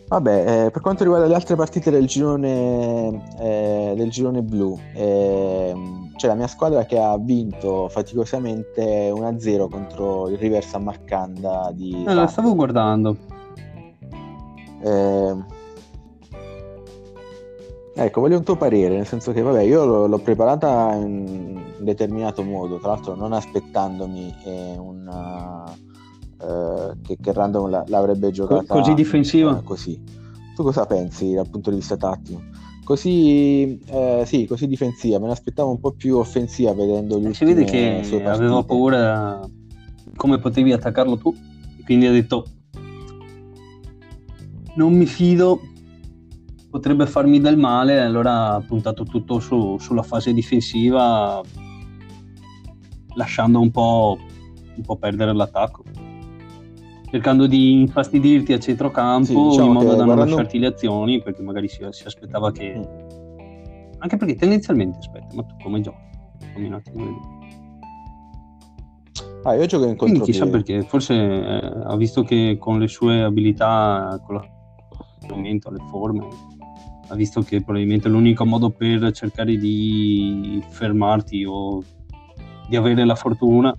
Vabbè, 0.09 0.65
eh, 0.65 0.71
per 0.71 0.81
quanto 0.81 1.03
riguarda 1.03 1.27
le 1.27 1.35
altre 1.35 1.57
partite 1.57 1.91
del 1.91 2.07
girone, 2.07 3.25
eh, 3.39 3.93
del 3.93 4.09
girone 4.09 4.41
blu, 4.41 4.79
eh, 4.93 5.75
c'è 6.15 6.27
la 6.27 6.35
mia 6.35 6.47
squadra 6.47 6.85
che 6.85 6.97
ha 6.97 7.17
vinto 7.17 7.89
faticosamente 7.89 9.11
1-0 9.11 9.67
contro 9.69 10.29
il 10.29 10.37
River 10.37 10.63
San 10.63 10.83
Marcanda 10.83 11.71
di... 11.73 12.05
Eh, 12.07 12.13
la 12.13 12.27
stavo 12.27 12.55
guardando. 12.55 13.17
Eh, 14.81 15.35
ecco, 17.93 18.21
voglio 18.21 18.37
un 18.37 18.43
tuo 18.43 18.55
parere, 18.55 18.95
nel 18.95 19.07
senso 19.07 19.33
che 19.33 19.41
vabbè, 19.41 19.63
io 19.63 19.83
l'ho, 19.83 20.07
l'ho 20.07 20.19
preparata 20.19 20.93
in 20.93 21.59
un 21.79 21.83
determinato 21.83 22.43
modo, 22.43 22.77
tra 22.77 22.91
l'altro 22.91 23.13
non 23.13 23.33
aspettandomi 23.33 24.33
eh, 24.45 24.75
una, 24.77 25.65
eh, 26.41 26.91
che, 27.03 27.17
che, 27.21 27.33
Random 27.33 27.69
la, 27.69 27.83
l'avrebbe 27.87 28.31
giocata 28.31 28.73
così 28.73 28.93
difensiva. 28.93 29.59
Eh, 29.59 29.63
così. 29.63 30.01
Tu 30.55 30.63
cosa 30.63 30.85
pensi 30.85 31.33
dal 31.33 31.49
punto 31.49 31.69
di 31.69 31.77
vista 31.77 31.97
tattico? 31.97 32.41
Così, 32.83 33.79
eh, 33.85 34.23
sì, 34.25 34.45
così 34.45 34.65
difensiva, 34.67 35.19
me 35.19 35.27
l'aspettavo 35.27 35.69
un 35.69 35.79
po' 35.79 35.91
più 35.91 36.17
offensiva 36.17 36.73
vedendo 36.73 37.19
gli 37.19 37.33
Si 37.33 37.43
vede 37.43 37.65
che 37.65 38.01
aveva 38.23 38.63
paura 38.63 39.41
come 40.15 40.39
potevi 40.39 40.71
attaccarlo 40.71 41.17
tu, 41.17 41.35
quindi 41.83 42.05
ha 42.05 42.11
detto 42.11 42.45
non 44.75 44.93
mi 44.93 45.05
fido 45.05 45.59
potrebbe 46.69 47.07
farmi 47.07 47.39
del 47.39 47.57
male, 47.57 47.99
allora 47.99 48.53
ha 48.53 48.61
puntato 48.61 49.03
tutto 49.03 49.39
su, 49.39 49.77
sulla 49.79 50.03
fase 50.03 50.33
difensiva, 50.33 51.41
lasciando 53.15 53.59
un 53.59 53.71
po', 53.71 54.17
un 54.75 54.83
po', 54.83 54.95
perdere 54.97 55.33
l'attacco. 55.33 55.83
Cercando 57.09 57.47
di 57.47 57.71
infastidirti 57.81 58.51
a 58.53 58.59
centrocampo 58.59 59.25
sì, 59.25 59.33
diciamo 59.33 59.67
in 59.67 59.73
modo 59.73 59.95
da 59.95 60.03
non 60.03 60.17
lasciarti 60.17 60.59
le 60.59 60.67
azioni, 60.67 61.21
perché 61.21 61.41
magari 61.41 61.67
si, 61.67 61.85
si 61.91 62.05
aspettava 62.05 62.51
che. 62.51 62.77
Mm. 62.77 62.83
Anche 63.99 64.17
perché 64.17 64.35
tendenzialmente 64.35 64.97
aspetta, 64.99 65.33
ma 65.33 65.43
tu 65.43 65.55
come 65.63 65.79
giochi? 65.79 65.97
Fammi 66.53 66.67
un 66.67 66.73
attimo 66.73 67.05
vedere. 67.05 67.35
Ah, 69.43 69.55
io 69.55 69.65
gioco 69.65 69.85
in 69.85 69.95
contropiede. 69.95 70.25
chissà 70.25 70.47
perché, 70.47 70.81
forse 70.81 71.13
eh, 71.13 71.71
ha 71.85 71.95
visto 71.95 72.23
che 72.23 72.57
con 72.59 72.79
le 72.79 72.87
sue 72.89 73.23
abilità, 73.23 74.21
con 74.25 74.35
l'atteggiamento, 74.35 75.71
le 75.71 75.83
forme, 75.89 76.27
ha 77.07 77.15
visto 77.15 77.41
che 77.41 77.63
probabilmente 77.63 78.09
l'unico 78.09 78.45
modo 78.45 78.69
per 78.69 79.11
cercare 79.13 79.55
di 79.55 80.61
fermarti 80.69 81.45
o 81.47 81.81
di 82.67 82.75
avere 82.75 83.05
la 83.05 83.15
fortuna 83.15 83.73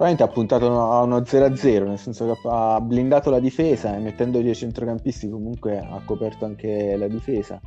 probabilmente 0.00 0.22
ha 0.22 0.28
puntato 0.28 0.90
a 0.90 1.02
uno 1.02 1.18
0-0 1.18 1.86
nel 1.86 1.98
senso 1.98 2.24
che 2.24 2.48
ha 2.48 2.80
blindato 2.80 3.28
la 3.28 3.38
difesa 3.38 3.94
e 3.94 3.98
mettendo 3.98 4.38
i 4.38 4.54
centrocampisti 4.54 5.28
comunque 5.28 5.78
ha 5.78 6.00
coperto 6.06 6.46
anche 6.46 6.96
la 6.96 7.06
difesa. 7.06 7.60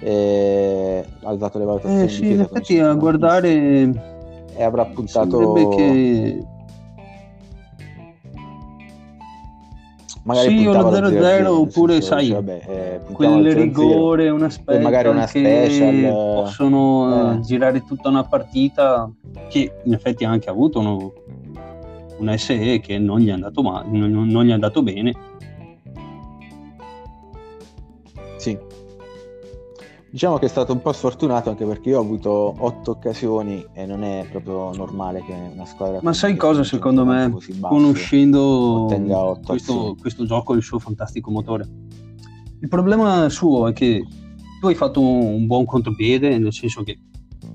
E 0.00 1.04
ha 1.22 1.28
alzato 1.28 1.58
le 1.58 1.64
valutazioni 1.66 2.04
eh 2.04 2.08
sì, 2.08 2.30
in 2.32 2.40
effetti 2.40 2.78
a 2.78 2.94
guardare 2.94 3.92
e 4.54 4.62
avrà 4.62 4.86
puntato 4.86 5.52
che 5.76 6.42
magari 10.24 10.58
sì, 10.58 10.66
o 10.66 10.72
lo 10.72 10.90
0-0 10.90 11.46
oppure 11.46 11.92
senso, 11.94 12.08
sai, 12.08 12.30
vabbè, 12.30 12.62
eh, 12.66 13.12
quel 13.12 13.54
rigore, 13.54 14.28
una 14.30 14.50
specie 14.50 14.80
magari 14.80 15.08
una 15.08 15.26
special 15.26 16.12
possono 16.12 17.34
eh. 17.34 17.40
girare 17.40 17.84
tutta 17.84 18.08
una 18.08 18.24
partita 18.24 19.10
che 19.48 19.72
in 19.84 19.92
effetti 19.92 20.24
ha 20.24 20.30
anche 20.30 20.48
avuto 20.48 20.78
uno, 20.78 21.12
un 22.22 22.38
SE 22.38 22.80
che 22.80 22.98
non 22.98 23.20
gli 23.20 23.28
è 23.28 23.32
andato 23.32 23.62
male, 23.62 23.88
non, 23.90 24.26
non 24.26 24.44
gli 24.44 24.50
è 24.50 24.52
andato 24.52 24.82
bene. 24.82 25.12
Sì, 28.36 28.58
Diciamo 30.12 30.36
che 30.36 30.44
è 30.44 30.48
stato 30.50 30.74
un 30.74 30.82
po' 30.82 30.92
sfortunato 30.92 31.48
anche 31.48 31.64
perché 31.64 31.88
io 31.88 31.96
ho 31.96 32.02
avuto 32.02 32.54
otto 32.58 32.90
occasioni 32.90 33.64
e 33.72 33.86
non 33.86 34.04
è 34.04 34.28
proprio 34.30 34.70
normale 34.74 35.24
che 35.24 35.32
una 35.32 35.64
squadra... 35.64 36.00
Ma 36.02 36.12
sai 36.12 36.36
cosa 36.36 36.62
secondo 36.64 37.06
me, 37.06 37.34
conoscendo 37.60 38.88
questo, 39.42 39.96
questo, 39.98 40.26
gioco, 40.26 40.52
il 40.52 40.62
suo 40.62 40.78
fantastico 40.78 41.30
motore? 41.30 41.66
Il 42.60 42.68
problema 42.68 43.26
suo 43.30 43.68
è 43.68 43.72
che 43.72 44.04
tu 44.60 44.66
hai 44.66 44.74
fatto 44.74 45.00
un 45.00 45.46
buon 45.46 45.64
contropiede, 45.64 46.36
nel 46.36 46.52
senso 46.52 46.82
che 46.82 46.98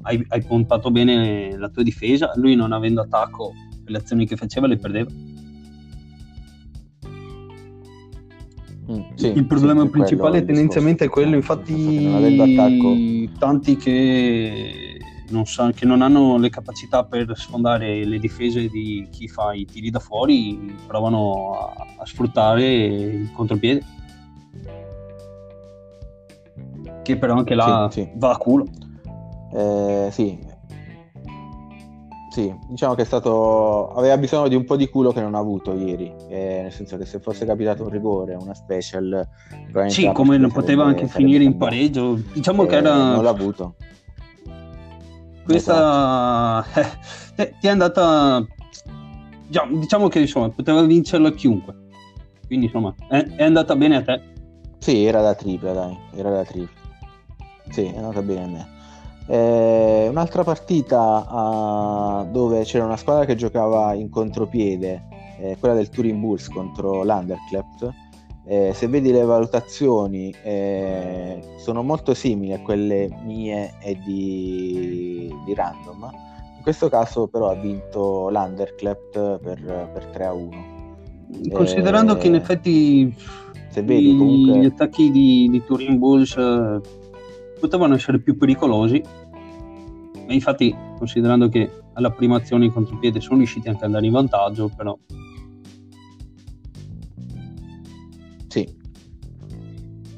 hai, 0.02 0.26
hai 0.30 0.44
pompato 0.44 0.90
bene 0.90 1.56
la 1.56 1.70
tua 1.70 1.84
difesa, 1.84 2.32
lui 2.38 2.56
non 2.56 2.72
avendo 2.72 3.02
attacco, 3.02 3.54
le 3.88 3.98
azioni 3.98 4.26
che 4.26 4.36
faceva 4.36 4.68
le 4.68 4.78
perdeva. 4.78 5.10
Mm, 8.90 9.02
sì, 9.16 9.34
il 9.36 9.46
problema 9.46 9.82
sì, 9.82 9.90
principale 9.90 10.46
tendenzialmente 10.46 11.06
è 11.06 11.10
quello, 11.10 11.36
infatti 11.36 13.30
tanti 13.38 13.76
che 13.76 14.98
non, 15.30 15.46
sa, 15.46 15.72
che 15.72 15.86
non, 15.86 16.02
hanno 16.02 16.38
le 16.38 16.50
capacità 16.50 17.04
per 17.04 17.30
sfondare 17.36 18.06
le 18.06 18.18
difese 18.18 18.70
di 18.70 19.06
chi 19.12 19.28
fa 19.28 19.54
i 19.54 19.66
tiri 19.66 19.90
da 19.90 20.00
fuori 20.00 20.74
provano 20.88 21.52
a, 21.52 21.74
a 21.98 22.06
sfruttare 22.06 22.66
il 22.66 23.32
contropiede. 23.34 23.84
Che 27.04 27.18
però 27.18 27.36
anche 27.36 27.56
là 27.56 27.90
sì, 27.92 28.10
va 28.16 28.32
a 28.32 28.38
culo. 28.38 28.66
Eh, 29.54 30.10
sì 30.12 30.47
sì, 32.38 32.56
diciamo 32.68 32.94
che 32.94 33.02
è 33.02 33.06
stato. 33.06 33.90
aveva 33.94 34.16
bisogno 34.16 34.48
di 34.48 34.54
un 34.54 34.64
po' 34.64 34.76
di 34.76 34.88
culo 34.90 35.12
che 35.12 35.22
non 35.22 35.34
ha 35.34 35.40
avuto 35.40 35.74
ieri. 35.74 36.14
Eh, 36.30 36.60
nel 36.62 36.72
senso 36.72 36.96
che 36.96 37.06
se 37.08 37.20
fosse 37.20 37.48
capitato 37.48 37.82
un 37.82 37.90
rigore, 37.90 38.36
una 38.36 38.54
special. 38.54 39.28
Sì, 39.88 40.12
come 40.12 40.38
non 40.38 40.52
poteva 40.52 40.86
anche 40.86 41.08
finire 41.08 41.44
in 41.44 41.58
pareggio. 41.58 42.14
Diciamo 42.34 42.66
eh, 42.66 42.68
che 42.68 42.76
era. 42.76 43.14
Non 43.14 43.24
l'ha 43.24 43.32
avuto. 43.32 43.74
Questa 45.46 46.64
esatto. 46.76 46.98
eh, 47.42 47.56
ti 47.60 47.66
è 47.66 47.70
andata. 47.72 48.46
Diciamo 49.50 50.08
che 50.08 50.20
insomma 50.20 50.50
poteva 50.50 50.84
vincerla 50.84 51.32
chiunque. 51.32 51.76
Quindi 52.46 52.68
insomma 52.68 52.94
è, 53.10 53.26
è 53.36 53.44
andata 53.46 53.76
bene 53.76 53.96
a 53.96 54.04
te. 54.04 54.22
Sì, 54.78 55.06
era 55.06 55.22
da 55.22 55.34
tripla, 55.34 55.74
dai. 55.74 55.98
Era 56.14 56.30
da 56.30 56.44
tripla. 56.44 56.82
Sì, 57.72 57.86
è 57.86 57.98
andata 57.98 58.22
bene 58.22 58.44
a 58.44 58.48
me. 58.48 58.76
Eh, 59.30 60.08
un'altra 60.10 60.44
partita 60.44 61.26
uh, 61.30 62.32
dove 62.32 62.64
c'era 62.64 62.86
una 62.86 62.96
squadra 62.96 63.26
che 63.26 63.36
giocava 63.36 63.94
in 63.94 64.10
contropiede, 64.10 65.04
eh, 65.40 65.58
quella 65.60 65.76
del 65.76 65.90
Turin 65.90 66.20
Bulls 66.20 66.48
contro 66.48 67.04
l'Underclept. 67.04 67.90
Eh, 68.46 68.72
se 68.74 68.88
vedi 68.88 69.12
le 69.12 69.24
valutazioni 69.24 70.34
eh, 70.42 71.42
sono 71.58 71.84
molto 71.84 72.14
simili 72.14 72.54
a 72.54 72.62
quelle 72.62 73.10
mie 73.26 73.74
e 73.82 74.00
di, 74.06 75.30
di, 75.46 75.54
Random. 75.54 76.10
In 76.56 76.64
questo 76.64 76.88
caso 76.88 77.28
però 77.28 77.50
ha 77.50 77.56
vinto 77.56 78.30
l'Underclept 78.30 79.40
per, 79.40 79.90
per 79.94 80.06
3 80.14 80.26
a 80.26 80.34
1. 80.34 80.76
Considerando 81.52 82.16
che 82.16 82.28
in 82.28 82.36
eh, 82.36 82.38
effetti 82.38 83.14
se 83.68 83.84
vedi, 83.84 84.16
comunque... 84.18 84.60
gli 84.60 84.66
attacchi 84.66 85.12
di, 85.12 85.50
di 85.52 85.62
Turin 85.66 85.98
Bulls 85.98 86.36
potevano 87.60 87.96
essere 87.96 88.20
più 88.20 88.38
pericolosi. 88.38 89.02
E 90.30 90.34
infatti, 90.34 90.76
considerando 90.98 91.48
che 91.50 91.70
alla 91.94 92.12
prima 92.12 92.36
azione 92.38 92.66
in 92.66 92.74
contropiede 92.74 93.22
sono 93.22 93.38
riusciti 93.38 93.68
anche 93.68 93.80
ad 93.80 93.86
andare 93.86 94.06
in 94.06 94.12
vantaggio, 94.12 94.70
però. 94.76 94.98
Sì. 98.48 98.76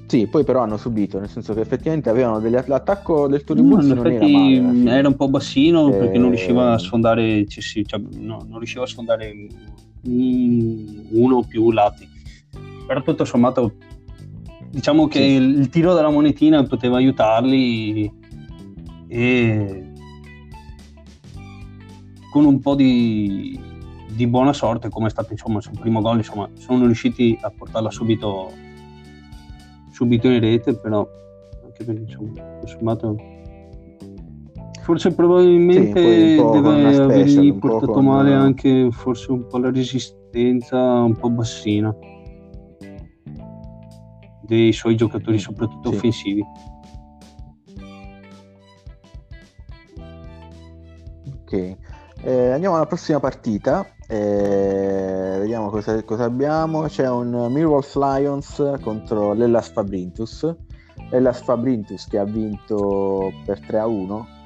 Sì, 0.07 0.25
poi 0.25 0.43
però 0.43 0.61
hanno 0.61 0.77
subito, 0.77 1.19
nel 1.19 1.29
senso 1.29 1.53
che 1.53 1.61
effettivamente 1.61 2.09
avevano 2.09 2.39
degli 2.39 2.57
l'attacco 2.65 3.27
del 3.27 3.43
Turibus 3.43 3.85
no, 3.85 3.93
non 3.93 4.11
era 4.11 4.27
male. 4.27 4.91
Era 4.91 5.07
un 5.07 5.15
po' 5.15 5.29
bassino 5.29 5.93
e... 5.93 5.97
perché 5.97 6.17
non 6.17 6.29
riusciva 6.29 6.71
a 6.71 6.73
eh. 6.73 6.79
sfondare, 6.79 7.45
cioè, 7.47 8.01
no, 8.17 8.43
non 8.47 8.57
riusciva 8.57 8.83
a 8.83 8.87
sfondare 8.87 9.31
uno 10.01 11.35
o 11.35 11.43
più 11.43 11.71
lati. 11.71 12.07
Però 12.87 13.03
tutto 13.03 13.23
sommato 13.23 13.75
diciamo 14.69 15.07
che 15.07 15.19
sì. 15.19 15.31
il 15.31 15.69
tiro 15.69 15.93
della 15.93 16.09
monetina 16.09 16.63
poteva 16.63 16.97
aiutarli 16.97 18.11
e 19.07 19.91
con 22.31 22.45
un 22.45 22.59
po' 22.59 22.75
di, 22.75 23.59
di 24.15 24.27
buona 24.27 24.53
sorte 24.53 24.89
come 24.89 25.07
è 25.07 25.09
stato 25.09 25.31
insomma 25.31 25.59
sul 25.61 25.77
primo 25.79 26.01
gol 26.01 26.17
insomma 26.17 26.47
sono 26.53 26.85
riusciti 26.85 27.37
a 27.41 27.49
portarla 27.49 27.89
subito 27.89 28.51
subito 29.91 30.27
in 30.27 30.39
rete 30.39 30.75
però 30.75 31.07
anche 31.65 31.83
perché 31.83 32.01
insomma 32.01 32.43
sommato 32.65 33.15
forse 34.83 35.13
probabilmente 35.13 36.37
sì, 36.37 36.51
deve 36.51 36.95
avergli 36.95 37.53
portato 37.53 37.91
con... 37.91 38.05
male 38.05 38.33
anche 38.33 38.89
forse 38.91 39.31
un 39.31 39.47
po' 39.47 39.57
la 39.57 39.71
resistenza 39.71 40.77
un 40.77 41.15
po' 41.15 41.29
bassina 41.31 41.95
dei 44.49 44.73
suoi 44.73 44.95
giocatori, 44.95 45.37
soprattutto 45.37 45.91
sì. 45.91 45.95
offensivi. 45.95 46.43
Ok, 51.41 51.77
eh, 52.23 52.51
andiamo 52.51 52.75
alla 52.75 52.87
prossima 52.87 53.19
partita. 53.19 53.87
Eh, 54.07 55.35
vediamo 55.39 55.69
cosa, 55.69 56.03
cosa, 56.03 56.23
abbiamo. 56.23 56.81
C'è 56.87 57.07
un 57.07 57.47
Mirrors 57.51 57.95
Lions 57.95 58.77
contro 58.81 59.33
l'Ellas 59.33 59.69
Fabrintus. 59.69 60.51
L'Ellas 61.11 61.41
Fabrintus 61.43 62.07
che 62.07 62.17
ha 62.17 62.25
vinto 62.25 63.31
per 63.45 63.59
3 63.59 63.79
a 63.79 63.85
1 63.85 64.38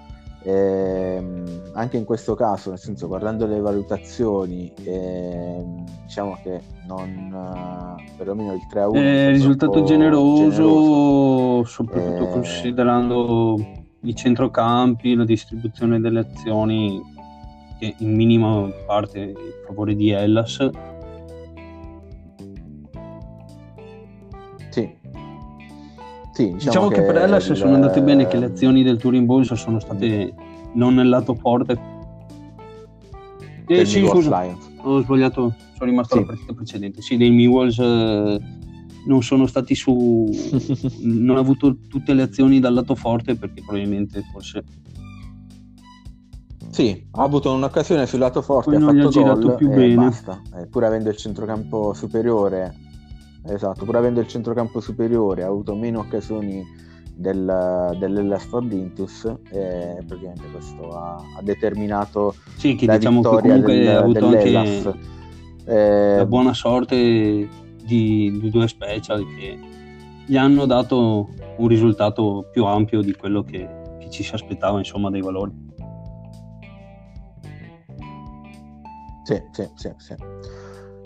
eh, 0.44 1.24
anche 1.74 1.98
in 1.98 2.04
questo 2.04 2.36
caso, 2.36 2.70
nel 2.70 2.80
senso, 2.80 3.08
guardando 3.08 3.46
le 3.46 3.60
valutazioni, 3.60 4.72
eh, 4.84 5.64
diciamo 6.04 6.38
che 6.44 6.62
non 6.86 7.32
uh, 7.32 8.18
perlomeno 8.18 8.54
il 8.54 8.68
3 8.70 8.82
a 8.82 8.89
1 8.89 9.00
è 9.00 9.30
risultato 9.30 9.84
generoso, 9.84 10.50
generoso, 10.50 11.64
soprattutto 11.64 12.28
eh... 12.28 12.32
considerando 12.32 13.56
i 14.02 14.16
centrocampi, 14.16 15.16
la 15.16 15.26
distribuzione 15.26 16.00
delle 16.02 16.20
azioni 16.20 17.02
che 17.80 17.96
in 18.00 18.14
minima 18.14 18.70
parte 18.86 19.34
favore 19.66 19.96
di 19.96 20.10
Hellas. 20.10 20.70
Sì, 26.34 26.52
diciamo, 26.52 26.58
diciamo 26.58 26.88
che, 26.88 26.96
che, 26.96 27.02
per 27.04 27.16
Hellas 27.18 27.48
il... 27.48 27.56
sono 27.56 27.76
andate 27.76 28.02
bene 28.02 28.28
che 28.28 28.38
le 28.38 28.46
azioni 28.46 28.82
del 28.82 28.98
tour 28.98 29.14
in 29.14 29.26
borsa 29.26 29.56
sono 29.56 29.80
state 29.80 30.34
non 30.74 30.96
nel 30.96 31.08
lato 31.08 31.36
forte. 31.36 31.92
Eh, 33.68 33.86
sì, 33.86 34.06
scusa, 34.06 34.46
ho 34.82 35.02
sbagliato, 35.02 35.56
sono 35.76 35.90
rimasto 35.90 36.16
sì. 36.16 36.22
alla 36.22 36.28
partita 36.28 36.54
precedente. 36.54 37.02
Sì, 37.02 37.18
dei 37.18 37.30
Mewells 37.30 37.78
eh, 37.78 38.40
non 39.06 39.22
sono 39.22 39.46
stati 39.46 39.76
su... 39.76 40.28
non 41.02 41.38
ha 41.38 41.40
avuto 41.40 41.78
tutte 41.88 42.14
le 42.14 42.24
azioni 42.24 42.60
dal 42.60 42.74
lato 42.74 42.96
forte 42.96 43.36
perché 43.36 43.62
probabilmente 43.62 44.24
forse... 44.32 44.64
Sì, 46.70 47.08
ha 47.12 47.22
avuto 47.22 47.54
un'occasione 47.54 48.08
sul 48.08 48.18
lato 48.18 48.42
forte, 48.42 48.80
Poi 48.80 49.00
ha 49.00 49.10
fatto 49.12 49.52
ha 49.52 49.56
più 49.56 49.70
bene. 49.70 49.94
basta. 49.94 50.42
Eh, 50.58 50.66
pur 50.66 50.84
avendo 50.84 51.10
il 51.10 51.18
centrocampo 51.18 51.94
superiore 51.94 52.83
Esatto, 53.46 53.84
pur 53.86 53.98
avendo 53.98 54.22
il 54.22 54.28
centrocampo 54.28 54.80
superiore 54.80 55.44
ha 55.44 55.48
avuto 55.48 55.76
meno 55.76 56.00
occasioni 56.00 56.64
del, 57.14 57.96
dell'Ellas 58.00 58.46
Fabrintus 58.46 59.26
e 59.52 60.04
praticamente 60.08 60.50
questo 60.52 60.89
ha, 60.89 61.16
ha 61.16 61.41
determinato 61.41 62.34
sì, 62.56 62.76
che 62.76 62.86
la 62.86 62.98
diciamo 62.98 63.22
che 63.22 63.28
comunque 63.28 63.74
del, 63.76 63.88
ha 63.88 64.00
avuto 64.00 64.26
anche 64.28 64.96
eh, 65.66 66.16
la 66.18 66.26
buona 66.26 66.54
sorte 66.54 66.96
di, 66.96 68.39
di, 68.39 68.50
due 68.50 68.68
special 68.68 69.26
che 69.38 69.60
gli 70.26 70.38
hanno 70.38 70.66
dato 70.66 71.30
un 71.58 71.68
risultato 71.68 72.48
più 72.52 72.66
ampio 72.66 73.02
di 73.02 73.14
quello 73.14 73.44
che, 73.44 73.68
che 74.00 74.10
ci 74.10 74.24
si 74.24 74.34
aspettava 74.34 74.78
insomma 74.80 75.10
dei 75.10 75.22
valori 75.22 75.52
sì, 79.24 79.41
sì, 79.52 79.70
sì, 79.76 79.89
sì. 79.98 80.16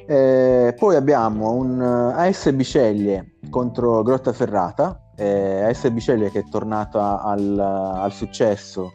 Eh, 0.10 0.74
poi 0.80 0.96
abbiamo 0.96 1.52
un 1.52 1.82
eh, 1.82 2.28
AS 2.30 2.50
Biceglie 2.54 3.34
contro 3.50 4.02
Grottaferrata, 4.04 5.12
eh, 5.18 5.64
AS 5.64 5.90
Biceglie 5.90 6.32
che 6.32 6.40
è 6.40 6.44
tornata 6.50 7.22
al, 7.22 7.60
al 7.60 8.14
successo, 8.14 8.94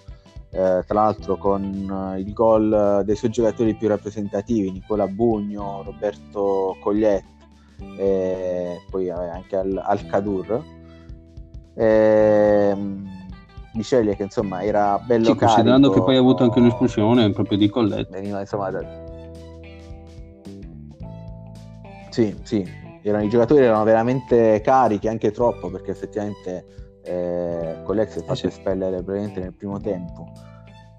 eh, 0.50 0.82
tra 0.86 0.94
l'altro 0.94 1.36
con 1.36 2.14
eh, 2.14 2.20
il 2.20 2.32
gol 2.32 3.02
dei 3.04 3.14
suoi 3.14 3.30
giocatori 3.30 3.74
più 3.74 3.88
rappresentativi, 3.88 4.70
Nicola 4.70 5.06
Bugno, 5.06 5.82
Roberto 5.84 6.78
Cogliet 6.80 7.24
e 7.98 8.80
poi 8.88 9.10
anche 9.10 9.56
al, 9.56 9.82
al 9.84 10.06
Cadur. 10.06 10.64
Eh, 11.74 12.76
Biceglie 13.74 14.16
che 14.16 14.22
insomma 14.22 14.62
era 14.62 14.98
bello 14.98 15.26
sì, 15.26 15.34
considerando 15.34 15.90
che 15.90 16.02
poi 16.02 16.16
ha 16.16 16.20
avuto 16.20 16.42
anche 16.42 16.58
un'espulsione 16.58 17.30
proprio 17.32 17.56
di 17.56 17.70
Collet 17.70 18.10
veniva 18.10 18.40
insomma 18.40 18.70
da, 18.70 19.01
sì, 22.12 22.38
sì, 22.42 22.62
erano, 23.02 23.24
i 23.24 23.30
giocatori 23.30 23.64
erano 23.64 23.84
veramente 23.84 24.60
carichi, 24.60 25.08
anche 25.08 25.30
troppo, 25.30 25.70
perché 25.70 25.92
effettivamente 25.92 26.66
eh, 27.04 27.80
Collet 27.84 28.10
si 28.10 28.18
è 28.18 28.20
fatto 28.20 28.34
sì. 28.34 28.46
espellere 28.48 29.02
praticamente 29.02 29.40
nel 29.40 29.54
primo 29.54 29.80
tempo. 29.80 30.30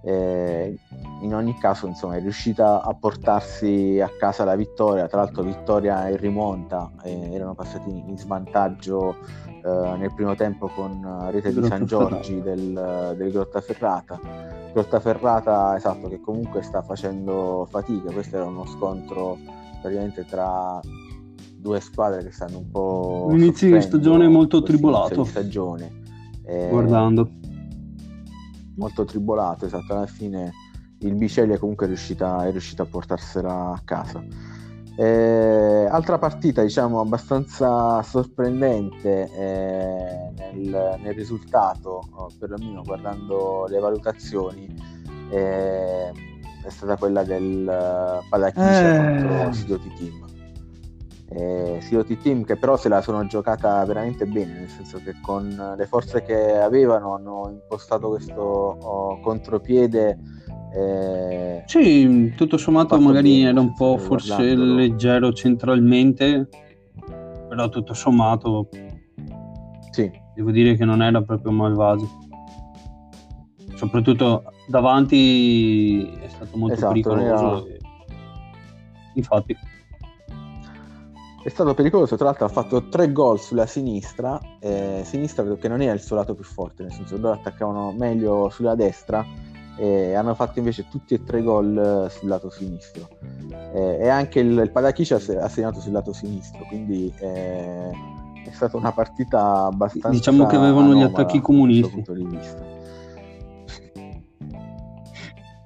Eh, 0.06 0.76
in 1.22 1.34
ogni 1.34 1.56
caso, 1.60 1.86
insomma, 1.86 2.16
è 2.16 2.20
riuscita 2.20 2.82
a 2.82 2.94
portarsi 2.94 4.02
a 4.02 4.10
casa 4.18 4.44
la 4.44 4.56
vittoria. 4.56 5.08
Tra 5.08 5.22
l'altro, 5.22 5.44
vittoria 5.44 6.10
in 6.10 6.18
rimonta, 6.18 6.92
eh, 7.04 7.32
erano 7.32 7.54
passati 7.54 7.90
in 7.90 8.18
svantaggio 8.18 9.16
eh, 9.46 9.96
nel 9.98 10.12
primo 10.16 10.34
tempo 10.36 10.68
con 10.68 11.30
rete 11.30 11.54
di 11.54 11.64
San 11.66 11.86
Giorgi 11.86 12.42
del, 12.42 13.14
del 13.16 13.32
Grottaferrata. 13.32 14.20
Grottaferrata, 14.74 15.76
esatto, 15.78 16.10
che 16.10 16.20
comunque 16.20 16.64
sta 16.64 16.82
facendo 16.82 17.68
fatica. 17.70 18.12
Questo 18.12 18.36
era 18.36 18.46
uno 18.46 18.66
scontro 18.66 19.38
praticamente 19.80 20.26
tra 20.26 20.82
due 21.64 21.80
squadre 21.80 22.24
che 22.24 22.32
stanno 22.32 22.58
un 22.58 22.70
po'... 22.70 23.30
Inizio 23.32 23.72
di 23.74 23.82
stagione 23.82 24.28
molto 24.28 24.62
tribolato. 24.62 25.24
Stagione. 25.24 26.02
Eh, 26.46 26.68
Guardando. 26.70 27.30
Molto 28.76 29.06
tribolato, 29.06 29.66
esatto. 29.66 29.94
Alla 29.94 30.06
fine 30.06 30.52
il 31.00 31.58
comunque 31.58 31.86
è 31.86 31.88
riuscita, 31.88 32.46
è 32.46 32.52
riuscita 32.52 32.84
a 32.84 32.86
portarsela 32.86 33.72
a 33.72 33.82
casa. 33.84 34.22
Eh, 34.96 35.88
altra 35.90 36.18
partita, 36.20 36.62
diciamo, 36.62 37.00
abbastanza 37.00 38.04
sorprendente 38.04 39.32
eh, 39.34 40.34
nel, 40.38 41.00
nel, 41.02 41.14
risultato, 41.14 42.02
perlomeno 42.38 42.82
guardando 42.84 43.66
le 43.70 43.80
valutazioni. 43.80 44.68
Eh, 45.30 46.12
stata 46.68 46.98
quella 46.98 47.24
del 47.24 47.66
uh, 47.68 48.28
Palachicia 48.30 49.16
Eh. 49.16 49.22
contro 49.22 49.54
Sidoti 49.54 49.94
Team. 49.98 50.33
Eh, 51.36 51.78
Sidoti 51.82 52.18
Team 52.20 52.44
che 52.44 52.58
però 52.58 52.78
se 52.78 52.90
la 52.90 53.02
sono 53.02 53.26
giocata 53.26 53.84
veramente 53.86 54.26
bene, 54.26 54.54
nel 54.60 54.70
senso 54.70 55.00
che 55.00 55.16
con 55.22 55.74
le 55.76 55.86
forze 55.88 56.22
che 56.22 56.58
avevano 56.58 57.16
hanno 57.16 57.50
impostato 57.50 58.10
questo 58.10 58.42
oh, 58.42 59.20
contropiede. 59.20 60.20
eh, 60.76 61.64
Sì, 61.66 62.32
tutto 62.36 62.58
sommato 62.58 63.00
magari 63.00 63.38
bene, 63.38 63.50
era 63.50 63.60
un 63.60 63.74
po' 63.74 63.98
forse 63.98 64.56
leggero 64.56 65.34
centralmente, 65.34 66.48
però 67.50 67.68
tutto 67.70 67.94
sommato 67.96 68.70
sì, 69.90 70.12
devo 70.36 70.52
dire 70.52 70.76
che 70.76 70.86
non 70.86 71.02
era 71.02 71.22
proprio 71.22 71.52
malvagio. 71.52 72.08
Soprattutto 73.76 74.44
davanti 74.68 76.08
è 76.22 76.28
stato 76.30 76.58
molto 76.58 76.76
Esatto, 76.76 76.94
pericoloso. 76.94 77.46
non 77.46 77.68
e- 77.68 77.80
Infatti, 79.16 79.56
È 81.44 81.50
stato 81.50 81.74
pericoloso, 81.74 82.16
tra 82.16 82.28
l'altro 82.28 82.46
ha 82.46 82.50
fatto 82.50 82.88
tre 82.88 83.12
gol 83.12 83.38
sulla 83.38 83.66
sinistra, 83.66 84.40
eh, 84.60 85.02
sinistra 85.04 85.44
che 85.56 85.68
non 85.68 85.82
era 85.82 85.92
il 85.92 86.00
suo 86.00 86.16
lato 86.16 86.36
più 86.36 86.46
forte, 86.46 86.84
nel 86.84 86.94
senso 86.94 87.18
loro 87.18 87.34
attaccavano 87.34 87.92
meglio 87.92 88.48
sulla 88.50 88.76
destra 88.76 89.26
e 89.78 90.14
hanno 90.14 90.36
fatto 90.36 90.60
invece 90.60 90.88
tutti 90.90 91.16
e 91.16 91.24
tre 91.24 91.44
gol 91.44 92.06
eh, 92.06 92.10
sul 92.10 92.30
lato 92.30 92.50
sinistro. 92.50 93.10
Eh, 93.74 93.98
e 94.04 94.08
anche 94.08 94.40
il, 94.40 94.58
il 94.58 94.72
Padachicia 94.72 95.16
ha 95.16 95.50
segnato 95.50 95.82
sul 95.82 95.92
lato 95.92 96.14
sinistro, 96.14 96.64
quindi 96.70 97.14
eh, 97.20 97.90
è 98.46 98.52
stata 98.54 98.78
una 98.78 98.94
partita 98.94 99.66
abbastanza... 99.66 100.10
Diciamo 100.12 100.46
che 100.46 100.56
avevano 100.56 100.94
gli 100.96 101.04
attacchi 101.04 101.42
comunisti. 101.42 101.92
punto 101.92 102.14
di 102.14 102.24
vista. 102.26 102.73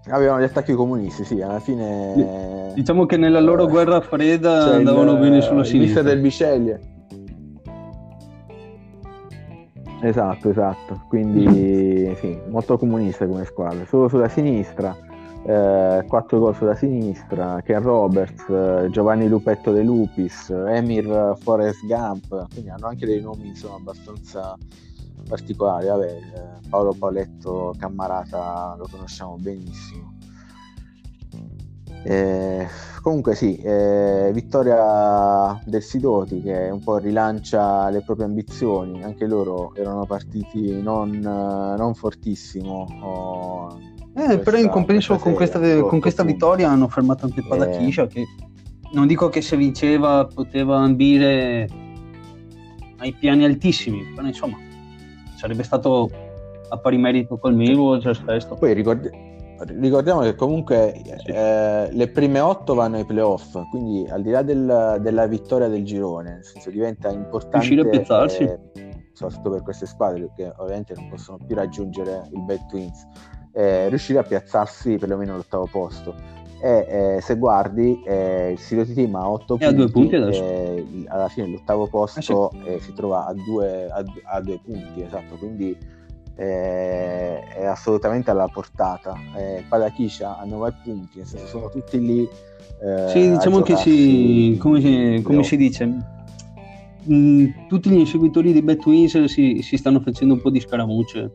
Avevano 0.09 0.39
gli 0.39 0.45
attacchi 0.45 0.73
comunisti, 0.73 1.23
sì, 1.25 1.41
alla 1.41 1.59
fine... 1.59 2.71
diciamo 2.73 3.05
che 3.05 3.17
nella 3.17 3.39
loro 3.41 3.65
Eh, 3.65 3.69
guerra 3.69 3.99
fredda 4.01 4.65
c'è 4.69 4.75
andavano 4.75 5.13
il- 5.13 5.19
bene 5.19 5.41
sulla 5.41 5.63
sinistra. 5.63 6.01
del 6.01 6.19
Biceglie. 6.19 6.79
Esatto, 10.01 10.49
esatto. 10.49 11.01
Quindi 11.09 12.15
sì, 12.19 12.37
molto 12.49 12.77
comunista 12.77 13.25
come 13.27 13.45
squadra. 13.45 13.83
Solo 13.85 14.07
sulla 14.07 14.29
sinistra, 14.29 14.95
eh, 15.45 16.05
4 16.07 16.39
gol 16.39 16.55
sulla 16.55 16.75
sinistra, 16.75 17.61
Ken 17.63 17.81
Roberts, 17.81 18.47
eh, 18.47 18.87
Giovanni 18.91 19.27
Lupetto 19.27 19.71
De 19.71 19.81
Lupis, 19.81 20.49
Emir 20.51 21.35
Forrest 21.39 21.85
Gump, 21.85 22.45
quindi 22.53 22.69
hanno 22.69 22.87
anche 22.87 23.05
dei 23.05 23.19
nomi 23.21 23.47
insomma 23.47 23.75
abbastanza 23.77 24.55
particolari. 25.27 25.87
Vabbè, 25.87 26.05
eh, 26.05 26.69
Paolo 26.69 26.93
Pauletto 26.93 27.73
Cammarata 27.77 28.75
lo 28.77 28.87
conosciamo 28.89 29.35
benissimo. 29.39 30.15
Eh, 32.03 32.65
comunque 33.01 33.35
sì, 33.35 33.57
eh, 33.57 34.29
vittoria 34.33 35.59
del 35.65 35.81
Sidoti 35.81 36.41
che 36.41 36.69
un 36.71 36.81
po' 36.81 36.97
rilancia 36.97 37.89
le 37.89 38.01
proprie 38.01 38.25
ambizioni, 38.25 39.03
anche 39.03 39.25
loro 39.25 39.75
erano 39.75 40.05
partiti 40.05 40.81
non, 40.81 41.15
eh, 41.15 41.77
non 41.77 41.93
fortissimo. 41.95 42.87
oh, 43.01 43.79
Eh, 44.13 44.39
però 44.39 44.57
in 44.57 44.69
compenso 44.69 45.17
con 45.17 45.33
questa, 45.33 45.59
con 45.81 45.99
questa 45.99 46.23
vittoria 46.23 46.69
hanno 46.69 46.87
fermato 46.87 47.25
anche 47.25 47.39
il 47.41 47.45
Eh. 47.45 47.49
Padachiscia 47.49 48.07
che 48.07 48.25
non 48.93 49.05
dico 49.05 49.27
che 49.27 49.41
se 49.41 49.57
vinceva 49.57 50.25
poteva 50.33 50.77
ambire 50.77 51.67
ai 52.99 53.13
piani 53.13 53.43
altissimi, 53.43 54.13
però 54.15 54.27
insomma 54.27 54.57
sarebbe 55.37 55.63
stato 55.63 56.09
a 56.69 56.77
pari 56.77 56.97
merito 56.97 57.37
col 57.37 57.55
Millwall 57.55 57.99
già 57.99 58.13
stesso. 58.13 58.55
Poi 58.55 58.73
ricordi- 58.73 59.09
ricordiamo 59.79 60.21
che 60.21 60.35
comunque 60.35 60.93
Sì. 61.23 61.31
eh, 61.31 61.89
le 61.91 62.07
prime 62.09 62.39
otto 62.39 62.73
vanno 62.73 62.97
ai 62.97 63.05
playoff, 63.05 63.57
quindi 63.69 64.05
al 64.09 64.21
di 64.21 64.31
là 64.31 64.41
del- 64.41 64.97
della 65.01 65.25
vittoria 65.27 65.67
del 65.67 65.85
girone, 65.85 66.31
nel 66.33 66.43
senso 66.43 66.69
diventa 66.69 67.09
importante 67.09 67.65
Riuscire 67.65 67.81
a 67.81 67.89
piazzarsi. 67.89 68.43
eh, 68.43 68.59
soprattutto 69.13 69.49
per 69.51 69.63
queste 69.63 69.85
squadre 69.85 70.29
che 70.35 70.51
ovviamente 70.57 70.93
non 70.95 71.07
possono 71.09 71.37
più 71.45 71.55
raggiungere 71.55 72.27
il 72.33 72.41
Bad 72.41 72.65
Twins, 72.67 73.07
eh, 73.53 73.87
riuscire 73.89 74.19
a 74.19 74.23
piazzarsi 74.23 74.97
perlomeno 74.97 75.33
all'ottavo 75.33 75.67
posto. 75.71 76.13
E 76.59 77.15
eh, 77.17 77.21
se 77.21 77.35
guardi, 77.37 78.01
eh, 78.03 78.51
il 78.51 78.59
Sidoti 78.59 78.93
Team 78.93 79.13
ha 79.15 79.29
8 79.29 79.57
È 79.59 79.65
a 79.65 79.67
punti, 79.67 79.75
due 79.75 79.91
punti 79.91 80.15
adesso. 80.15 80.43
alla 81.07 81.27
fine 81.27 81.47
l'ottavo 81.47 81.87
posto 81.87 82.51
eh, 82.65 82.79
si 82.79 82.93
trova 82.93 83.27
a 83.27 83.33
due, 83.33 83.87
a, 83.89 84.03
a 84.23 84.41
due 84.41 84.59
punti, 84.63 85.03
esatto, 85.03 85.35
quindi 85.35 85.77
eh, 86.35 87.39
è 87.43 87.65
assolutamente 87.65 88.31
alla 88.31 88.47
portata. 88.47 89.15
Eh, 89.35 89.63
Padachiscia 89.67 90.37
a 90.37 90.45
9 90.45 90.73
punti, 90.83 91.17
nel 91.17 91.27
senso 91.27 91.47
sono 91.47 91.69
tutti 91.69 91.99
lì. 91.99 92.27
eh, 92.81 93.07
Sì, 93.09 93.29
diciamo 93.29 93.61
che 93.61 93.75
si, 93.75 94.57
come, 94.59 94.81
si, 94.81 95.21
come 95.23 95.43
si 95.43 95.57
dice, 95.57 95.85
mh, 97.03 97.67
tutti 97.67 97.89
gli 97.89 97.99
inseguitori 97.99 98.51
di 98.51 98.61
Bad 98.61 98.77
Twins 98.77 99.23
si, 99.25 99.61
si 99.61 99.77
stanno 99.77 99.99
facendo 99.99 100.33
un 100.33 100.41
po' 100.41 100.49
di 100.49 100.59
scaramucce 100.59 101.31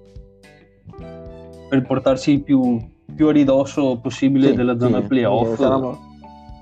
per 1.68 1.82
portarsi 1.86 2.38
più, 2.40 2.78
più 3.14 3.28
a 3.28 3.32
ridosso 3.32 3.98
possibile 4.00 4.48
Sì, 4.48 4.54
della 4.54 4.78
zona 4.78 5.00
sì, 5.00 5.06
playoff, 5.06 5.56
saranno- 5.56 5.98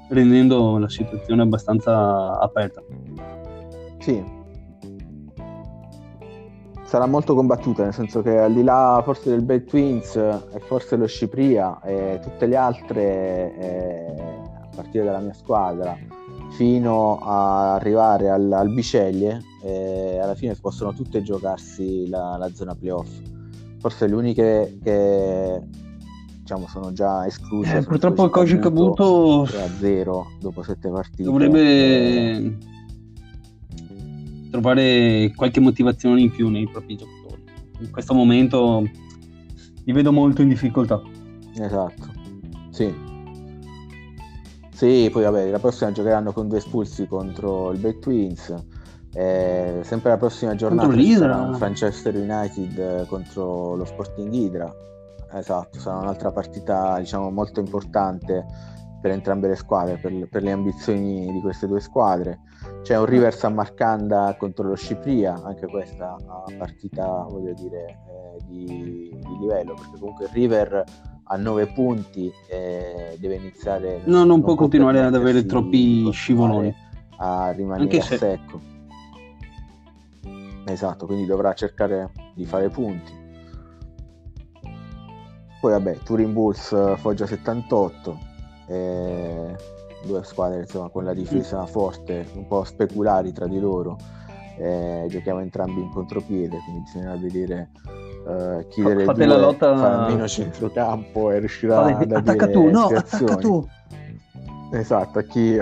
rendendo 0.09 0.78
la 0.78 0.88
situazione 0.88 1.43
abbastanza 1.43 2.38
aperta. 2.38 2.82
Sì. 3.99 4.38
Sarà 6.84 7.07
molto 7.07 7.36
combattuta, 7.36 7.84
nel 7.84 7.95
senso 7.95 8.20
che 8.20 8.36
al 8.36 8.53
di 8.53 8.64
là 8.64 9.01
forse 9.05 9.30
del 9.30 9.43
Bad 9.43 9.64
Twins 9.64 10.16
e 10.16 10.59
forse 10.66 10.97
lo 10.97 11.07
Scipria 11.07 11.80
e 11.82 12.18
tutte 12.20 12.47
le 12.47 12.57
altre, 12.57 13.55
eh, 13.57 14.14
a 14.61 14.68
partire 14.74 15.05
dalla 15.05 15.20
mia 15.20 15.34
squadra, 15.34 15.97
fino 16.57 17.20
a 17.22 17.74
arrivare 17.74 18.28
al, 18.28 18.51
al 18.51 18.72
Biceglie, 18.72 19.41
eh, 19.62 20.18
alla 20.18 20.34
fine 20.34 20.57
possono 20.61 20.93
tutte 20.93 21.22
giocarsi 21.22 22.09
la, 22.09 22.36
la 22.36 22.49
zona 22.53 22.74
playoff. 22.74 23.09
Forse 23.78 24.09
le 24.09 24.14
uniche 24.16 24.78
che 24.82 25.62
diciamo 26.51 26.66
sono 26.66 26.92
già 26.92 27.26
escluse. 27.26 27.78
Eh, 27.78 27.82
purtroppo 27.82 28.24
il 28.24 28.30
Koji 28.30 28.59
Kabuto 28.59 29.44
vinto 29.44 29.59
3-0 29.78 30.24
dopo 30.40 30.62
sette 30.62 30.90
partite. 30.90 31.22
Eh, 31.22 31.24
dovrebbe 31.24 32.59
trovare 34.51 35.32
qualche 35.36 35.61
motivazione 35.61 36.20
in 36.20 36.30
più 36.30 36.48
nei 36.48 36.68
propri 36.68 36.96
giocatori. 36.96 37.44
In 37.80 37.90
questo 37.90 38.14
momento 38.14 38.84
li 39.84 39.92
vedo 39.92 40.12
molto 40.12 40.42
in 40.42 40.48
difficoltà. 40.48 41.01
Esatto, 41.55 42.09
sì. 42.70 43.09
Sì, 44.72 45.09
poi 45.12 45.22
vabbè, 45.24 45.51
la 45.51 45.59
prossima 45.59 45.92
giocheranno 45.92 46.32
con 46.32 46.48
due 46.48 46.59
espulsi 46.59 47.07
contro 47.07 47.70
il 47.70 47.78
Bad 47.78 47.98
Twins. 48.01 48.55
Eh, 49.12 49.80
sempre 49.82 50.11
la 50.11 50.16
prossima 50.16 50.55
giornata 50.55 50.86
Manchester 51.59 52.14
United 52.14 52.78
eh, 52.78 53.07
contro 53.07 53.74
lo 53.74 53.84
Sporting 53.84 54.32
Hydra. 54.32 54.72
Esatto, 55.33 55.78
sarà 55.78 55.99
un'altra 55.99 56.33
partita 56.33 56.99
diciamo 56.99 57.31
molto 57.31 57.61
importante 57.61 58.45
per 59.01 59.12
entrambe 59.12 59.49
le 59.49 59.57
squadre, 59.57 59.97
per, 59.97 60.28
per 60.28 60.43
le 60.43 60.51
ambizioni 60.53 61.31
di 61.33 61.41
queste 61.41 61.66
due 61.66 61.81
squadre. 61.81 62.41
C'è 62.83 62.99
un 62.99 63.07
River 63.07 63.35
San 63.35 63.55
Marcanda 63.55 64.35
contro 64.39 64.68
lo 64.68 64.74
Scipria, 64.74 65.41
anche 65.43 65.66
questa 65.66 66.16
partita 66.59 67.24
voglio 67.28 67.55
dire 67.55 67.87
eh, 67.87 68.45
di, 68.47 69.16
di 69.18 69.39
livello, 69.39 69.74
perché 69.74 69.99
comunque 69.99 70.24
il 70.26 70.31
River 70.33 70.85
a 71.33 71.37
9 71.37 71.66
punti 71.68 72.31
eh, 72.49 73.16
deve 73.18 73.37
iniziare 73.37 74.03
No, 74.05 74.24
non 74.24 74.43
può 74.43 74.55
continuare 74.57 75.01
ad 75.01 75.14
avere 75.14 75.47
troppi 75.47 76.11
scivoloni. 76.12 76.74
a 77.18 77.51
rimanere 77.53 77.83
Anche 77.85 77.99
a 77.99 78.03
se- 78.03 78.16
secco 78.16 78.61
esatto 80.66 81.07
quindi 81.07 81.26
dovrà 81.26 81.53
cercare 81.55 82.11
di 82.35 82.45
fare 82.45 82.68
punti 82.68 83.12
poi 85.61 85.72
vabbè 85.72 85.98
Turin 86.04 86.32
Bulls 86.32 86.72
eh, 86.72 86.94
Foggia 86.96 87.26
78 87.26 88.18
eh, 88.68 89.56
due 90.06 90.22
squadre 90.24 90.61
insomma 90.61 90.88
con 90.88 91.04
la 91.04 91.12
difesa 91.12 91.66
forte 91.66 92.26
un 92.34 92.46
po' 92.46 92.64
speculari 92.64 93.32
tra 93.32 93.46
di 93.46 93.61
loro 93.61 93.98
eh, 94.58 95.06
giochiamo 95.08 95.40
entrambi 95.40 95.80
in 95.80 95.90
contropiede 95.90 96.58
quindi 96.64 96.82
bisogna 96.84 97.16
vedere 97.16 97.70
eh, 98.28 98.66
chi 98.68 98.82
delle 98.82 99.04
fate 99.04 99.24
due 99.24 99.26
la 99.26 99.38
lotta- 99.38 99.76
farà 99.76 100.06
meno 100.08 100.26
centrocampo 100.28 101.30
e 101.30 101.38
riuscirà 101.40 101.82
Fate- 101.82 102.04
ad 102.04 102.12
attacca 102.12 102.48
tu, 102.48 102.68
no, 102.70 102.84
attacca 102.86 103.36
tu. 103.36 103.66
Esatto, 104.72 105.18
a 105.18 105.22
chi... 105.22 105.56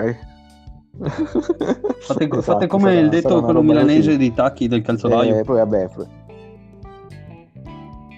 Fate, 0.99 2.23
Esatto, 2.25 2.41
fate 2.41 2.67
come 2.67 2.89
sarà- 2.91 2.99
il 2.99 3.09
detto 3.09 3.41
quello 3.41 3.61
milanese 3.61 4.07
così. 4.07 4.17
di 4.17 4.33
Tacchi 4.33 4.67
del 4.67 4.81
calzolaio. 4.81 5.37
Eh, 5.39 5.43
poi 5.43 5.57
vabbè, 5.57 5.87
poi- 5.87 6.07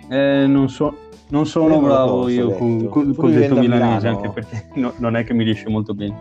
Eh, 0.10 0.46
non, 0.48 0.68
so- 0.70 0.94
non 1.32 1.46
sono 1.46 1.76
non 1.76 1.84
bravo 1.84 2.30
io 2.30 2.48
detto. 2.48 2.58
con, 2.60 2.88
con- 2.88 3.12
vivi 3.12 3.40
detto 3.40 3.56
milanese, 3.56 4.08
anche 4.08 4.30
perché 4.30 4.68
no- 4.76 4.94
non 4.98 5.16
è 5.16 5.24
che 5.24 5.34
mi 5.34 5.44
riesce 5.44 5.70
molto 5.70 5.94
bene. 5.94 6.16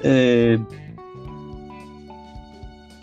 Eh, 0.00 0.60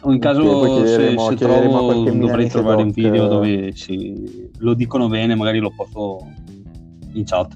in 0.03 0.19
caso 0.19 0.85
se, 0.85 1.17
se 1.17 1.35
trovo 1.35 2.11
dovrei 2.11 2.47
trovare 2.47 2.83
un 2.83 2.87
doc, 2.89 2.95
video 2.95 3.25
eh. 3.25 3.27
dove 3.27 3.71
si- 3.75 4.51
lo 4.59 4.73
dicono 4.75 5.07
bene, 5.07 5.35
magari 5.35 5.59
lo 5.59 5.71
posto 5.75 6.27
in 7.13 7.23
chat. 7.25 7.53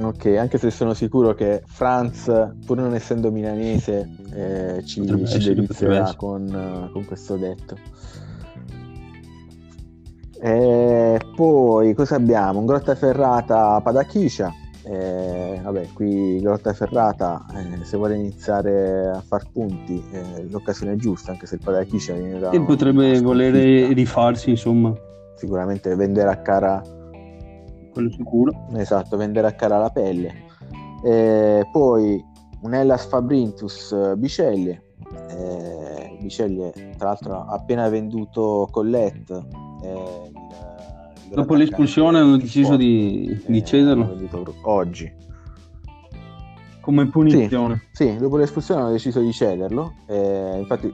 Ok, 0.00 0.26
anche 0.38 0.56
se 0.58 0.70
sono 0.70 0.94
sicuro 0.94 1.34
che 1.34 1.62
Franz, 1.66 2.24
pur 2.64 2.78
non 2.78 2.94
essendo 2.94 3.30
milanese, 3.30 4.08
eh, 4.32 4.82
ci, 4.84 5.04
ci 5.26 5.38
delizierà 5.38 6.14
con, 6.16 6.88
con, 6.90 7.04
questo 7.04 7.36
detto. 7.36 7.76
E 10.42 11.20
poi 11.36 11.92
cosa 11.94 12.16
abbiamo? 12.16 12.60
Un 12.60 12.66
Grottaferrata 12.66 13.80
Padachiscia. 13.82 14.52
Eh, 14.82 15.60
vabbè, 15.62 15.88
qui 15.92 16.40
Grottaferrata, 16.40 17.44
eh, 17.54 17.84
se 17.84 17.98
vuole 17.98 18.16
iniziare 18.16 19.10
a 19.10 19.20
far 19.20 19.44
punti, 19.52 20.02
eh, 20.10 20.46
l'occasione 20.48 20.92
è 20.92 20.96
giusta, 20.96 21.32
anche 21.32 21.46
se 21.46 21.56
il 21.56 21.60
Padachiscia 21.62 22.14
viene 22.14 22.38
da. 22.38 22.50
E 22.50 22.60
potrebbe 22.62 23.20
volere 23.20 23.92
rifarsi, 23.92 24.50
insomma. 24.50 24.94
Sicuramente 25.36 25.94
vendere 25.94 26.30
a 26.30 26.36
cara. 26.36 26.82
Quello 27.92 28.10
sicuro. 28.10 28.52
Esatto, 28.76 29.18
vendere 29.18 29.46
a 29.46 29.52
cara 29.52 29.78
la 29.78 29.90
pelle. 29.90 30.32
Eh, 31.04 31.68
poi 31.70 32.24
un 32.62 32.74
Hellas 32.74 33.06
Fabrintus 33.06 33.92
eh, 33.92 34.16
Biceglie, 34.16 34.82
eh, 35.30 36.18
Biceglie 36.20 36.72
tra 36.96 37.08
l'altro 37.08 37.34
ha 37.34 37.54
appena 37.54 37.88
venduto 37.88 38.68
Collette. 38.70 39.68
Eh, 39.82 41.34
Dopo 41.34 41.54
l'espulsione 41.54 42.18
hanno 42.18 42.36
deciso 42.36 42.76
di, 42.76 43.40
di 43.46 43.64
cederlo. 43.64 44.16
Oggi. 44.62 45.12
Come 46.80 47.06
punizione. 47.06 47.82
Sì, 47.92 48.08
sì, 48.08 48.16
dopo 48.16 48.36
l'espulsione 48.36 48.80
hanno 48.80 48.90
deciso 48.90 49.20
di 49.20 49.32
cederlo. 49.32 49.94
Eh, 50.08 50.58
infatti, 50.58 50.92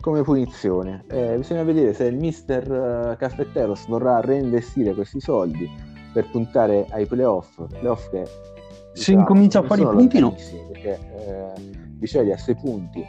come 0.00 0.22
punizione. 0.22 1.04
Eh, 1.10 1.34
bisogna 1.36 1.64
vedere 1.64 1.92
se 1.92 2.04
il 2.04 2.16
mister 2.16 3.16
Caffetteros 3.18 3.86
vorrà 3.88 4.20
reinvestire 4.20 4.94
questi 4.94 5.20
soldi 5.20 5.68
per 6.14 6.30
puntare 6.30 6.86
ai 6.90 7.04
playoff. 7.04 7.62
Playoff 7.68 8.08
che 8.08 8.24
se 8.92 9.12
incomincia 9.12 9.60
a 9.60 9.62
fare 9.62 9.82
i 9.82 9.86
punti 9.86 10.18
no 10.18 10.34
perché 10.72 10.98
eh, 10.98 11.60
Bicegli 11.98 12.32
ha 12.32 12.36
6 12.36 12.54
punti 12.56 13.04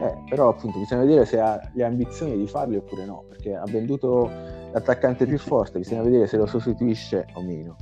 eh, 0.00 0.16
però 0.28 0.48
appunto 0.48 0.78
bisogna 0.78 1.02
vedere 1.02 1.24
se 1.24 1.40
ha 1.40 1.60
le 1.72 1.84
ambizioni 1.84 2.36
di 2.36 2.46
farli 2.46 2.76
oppure 2.76 3.04
no 3.04 3.24
perché 3.28 3.54
ha 3.54 3.64
venduto 3.66 4.30
l'attaccante 4.72 5.26
più 5.26 5.38
forte 5.38 5.78
bisogna 5.78 6.02
vedere 6.02 6.26
se 6.26 6.36
lo 6.36 6.46
sostituisce 6.46 7.26
o 7.34 7.42
meno. 7.42 7.76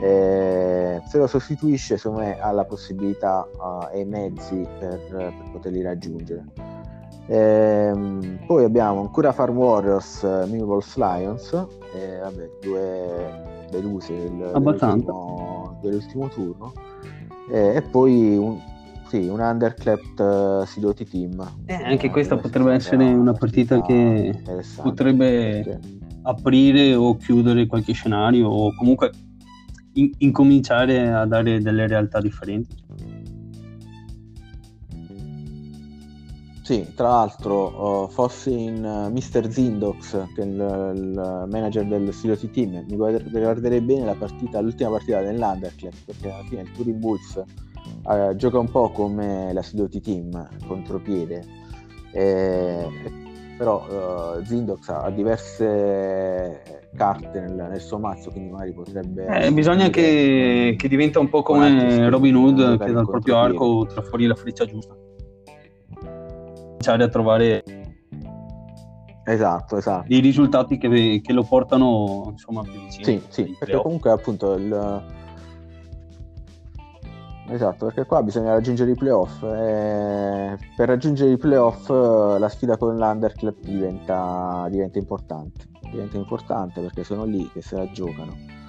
Eh, 0.00 1.02
se 1.06 1.18
lo 1.18 1.26
sostituisce 1.26 1.96
secondo 1.96 2.22
me 2.24 2.40
ha 2.40 2.50
la 2.50 2.64
possibilità 2.64 3.46
uh, 3.46 3.94
e 3.94 4.00
i 4.00 4.04
mezzi 4.04 4.66
per, 4.78 5.00
per 5.08 5.32
poterli 5.52 5.82
raggiungere. 5.82 6.44
Eh, 7.26 8.38
poi 8.46 8.64
abbiamo 8.64 9.00
ancora 9.00 9.32
Farm 9.32 9.56
Warriors 9.56 10.22
uh, 10.22 10.48
Millwalls 10.48 10.96
Lions 10.96 11.66
eh, 11.94 12.18
vabbè, 12.18 12.50
due 12.60 13.66
deluse 13.70 14.14
del, 14.14 14.50
dell'ultimo, 14.52 15.78
dell'ultimo, 15.80 16.28
turno. 16.28 16.72
Eh, 17.50 17.76
e 17.76 17.82
poi 17.82 18.36
un, 18.36 18.60
sì, 19.12 19.28
un 19.28 19.40
underclapped 19.40 20.18
uh, 20.20 20.64
Sidoti 20.64 21.04
team 21.04 21.38
eh, 21.66 21.74
anche 21.74 22.08
questa 22.08 22.38
potrebbe 22.38 22.72
essere 22.72 23.04
una 23.12 23.34
partita 23.34 23.82
che 23.82 24.42
potrebbe 24.80 25.78
sì. 25.82 26.00
aprire 26.22 26.94
o 26.94 27.14
chiudere 27.18 27.66
qualche 27.66 27.92
scenario 27.92 28.48
o 28.48 28.74
comunque 28.74 29.10
in- 29.94 30.12
incominciare 30.16 31.12
a 31.12 31.26
dare 31.26 31.60
delle 31.60 31.86
realtà 31.86 32.20
differenti 32.20 32.80
Sì, 36.62 36.92
tra 36.94 37.08
l'altro 37.08 38.04
uh, 38.04 38.08
fossi 38.08 38.52
in 38.52 38.84
uh, 38.84 39.10
Mr. 39.10 39.50
Zindox, 39.50 40.32
che 40.32 40.42
è 40.42 40.44
il, 40.44 40.92
il 40.94 41.46
manager 41.50 41.84
del 41.84 42.14
Siloti 42.14 42.48
Team, 42.50 42.84
mi 42.88 42.96
guarderei 42.96 43.80
bene 43.80 44.04
la 44.04 44.14
partita, 44.14 44.60
l'ultima 44.60 44.90
partita 44.90 45.20
dell'Underclap, 45.20 45.92
perché 46.06 46.30
alla 46.30 46.44
fine 46.44 46.62
il 46.62 46.70
Turing 46.70 46.98
Bulls 46.98 47.42
uh, 48.04 48.34
gioca 48.36 48.58
un 48.58 48.70
po' 48.70 48.90
come 48.90 49.52
la 49.52 49.62
Siloti 49.62 50.00
Team, 50.00 50.48
contropiede, 50.66 51.44
e, 52.12 52.88
però 53.56 54.40
Zindox 54.42 54.88
ha 54.88 55.10
diverse 55.10 56.90
carte 56.94 57.40
nel, 57.40 57.54
nel, 57.54 57.80
suo 57.80 57.98
mazzo, 57.98 58.30
quindi 58.30 58.50
magari 58.50 58.72
potrebbe... 58.72 59.26
Eh, 59.26 59.52
bisogna 59.52 59.88
che, 59.88 60.74
che 60.76 60.88
diventa 60.88 61.20
un 61.20 61.28
po' 61.28 61.42
come 61.42 62.08
Robin 62.08 62.34
Hood, 62.34 62.78
che 62.78 62.92
dal 62.92 63.06
proprio 63.06 63.36
arco 63.36 63.86
tra 63.86 64.02
fuori 64.02 64.26
la 64.26 64.34
freccia 64.34 64.66
giusta 64.66 64.94
cominciare 66.82 67.04
a 67.04 67.08
trovare 67.08 67.62
esatto, 69.24 69.76
esatto. 69.76 70.06
dei 70.08 70.20
risultati 70.20 70.78
che, 70.78 71.20
che 71.22 71.32
lo 71.32 71.44
portano 71.44 72.28
insomma 72.30 72.62
più 72.62 72.80
vicino. 72.80 73.04
Sì, 73.04 73.22
sì, 73.28 73.56
perché 73.58 73.76
comunque 73.76 74.10
appunto 74.10 74.54
il... 74.54 75.20
Esatto, 77.48 77.86
perché 77.86 78.06
qua 78.06 78.22
bisogna 78.22 78.52
raggiungere 78.52 78.92
i 78.92 78.94
playoff 78.94 79.42
e 79.42 80.56
per 80.76 80.88
raggiungere 80.88 81.32
i 81.32 81.36
playoff 81.36 81.88
la 81.88 82.48
sfida 82.48 82.76
con 82.76 82.96
l'Underclub 82.96 83.56
diventa, 83.60 84.66
diventa 84.70 84.98
importante, 84.98 85.66
diventa 85.90 86.16
importante 86.16 86.80
perché 86.80 87.04
sono 87.04 87.24
lì 87.24 87.50
che 87.52 87.60
se 87.60 87.76
la 87.76 87.90
giocano 87.90 88.60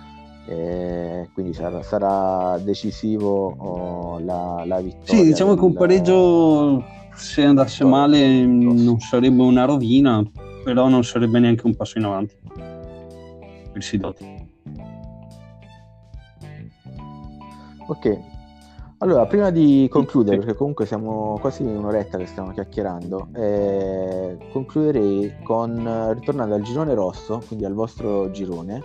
e 0.45 1.29
quindi 1.33 1.53
sarà, 1.53 1.81
sarà 1.83 2.57
decisivo 2.57 3.55
oh, 3.57 4.19
la, 4.19 4.63
la 4.65 4.81
vittoria. 4.81 5.21
Sì, 5.21 5.23
diciamo 5.23 5.51
del... 5.51 5.59
che 5.59 5.65
un 5.65 5.73
pareggio 5.73 6.83
se 7.15 7.43
andasse 7.43 7.85
male 7.85 8.45
non 8.45 8.99
sarebbe 8.99 9.41
una 9.41 9.65
rovina, 9.65 10.21
però 10.63 10.89
non 10.89 11.03
sarebbe 11.03 11.39
neanche 11.39 11.65
un 11.65 11.75
passo 11.75 11.97
in 11.99 12.05
avanti 12.05 12.35
per 13.71 13.83
Sidoti. 13.83 14.41
Ok, 17.85 18.19
allora 19.03 19.25
prima 19.25 19.49
di 19.49 19.87
concludere, 19.91 20.37
perché 20.37 20.53
comunque 20.53 20.85
siamo 20.85 21.37
quasi 21.41 21.61
in 21.61 21.75
un'oretta 21.75 22.17
che 22.17 22.25
stiamo 22.25 22.51
chiacchierando, 22.51 23.27
eh, 23.35 24.37
concluderei 24.53 25.35
con 25.43 26.13
ritornando 26.13 26.55
al 26.55 26.61
girone 26.61 26.93
rosso, 26.93 27.41
quindi 27.45 27.65
al 27.65 27.73
vostro 27.73 28.31
girone, 28.31 28.81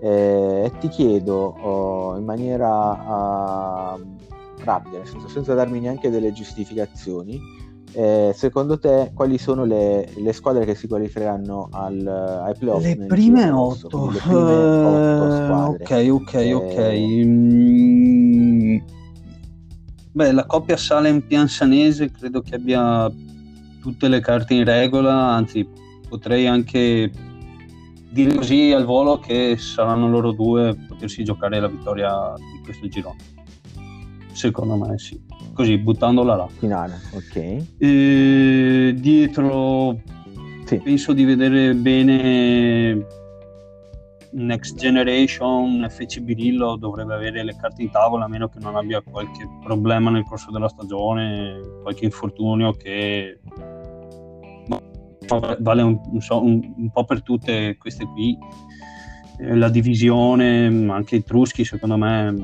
eh, 0.00 0.62
e 0.64 0.72
ti 0.78 0.86
chiedo 0.86 1.56
oh, 1.60 2.16
in 2.16 2.24
maniera 2.24 3.96
uh, 3.96 4.00
rapida, 4.62 4.98
nel 4.98 5.08
senso 5.08 5.26
senza 5.26 5.54
darmi 5.54 5.80
neanche 5.80 6.08
delle 6.08 6.30
giustificazioni, 6.32 7.40
eh, 7.94 8.32
secondo 8.36 8.78
te 8.78 9.10
quali 9.12 9.38
sono 9.38 9.64
le, 9.64 10.08
le, 10.14 10.32
squadre 10.32 10.64
che 10.66 10.76
si 10.76 10.86
qualificheranno 10.86 11.68
al, 11.72 12.06
ai 12.06 12.54
playoff? 12.56 12.82
Le 12.84 12.96
prime 13.08 13.50
otto. 13.50 14.10
Le 14.10 14.18
prime 14.18 14.40
otto 14.84 15.34
squadre. 15.34 15.82
Ok, 15.82 16.08
ok, 16.12 16.34
eh... 16.34 16.52
ok. 16.52 17.24
Mm. 17.24 18.17
Beh, 20.12 20.32
la 20.32 20.46
coppia 20.46 20.76
Salem-Piansanese 20.76 22.10
credo 22.10 22.40
che 22.40 22.56
abbia 22.56 23.10
tutte 23.80 24.08
le 24.08 24.20
carte 24.20 24.54
in 24.54 24.64
regola, 24.64 25.14
anzi 25.14 25.66
potrei 26.08 26.46
anche 26.46 27.10
dire 28.10 28.34
così 28.34 28.72
al 28.72 28.84
volo 28.84 29.18
che 29.18 29.56
saranno 29.58 30.08
loro 30.08 30.32
due 30.32 30.68
a 30.68 30.76
potersi 30.88 31.22
giocare 31.22 31.60
la 31.60 31.68
vittoria 31.68 32.32
di 32.36 32.64
questo 32.64 32.88
girone. 32.88 33.18
Secondo 34.32 34.76
me 34.76 34.98
sì. 34.98 35.20
Così, 35.52 35.76
buttandola 35.78 36.36
là. 36.36 36.48
Finale, 36.48 37.00
ok. 37.12 37.64
E 37.78 38.94
dietro 38.96 40.00
sì. 40.64 40.78
penso 40.78 41.12
di 41.12 41.24
vedere 41.24 41.74
bene 41.74 43.04
Next 44.32 44.76
Generation, 44.76 45.86
FC 45.88 46.20
Birillo 46.20 46.76
dovrebbe 46.76 47.14
avere 47.14 47.42
le 47.42 47.56
carte 47.56 47.82
in 47.82 47.90
tavola 47.90 48.26
a 48.26 48.28
meno 48.28 48.48
che 48.48 48.58
non 48.60 48.76
abbia 48.76 49.00
qualche 49.00 49.48
problema 49.62 50.10
nel 50.10 50.24
corso 50.24 50.50
della 50.50 50.68
stagione, 50.68 51.60
qualche 51.82 52.04
infortunio 52.04 52.72
che 52.72 53.40
vale 55.58 55.82
un, 55.82 56.00
un, 56.10 56.74
un 56.76 56.90
po' 56.90 57.04
per 57.04 57.22
tutte 57.22 57.76
queste 57.78 58.06
qui. 58.06 58.36
Eh, 59.38 59.54
la 59.54 59.68
divisione, 59.68 60.66
anche 60.90 61.16
i 61.16 61.24
Truschi 61.24 61.64
secondo 61.64 61.96
me 61.96 62.34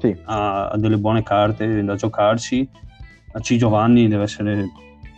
sì. 0.00 0.16
ha, 0.24 0.68
ha, 0.68 0.76
delle 0.76 0.98
buone 0.98 1.22
carte 1.22 1.82
da 1.84 1.94
giocarci. 1.94 2.68
A 3.32 3.40
C. 3.40 3.56
Giovanni 3.56 4.08
deve 4.08 4.24
essere. 4.24 4.66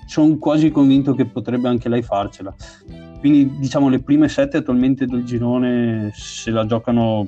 Sono 0.07 0.39
quasi 0.39 0.71
convinto 0.71 1.15
che 1.15 1.27
potrebbe 1.27 1.69
anche 1.69 1.89
lei 1.89 2.03
farcela. 2.03 2.55
Quindi 3.19 3.59
diciamo 3.59 3.89
le 3.89 4.01
prime 4.01 4.29
sette 4.29 4.59
attualmente 4.59 5.07
del 5.07 5.25
girone 5.25 6.11
se 6.15 6.51
la 6.51 6.65
giocano 6.67 7.27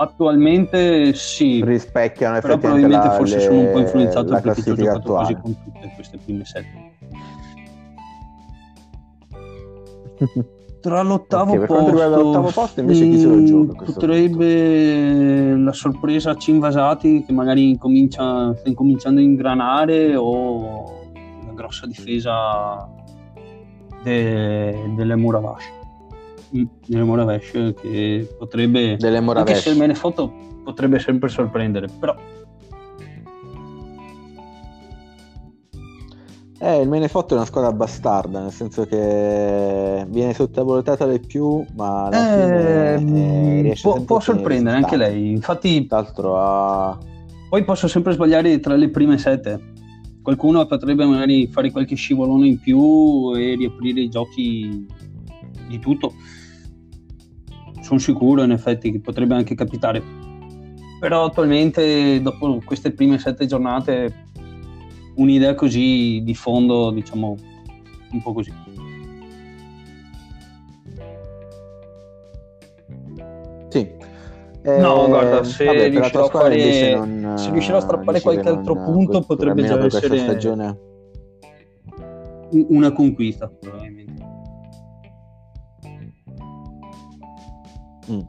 attualmente 0.00 1.12
sì. 1.14 1.62
Rispecchiano 1.64 2.40
però 2.40 2.58
probabilmente 2.58 3.06
la, 3.06 3.12
forse 3.12 3.36
le, 3.36 3.42
sono 3.42 3.60
un 3.60 3.72
po' 3.72 3.78
influenzato 3.78 4.40
perché 4.40 4.70
ho 4.70 4.74
giocato 4.74 4.96
attuale. 4.98 5.26
quasi 5.26 5.34
con 5.40 5.56
tutte 5.62 5.92
queste 5.94 6.18
prime 6.18 6.44
sette. 6.44 6.88
tra 10.80 11.02
l'ottavo 11.02 11.52
okay, 11.52 11.66
posto, 11.66 12.08
l'ottavo 12.08 12.50
posto 12.50 12.80
invece 12.80 13.08
chi 13.08 13.18
se 13.18 13.26
lo 13.26 13.44
gioca 13.44 13.84
potrebbe 13.84 15.54
la 15.56 15.72
sorpresa 15.72 16.34
Cinvasati 16.34 17.24
che 17.24 17.32
magari 17.32 17.68
incomincia, 17.70 18.54
sta 18.54 18.68
incominciando 18.68 19.20
a 19.20 19.22
ingranare 19.22 20.16
o 20.16 21.10
la 21.46 21.52
grossa 21.52 21.86
difesa 21.86 22.88
de, 24.02 24.92
delle 24.94 25.16
Muravashi 25.16 25.78
nelle 26.50 27.04
Moravesh 27.04 27.74
che 27.80 28.34
potrebbe 28.36 28.96
Delle 28.96 29.20
Moravesh. 29.20 29.48
anche 29.48 29.60
se 29.60 29.70
il 29.70 29.78
Menefoto 29.78 30.32
potrebbe 30.64 30.98
sempre 30.98 31.28
sorprendere 31.28 31.88
però. 31.98 32.14
Eh, 36.62 36.82
il 36.82 36.88
Menefotto 36.90 37.32
è 37.32 37.36
una 37.38 37.46
squadra 37.46 37.72
bastarda, 37.72 38.38
nel 38.38 38.52
senso 38.52 38.84
che 38.84 40.04
viene 40.06 40.34
sottovalutata 40.34 41.06
di 41.06 41.18
più, 41.18 41.64
ma 41.74 42.04
alla 42.04 42.94
eh, 42.94 42.98
fine 42.98 43.58
eh, 43.58 43.62
riesce 43.62 43.88
può, 43.88 43.98
può 44.02 44.20
sorprendere 44.20 44.76
anche 44.76 44.96
lei 44.98 45.30
infatti 45.30 45.86
Tra 45.86 46.02
l'altro 46.02 46.38
ha... 46.38 46.98
poi 47.48 47.64
posso 47.64 47.88
sempre 47.88 48.12
sbagliare 48.12 48.60
tra 48.60 48.76
le 48.76 48.90
prime 48.90 49.16
sette 49.16 49.58
qualcuno 50.22 50.64
potrebbe 50.66 51.04
magari 51.04 51.46
fare 51.46 51.70
qualche 51.70 51.94
scivolone 51.94 52.46
in 52.46 52.58
più 52.58 53.32
e 53.34 53.54
riaprire 53.54 54.00
i 54.00 54.08
giochi 54.08 54.86
di 55.68 55.78
tutto. 55.78 56.14
Sono 57.80 57.98
sicuro 57.98 58.42
in 58.42 58.52
effetti 58.52 58.90
che 58.90 59.00
potrebbe 59.00 59.34
anche 59.34 59.54
capitare. 59.54 60.02
Però 61.00 61.24
attualmente 61.24 62.20
dopo 62.20 62.60
queste 62.64 62.92
prime 62.92 63.18
sette 63.18 63.46
giornate 63.46 64.26
un'idea 65.16 65.54
così 65.54 66.20
di 66.22 66.34
fondo 66.34 66.90
diciamo 66.90 67.36
un 68.12 68.22
po' 68.22 68.32
così 68.32 68.52
Eh, 74.62 74.78
No, 74.78 75.06
guarda, 75.08 75.42
se 75.42 75.64
vabbè, 75.64 75.88
riuscirò 75.88 76.28
fare- 76.28 76.94
non, 76.94 77.38
se 77.38 77.50
riuscirò 77.50 77.78
a 77.78 77.80
strappare 77.80 78.18
che 78.18 78.22
qualche 78.22 78.48
altro 78.48 78.74
punto, 78.74 79.20
potrebbe 79.22 79.62
già 79.64 79.82
essere- 79.84 80.18
stagione. 80.18 80.78
Una 82.68 82.92
conquista 82.92 83.48
probabilmente 83.48 84.08
Mm. 88.10 88.20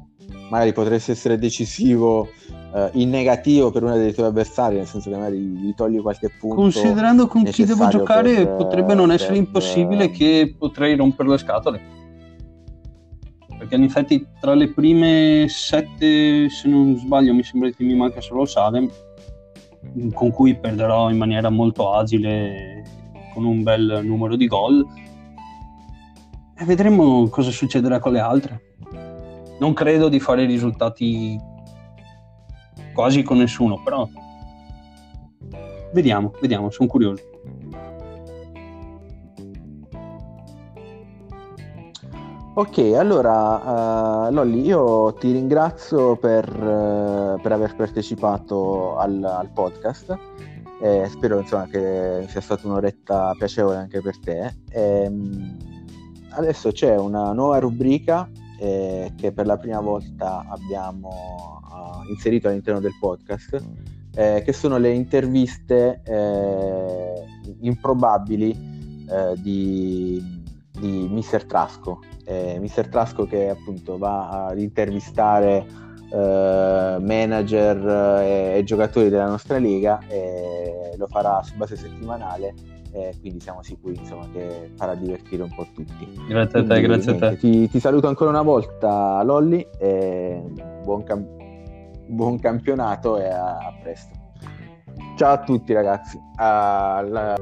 Magari 0.51 0.73
potresti 0.73 1.11
essere 1.11 1.37
decisivo 1.39 2.27
eh, 2.73 2.89
in 2.93 3.09
negativo 3.09 3.71
per 3.71 3.83
uno 3.83 3.95
dei 3.97 4.13
tuoi 4.13 4.27
avversari, 4.27 4.75
nel 4.75 4.85
senso 4.85 5.09
che 5.09 5.15
magari 5.15 5.37
gli 5.39 5.73
togli 5.73 5.99
qualche 6.01 6.29
punto. 6.29 6.55
considerando 6.55 7.25
con 7.27 7.43
chi 7.43 7.65
devo 7.65 7.87
giocare 7.87 8.33
per- 8.45 8.55
potrebbe 8.57 8.93
non 8.93 9.11
essere 9.11 9.33
per- 9.33 9.41
impossibile 9.43 10.11
che 10.11 10.55
potrei 10.57 10.95
rompere 10.95 11.29
le 11.29 11.37
scatole 11.37 11.81
perché 13.71 13.75
in 13.75 13.83
effetti 13.83 14.27
tra 14.41 14.53
le 14.53 14.69
prime 14.69 15.45
sette 15.47 16.49
se 16.49 16.67
non 16.67 16.97
sbaglio 16.97 17.33
mi 17.33 17.43
sembra 17.43 17.69
che 17.69 17.83
mi 17.83 17.95
manca 17.95 18.19
solo 18.19 18.45
Salem 18.45 18.89
con 20.13 20.31
cui 20.31 20.55
perderò 20.55 21.09
in 21.09 21.17
maniera 21.17 21.49
molto 21.49 21.93
agile 21.93 22.83
con 23.33 23.45
un 23.45 23.63
bel 23.63 24.01
numero 24.03 24.35
di 24.35 24.47
gol. 24.47 24.85
E 26.57 26.65
vedremo 26.65 27.27
cosa 27.29 27.49
succederà 27.49 27.99
con 27.99 28.11
le 28.11 28.19
altre. 28.19 28.61
Non 29.59 29.73
credo 29.73 30.09
di 30.09 30.19
fare 30.19 30.45
risultati 30.45 31.39
quasi 32.93 33.23
con 33.23 33.37
nessuno 33.37 33.81
però 33.81 34.05
vediamo 35.93 36.33
vediamo 36.41 36.69
sono 36.71 36.89
curioso 36.89 37.30
Ok, 42.53 42.79
allora 42.97 44.27
eh, 44.27 44.31
Lolli, 44.33 44.65
io 44.65 45.13
ti 45.13 45.31
ringrazio 45.31 46.17
per, 46.17 46.45
eh, 46.49 47.41
per 47.41 47.51
aver 47.53 47.73
partecipato 47.77 48.97
al, 48.97 49.23
al 49.23 49.49
podcast. 49.53 50.17
Eh, 50.81 51.07
spero 51.09 51.39
insomma, 51.39 51.67
che 51.67 52.25
sia 52.27 52.41
stata 52.41 52.67
un'oretta 52.67 53.35
piacevole 53.37 53.77
anche 53.77 54.01
per 54.01 54.19
te. 54.19 54.53
Ehm, 54.71 55.57
adesso 56.31 56.73
c'è 56.73 56.97
una 56.97 57.31
nuova 57.31 57.59
rubrica 57.59 58.29
eh, 58.59 59.13
che 59.15 59.31
per 59.31 59.45
la 59.45 59.57
prima 59.57 59.79
volta 59.79 60.45
abbiamo 60.49 61.61
eh, 61.71 62.11
inserito 62.11 62.49
all'interno 62.49 62.81
del 62.81 62.97
podcast, 62.99 63.63
eh, 64.13 64.41
che 64.43 64.51
sono 64.51 64.77
le 64.77 64.91
interviste 64.91 66.01
eh, 66.03 67.13
improbabili 67.61 68.51
eh, 69.09 69.41
di, 69.41 70.40
di 70.81 71.07
Mr. 71.09 71.45
Trasco. 71.45 71.99
Eh, 72.25 72.59
Mr. 72.59 72.89
Trasco 72.89 73.25
che 73.25 73.49
appunto 73.49 73.97
va 73.97 74.47
ad 74.47 74.59
intervistare 74.59 75.65
eh, 76.11 76.97
manager 76.99 77.87
eh, 78.21 78.57
e 78.57 78.63
giocatori 78.63 79.09
della 79.09 79.27
nostra 79.27 79.59
lega 79.59 79.99
e 80.07 80.95
lo 80.97 81.07
farà 81.07 81.41
su 81.43 81.55
base 81.55 81.75
settimanale 81.77 82.53
eh, 82.93 83.15
quindi 83.19 83.39
siamo 83.39 83.63
sicuri 83.63 83.95
insomma, 83.95 84.27
che 84.31 84.71
farà 84.75 84.95
divertire 84.95 85.43
un 85.43 85.53
po' 85.53 85.65
tutti. 85.73 86.21
Grazie 86.27 86.59
a 86.59 86.63
te, 86.63 86.67
Quindi, 86.67 86.87
grazie 86.87 87.11
a 87.11 87.15
niente, 87.15 87.29
te. 87.29 87.37
Ti, 87.37 87.69
ti 87.69 87.79
saluto 87.79 88.07
ancora 88.07 88.29
una 88.29 88.41
volta 88.41 89.23
Lolli 89.23 89.65
e 89.79 90.43
buon, 90.83 91.03
cam- 91.03 91.27
buon 92.07 92.39
campionato 92.39 93.17
e 93.17 93.27
a, 93.27 93.57
a 93.57 93.73
presto. 93.81 94.19
Ciao 95.15 95.33
a 95.33 95.37
tutti 95.39 95.73
ragazzi. 95.73 96.19
Alla- 96.35 97.35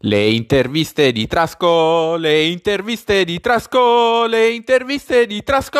Le 0.00 0.28
interviste 0.28 1.10
di 1.10 1.26
Trasco, 1.26 2.14
le 2.14 2.44
interviste 2.44 3.24
di 3.24 3.40
Trasco, 3.40 4.26
le 4.26 4.50
interviste 4.50 5.26
di 5.26 5.42
Trasco. 5.42 5.78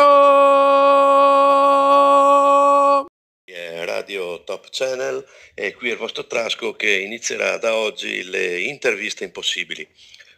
Radio 3.85 4.43
Top 4.43 4.67
Channel 4.71 5.25
e 5.55 5.73
qui 5.75 5.91
è 5.91 5.93
il 5.93 5.99
vostro 5.99 6.27
Trasco 6.27 6.75
che 6.75 6.91
inizierà 6.91 7.59
da 7.59 7.77
oggi 7.77 8.25
le 8.25 8.63
interviste 8.63 9.23
impossibili. 9.23 9.89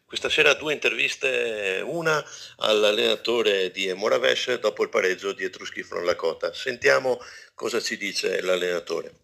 Questa 0.04 0.28
sera 0.28 0.52
due 0.52 0.74
interviste, 0.74 1.80
una 1.82 2.22
all'allenatore 2.58 3.70
di 3.70 3.90
Moravesh 3.94 4.58
dopo 4.58 4.82
il 4.82 4.90
pareggio 4.90 5.32
di 5.32 5.44
Etruschi 5.44 5.82
Lakota. 6.04 6.52
Sentiamo 6.52 7.18
cosa 7.54 7.80
ci 7.80 7.96
dice 7.96 8.42
l'allenatore. 8.42 9.14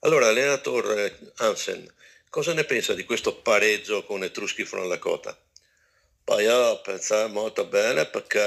Allora, 0.00 0.26
allenatore 0.26 1.32
Hansen, 1.36 1.88
cosa 2.34 2.52
ne 2.52 2.64
pensa 2.64 2.94
di 2.94 3.04
questo 3.04 3.36
pareggio 3.36 4.02
con 4.02 4.24
Etruschi 4.24 4.66
Lakota? 4.68 5.40
Poi 6.24 6.42
io 6.42 6.80
penso 6.80 7.28
molto 7.28 7.64
bene 7.66 8.06
perché 8.06 8.40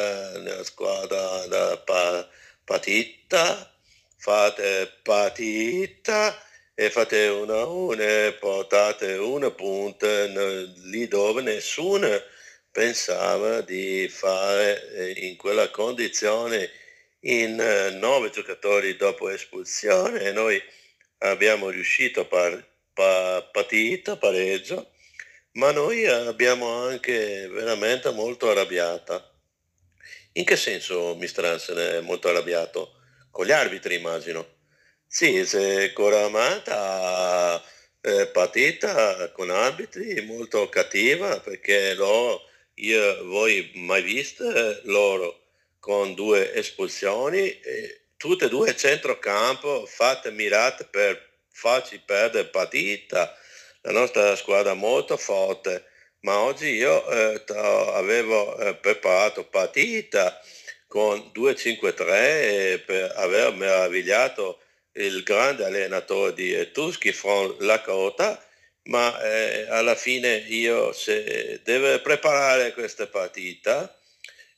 nella 0.44 0.66
squadra 0.66 1.48
da 1.48 1.78
pa- 1.78 2.28
partita 2.66 3.74
fate 4.18 4.92
partita 5.02 6.38
e 6.76 6.90
fate 6.90 7.28
una 7.28 7.64
una 7.64 8.04
e 8.04 8.34
portate 8.34 9.14
una 9.14 9.52
punta 9.52 10.26
lì 10.26 11.08
dove 11.08 11.42
nessuno 11.42 12.10
pensava 12.70 13.62
di 13.62 14.10
fare 14.10 14.92
eh, 14.96 15.28
in 15.28 15.38
quella 15.38 15.72
condizione 15.72 16.70
in 17.22 17.58
eh, 17.58 17.92
nove 17.92 18.32
giocatori 18.32 18.98
dopo 18.98 19.30
espulsione 19.30 20.20
e 20.24 20.34
noi 20.34 20.62
abbiamo 21.20 21.70
riuscito 21.70 22.20
a 22.20 22.26
par- 22.26 22.76
pa- 22.98 23.48
partita, 23.52 24.18
pareggio, 24.18 24.94
ma 25.54 25.72
noi 25.72 26.08
abbiamo 26.08 26.68
anche 26.68 27.48
veramente 27.48 28.10
molto 28.10 28.50
arrabbiata. 28.50 29.34
In 30.34 30.44
che 30.44 30.56
senso 30.56 31.16
Mr. 31.16 31.46
Hansen 31.46 31.78
è 31.78 32.00
molto 32.02 32.28
arrabbiato? 32.30 32.94
Con 33.30 33.46
gli 33.46 33.52
arbitri 33.52 33.96
immagino. 33.96 34.56
Sì, 35.06 35.46
se 35.46 35.94
Coramata 35.94 37.64
eh, 38.02 38.28
partita 38.28 39.32
con 39.32 39.52
arbitri 39.52 40.20
molto 40.26 40.68
cattiva 40.70 41.40
perché 41.40 41.94
loro, 41.94 42.50
io 42.76 43.24
voi 43.26 43.72
mai 43.76 44.02
viste 44.02 44.82
loro 44.86 45.44
con 45.80 46.16
due 46.16 46.54
espulsioni, 46.54 47.60
eh, 47.60 48.02
tutte 48.18 48.46
e 48.46 48.50
due 48.50 48.76
centrocampo 48.76 49.86
fatte 49.86 50.32
mirate 50.32 50.86
per 50.86 51.28
farci 51.58 52.00
perdere 52.06 52.46
partita. 52.50 53.36
La 53.82 53.92
nostra 53.92 54.36
squadra 54.36 54.74
è 54.74 54.76
molto 54.76 55.18
forte, 55.18 55.86
ma 56.20 56.40
oggi 56.40 56.68
io 56.68 57.10
eh, 57.10 57.44
avevo 57.94 58.56
eh, 58.58 58.76
preparato 58.76 59.44
partita 59.46 60.40
con 60.88 61.32
2-5-3 61.36 62.10
e 62.10 62.84
per 62.86 63.12
aver 63.16 63.54
meravigliato 63.54 64.60
il 64.94 65.24
grande 65.24 65.66
allenatore 65.66 66.34
di 66.34 66.54
Etruschi, 66.54 67.12
Fron 67.12 67.56
Lakota, 67.60 68.44
ma 68.84 69.20
eh, 69.22 69.68
alla 69.70 69.96
fine 69.96 70.36
io 70.36 70.92
se 70.94 71.60
devo 71.64 72.00
preparare 72.02 72.72
questa 72.74 73.08
partita 73.08 73.97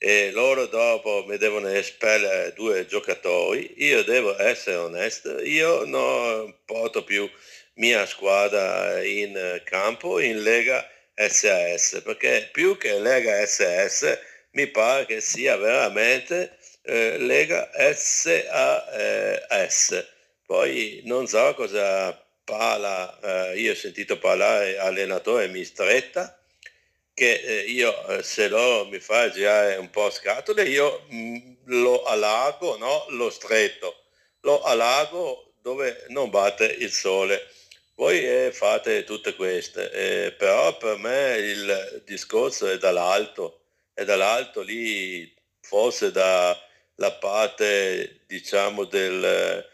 e 0.01 0.31
loro 0.31 0.65
dopo 0.67 1.25
mi 1.27 1.37
devono 1.37 1.67
espellere 1.67 2.53
due 2.53 2.85
giocatori, 2.85 3.73
io 3.83 4.01
devo 4.03 4.41
essere 4.41 4.77
onesto, 4.77 5.41
io 5.41 5.83
non 5.83 6.55
porto 6.65 7.03
più 7.03 7.29
mia 7.73 8.05
squadra 8.05 9.03
in 9.03 9.61
campo 9.65 10.19
in 10.19 10.41
Lega 10.41 10.89
SAS, 11.13 12.01
perché 12.03 12.47
più 12.51 12.77
che 12.77 12.97
Lega 12.97 13.45
SS 13.45 14.17
mi 14.51 14.67
pare 14.67 15.05
che 15.05 15.19
sia 15.19 15.57
veramente 15.57 16.57
eh, 16.83 17.17
Lega 17.17 17.69
SAS. 17.93 18.29
Poi 20.45 21.01
non 21.03 21.27
so 21.27 21.53
cosa 21.55 22.17
parla, 22.45 23.51
eh, 23.51 23.59
io 23.59 23.73
ho 23.73 23.75
sentito 23.75 24.17
parlare 24.17 24.77
allenatore 24.77 25.49
Mistretta, 25.49 26.38
che 27.19 27.33
eh, 27.41 27.59
io 27.63 28.07
eh, 28.07 28.23
se 28.23 28.47
loro 28.47 28.85
mi 28.85 28.99
fa 28.99 29.29
girare 29.29 29.75
un 29.75 29.89
po' 29.89 30.09
scatole, 30.09 30.63
io 30.69 31.05
mm, 31.13 31.51
lo 31.65 32.03
allago, 32.03 32.77
no? 32.77 33.07
lo 33.09 33.29
stretto, 33.29 34.03
lo 34.41 34.61
allago 34.61 35.55
dove 35.61 36.05
non 36.07 36.29
batte 36.29 36.63
il 36.65 36.89
sole. 36.89 37.45
Voi 37.95 38.25
eh, 38.25 38.51
fate 38.53 39.03
tutte 39.03 39.35
queste, 39.35 39.91
eh, 39.91 40.31
però 40.31 40.77
per 40.77 40.95
me 40.95 41.35
il 41.39 42.03
discorso 42.05 42.67
è 42.69 42.77
dall'alto, 42.77 43.63
è 43.93 44.05
dall'alto 44.05 44.61
lì, 44.61 45.29
forse 45.59 46.13
dalla 46.13 47.11
parte 47.19 48.21
diciamo 48.27 48.85
dell'Europa 48.85 49.67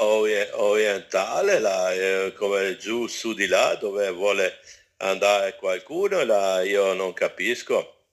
eh, 0.00 0.50
orientale, 0.52 1.58
là, 1.58 1.92
eh, 1.92 2.32
come 2.34 2.78
giù 2.78 3.06
su 3.06 3.34
di 3.34 3.46
là 3.46 3.74
dove 3.74 4.10
vuole 4.12 4.60
andare 4.98 5.56
qualcuno, 5.56 6.24
là 6.24 6.62
io 6.62 6.92
non 6.94 7.12
capisco, 7.12 8.04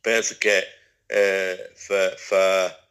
penso 0.00 0.36
che 0.38 0.66
eh, 1.06 1.70
fa, 1.74 2.88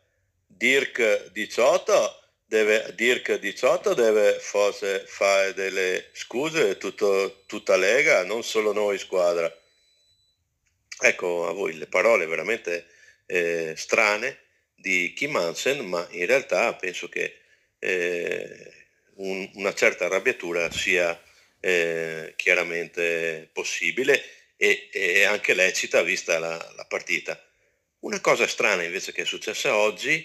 Dirk 0.47 1.31
18 1.31 2.23
deve, 2.45 2.93
Dirk 2.95 3.33
18 3.33 3.93
deve 3.93 4.39
forse 4.39 5.05
fare 5.05 5.53
delle 5.53 6.09
scuse 6.13 6.77
tutto, 6.77 7.43
tutta 7.45 7.75
Lega, 7.75 8.23
non 8.23 8.43
solo 8.43 8.71
noi 8.71 8.97
squadra. 8.97 9.53
Ecco 10.97 11.47
a 11.47 11.51
voi 11.51 11.73
le 11.77 11.87
parole 11.87 12.25
veramente 12.25 12.87
eh, 13.25 13.73
strane 13.75 14.39
di 14.75 15.13
Kim 15.13 15.35
Hansen, 15.35 15.85
ma 15.85 16.07
in 16.11 16.25
realtà 16.25 16.73
penso 16.75 17.09
che 17.09 17.41
eh, 17.79 18.73
un, 19.15 19.49
una 19.55 19.73
certa 19.73 20.05
arrabbiatura 20.05 20.71
sia 20.71 21.19
eh, 21.65 22.33
chiaramente 22.35 23.49
possibile 23.51 24.23
e, 24.55 24.87
e, 24.91 25.23
anche 25.23 25.55
lecita 25.55 26.03
vista 26.03 26.37
la, 26.37 26.73
la, 26.75 26.85
partita. 26.85 27.43
Una 28.01 28.21
cosa 28.21 28.45
strana 28.45 28.83
invece 28.83 29.11
che 29.11 29.23
è 29.23 29.25
successa 29.25 29.75
oggi 29.75 30.23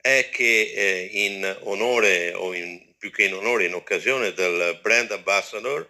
è 0.00 0.30
che 0.32 0.72
eh, 0.74 1.08
in 1.12 1.58
onore 1.62 2.32
o 2.32 2.52
in, 2.54 2.92
più 2.98 3.12
che 3.12 3.22
in 3.22 3.34
onore 3.34 3.66
in 3.66 3.74
occasione 3.74 4.32
del 4.32 4.80
brand 4.82 5.12
ambassador 5.12 5.88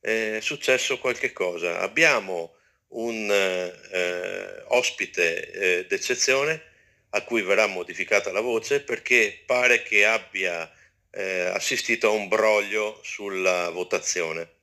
è 0.00 0.38
successo 0.40 0.98
qualche 0.98 1.32
cosa. 1.32 1.80
Abbiamo 1.80 2.54
un 2.90 3.28
eh, 3.28 4.62
ospite 4.68 5.50
eh, 5.50 5.86
d'eccezione 5.86 6.62
a 7.10 7.22
cui 7.22 7.42
verrà 7.42 7.66
modificata 7.66 8.30
la 8.30 8.40
voce 8.40 8.82
perché 8.82 9.42
pare 9.44 9.82
che 9.82 10.06
abbia 10.06 10.70
eh, 11.10 11.50
assistito 11.54 12.08
a 12.08 12.12
un 12.12 12.28
broglio 12.28 13.00
sulla 13.02 13.70
votazione. 13.70 14.56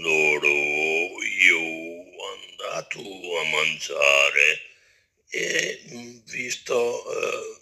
Loro, 0.00 0.48
io 0.48 1.60
andato 2.32 3.00
a 3.00 3.44
mangiare 3.50 4.60
e 5.28 5.80
visto 6.24 7.04
uh, 7.06 7.60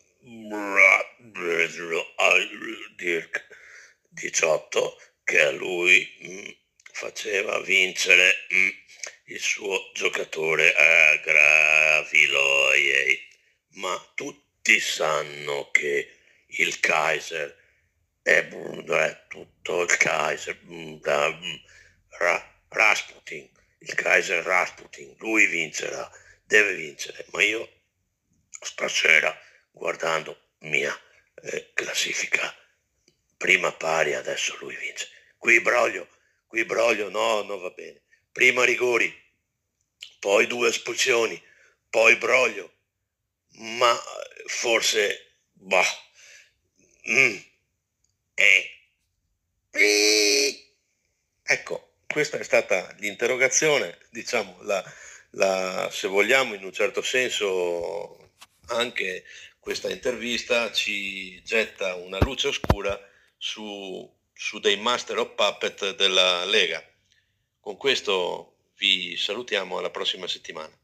Dirk 2.96 3.46
18 4.08 5.00
che 5.24 5.40
a 5.40 5.50
lui 5.50 6.08
mh, 6.20 6.50
faceva 6.92 7.60
vincere 7.60 8.46
mh, 8.48 8.68
il 9.32 9.40
suo 9.40 9.90
giocatore 9.94 10.74
Agraviloiei 10.74 11.98
ma 13.74 14.12
tutti 14.14 14.78
sanno 14.80 15.70
che 15.70 16.16
il 16.46 16.80
Kaiser 16.80 17.56
è, 18.22 18.46
è 18.48 19.26
tutto 19.28 19.82
il 19.82 19.96
Kaiser 19.96 20.58
da 21.00 21.38
Ra, 22.18 22.62
Rasputin, 22.68 23.48
il 23.78 23.94
Kaiser 23.94 24.44
Rasputin, 24.44 25.14
lui 25.18 25.46
vincerà, 25.46 26.10
deve 26.44 26.74
vincere, 26.74 27.24
ma 27.30 27.42
io 27.42 27.68
stasera 28.48 29.36
guardando 29.70 30.38
mia 30.60 30.96
eh, 31.42 31.70
classifica 31.72 32.54
prima 33.36 33.72
pari, 33.72 34.14
adesso 34.14 34.56
lui 34.60 34.76
vince. 34.76 35.08
Qui 35.38 35.60
broglio, 35.60 36.06
qui 36.46 36.64
broglio, 36.66 37.08
no, 37.08 37.42
non 37.42 37.58
va 37.58 37.70
bene. 37.70 38.02
Prima 38.30 38.64
rigori, 38.64 39.10
poi 40.18 40.46
due 40.46 40.68
espulsioni, 40.68 41.42
poi 41.88 42.16
broglio, 42.16 42.79
ma 43.58 43.96
forse, 44.46 45.36
bah, 45.52 45.84
mm, 47.10 47.36
eh, 48.34 48.70
ecco, 51.42 51.94
questa 52.06 52.38
è 52.38 52.42
stata 52.42 52.94
l'interrogazione, 52.98 53.98
diciamo, 54.10 54.62
la, 54.62 54.82
la, 55.30 55.88
se 55.92 56.08
vogliamo 56.08 56.54
in 56.54 56.64
un 56.64 56.72
certo 56.72 57.02
senso 57.02 58.32
anche 58.68 59.24
questa 59.58 59.90
intervista 59.90 60.72
ci 60.72 61.42
getta 61.42 61.94
una 61.94 62.18
luce 62.20 62.48
oscura 62.48 62.98
su, 63.36 64.10
su 64.32 64.58
dei 64.58 64.76
master 64.76 65.18
of 65.18 65.34
puppet 65.34 65.94
della 65.96 66.44
Lega. 66.44 66.82
Con 67.60 67.76
questo 67.76 68.56
vi 68.76 69.16
salutiamo 69.16 69.78
alla 69.78 69.90
prossima 69.90 70.26
settimana. 70.26 70.79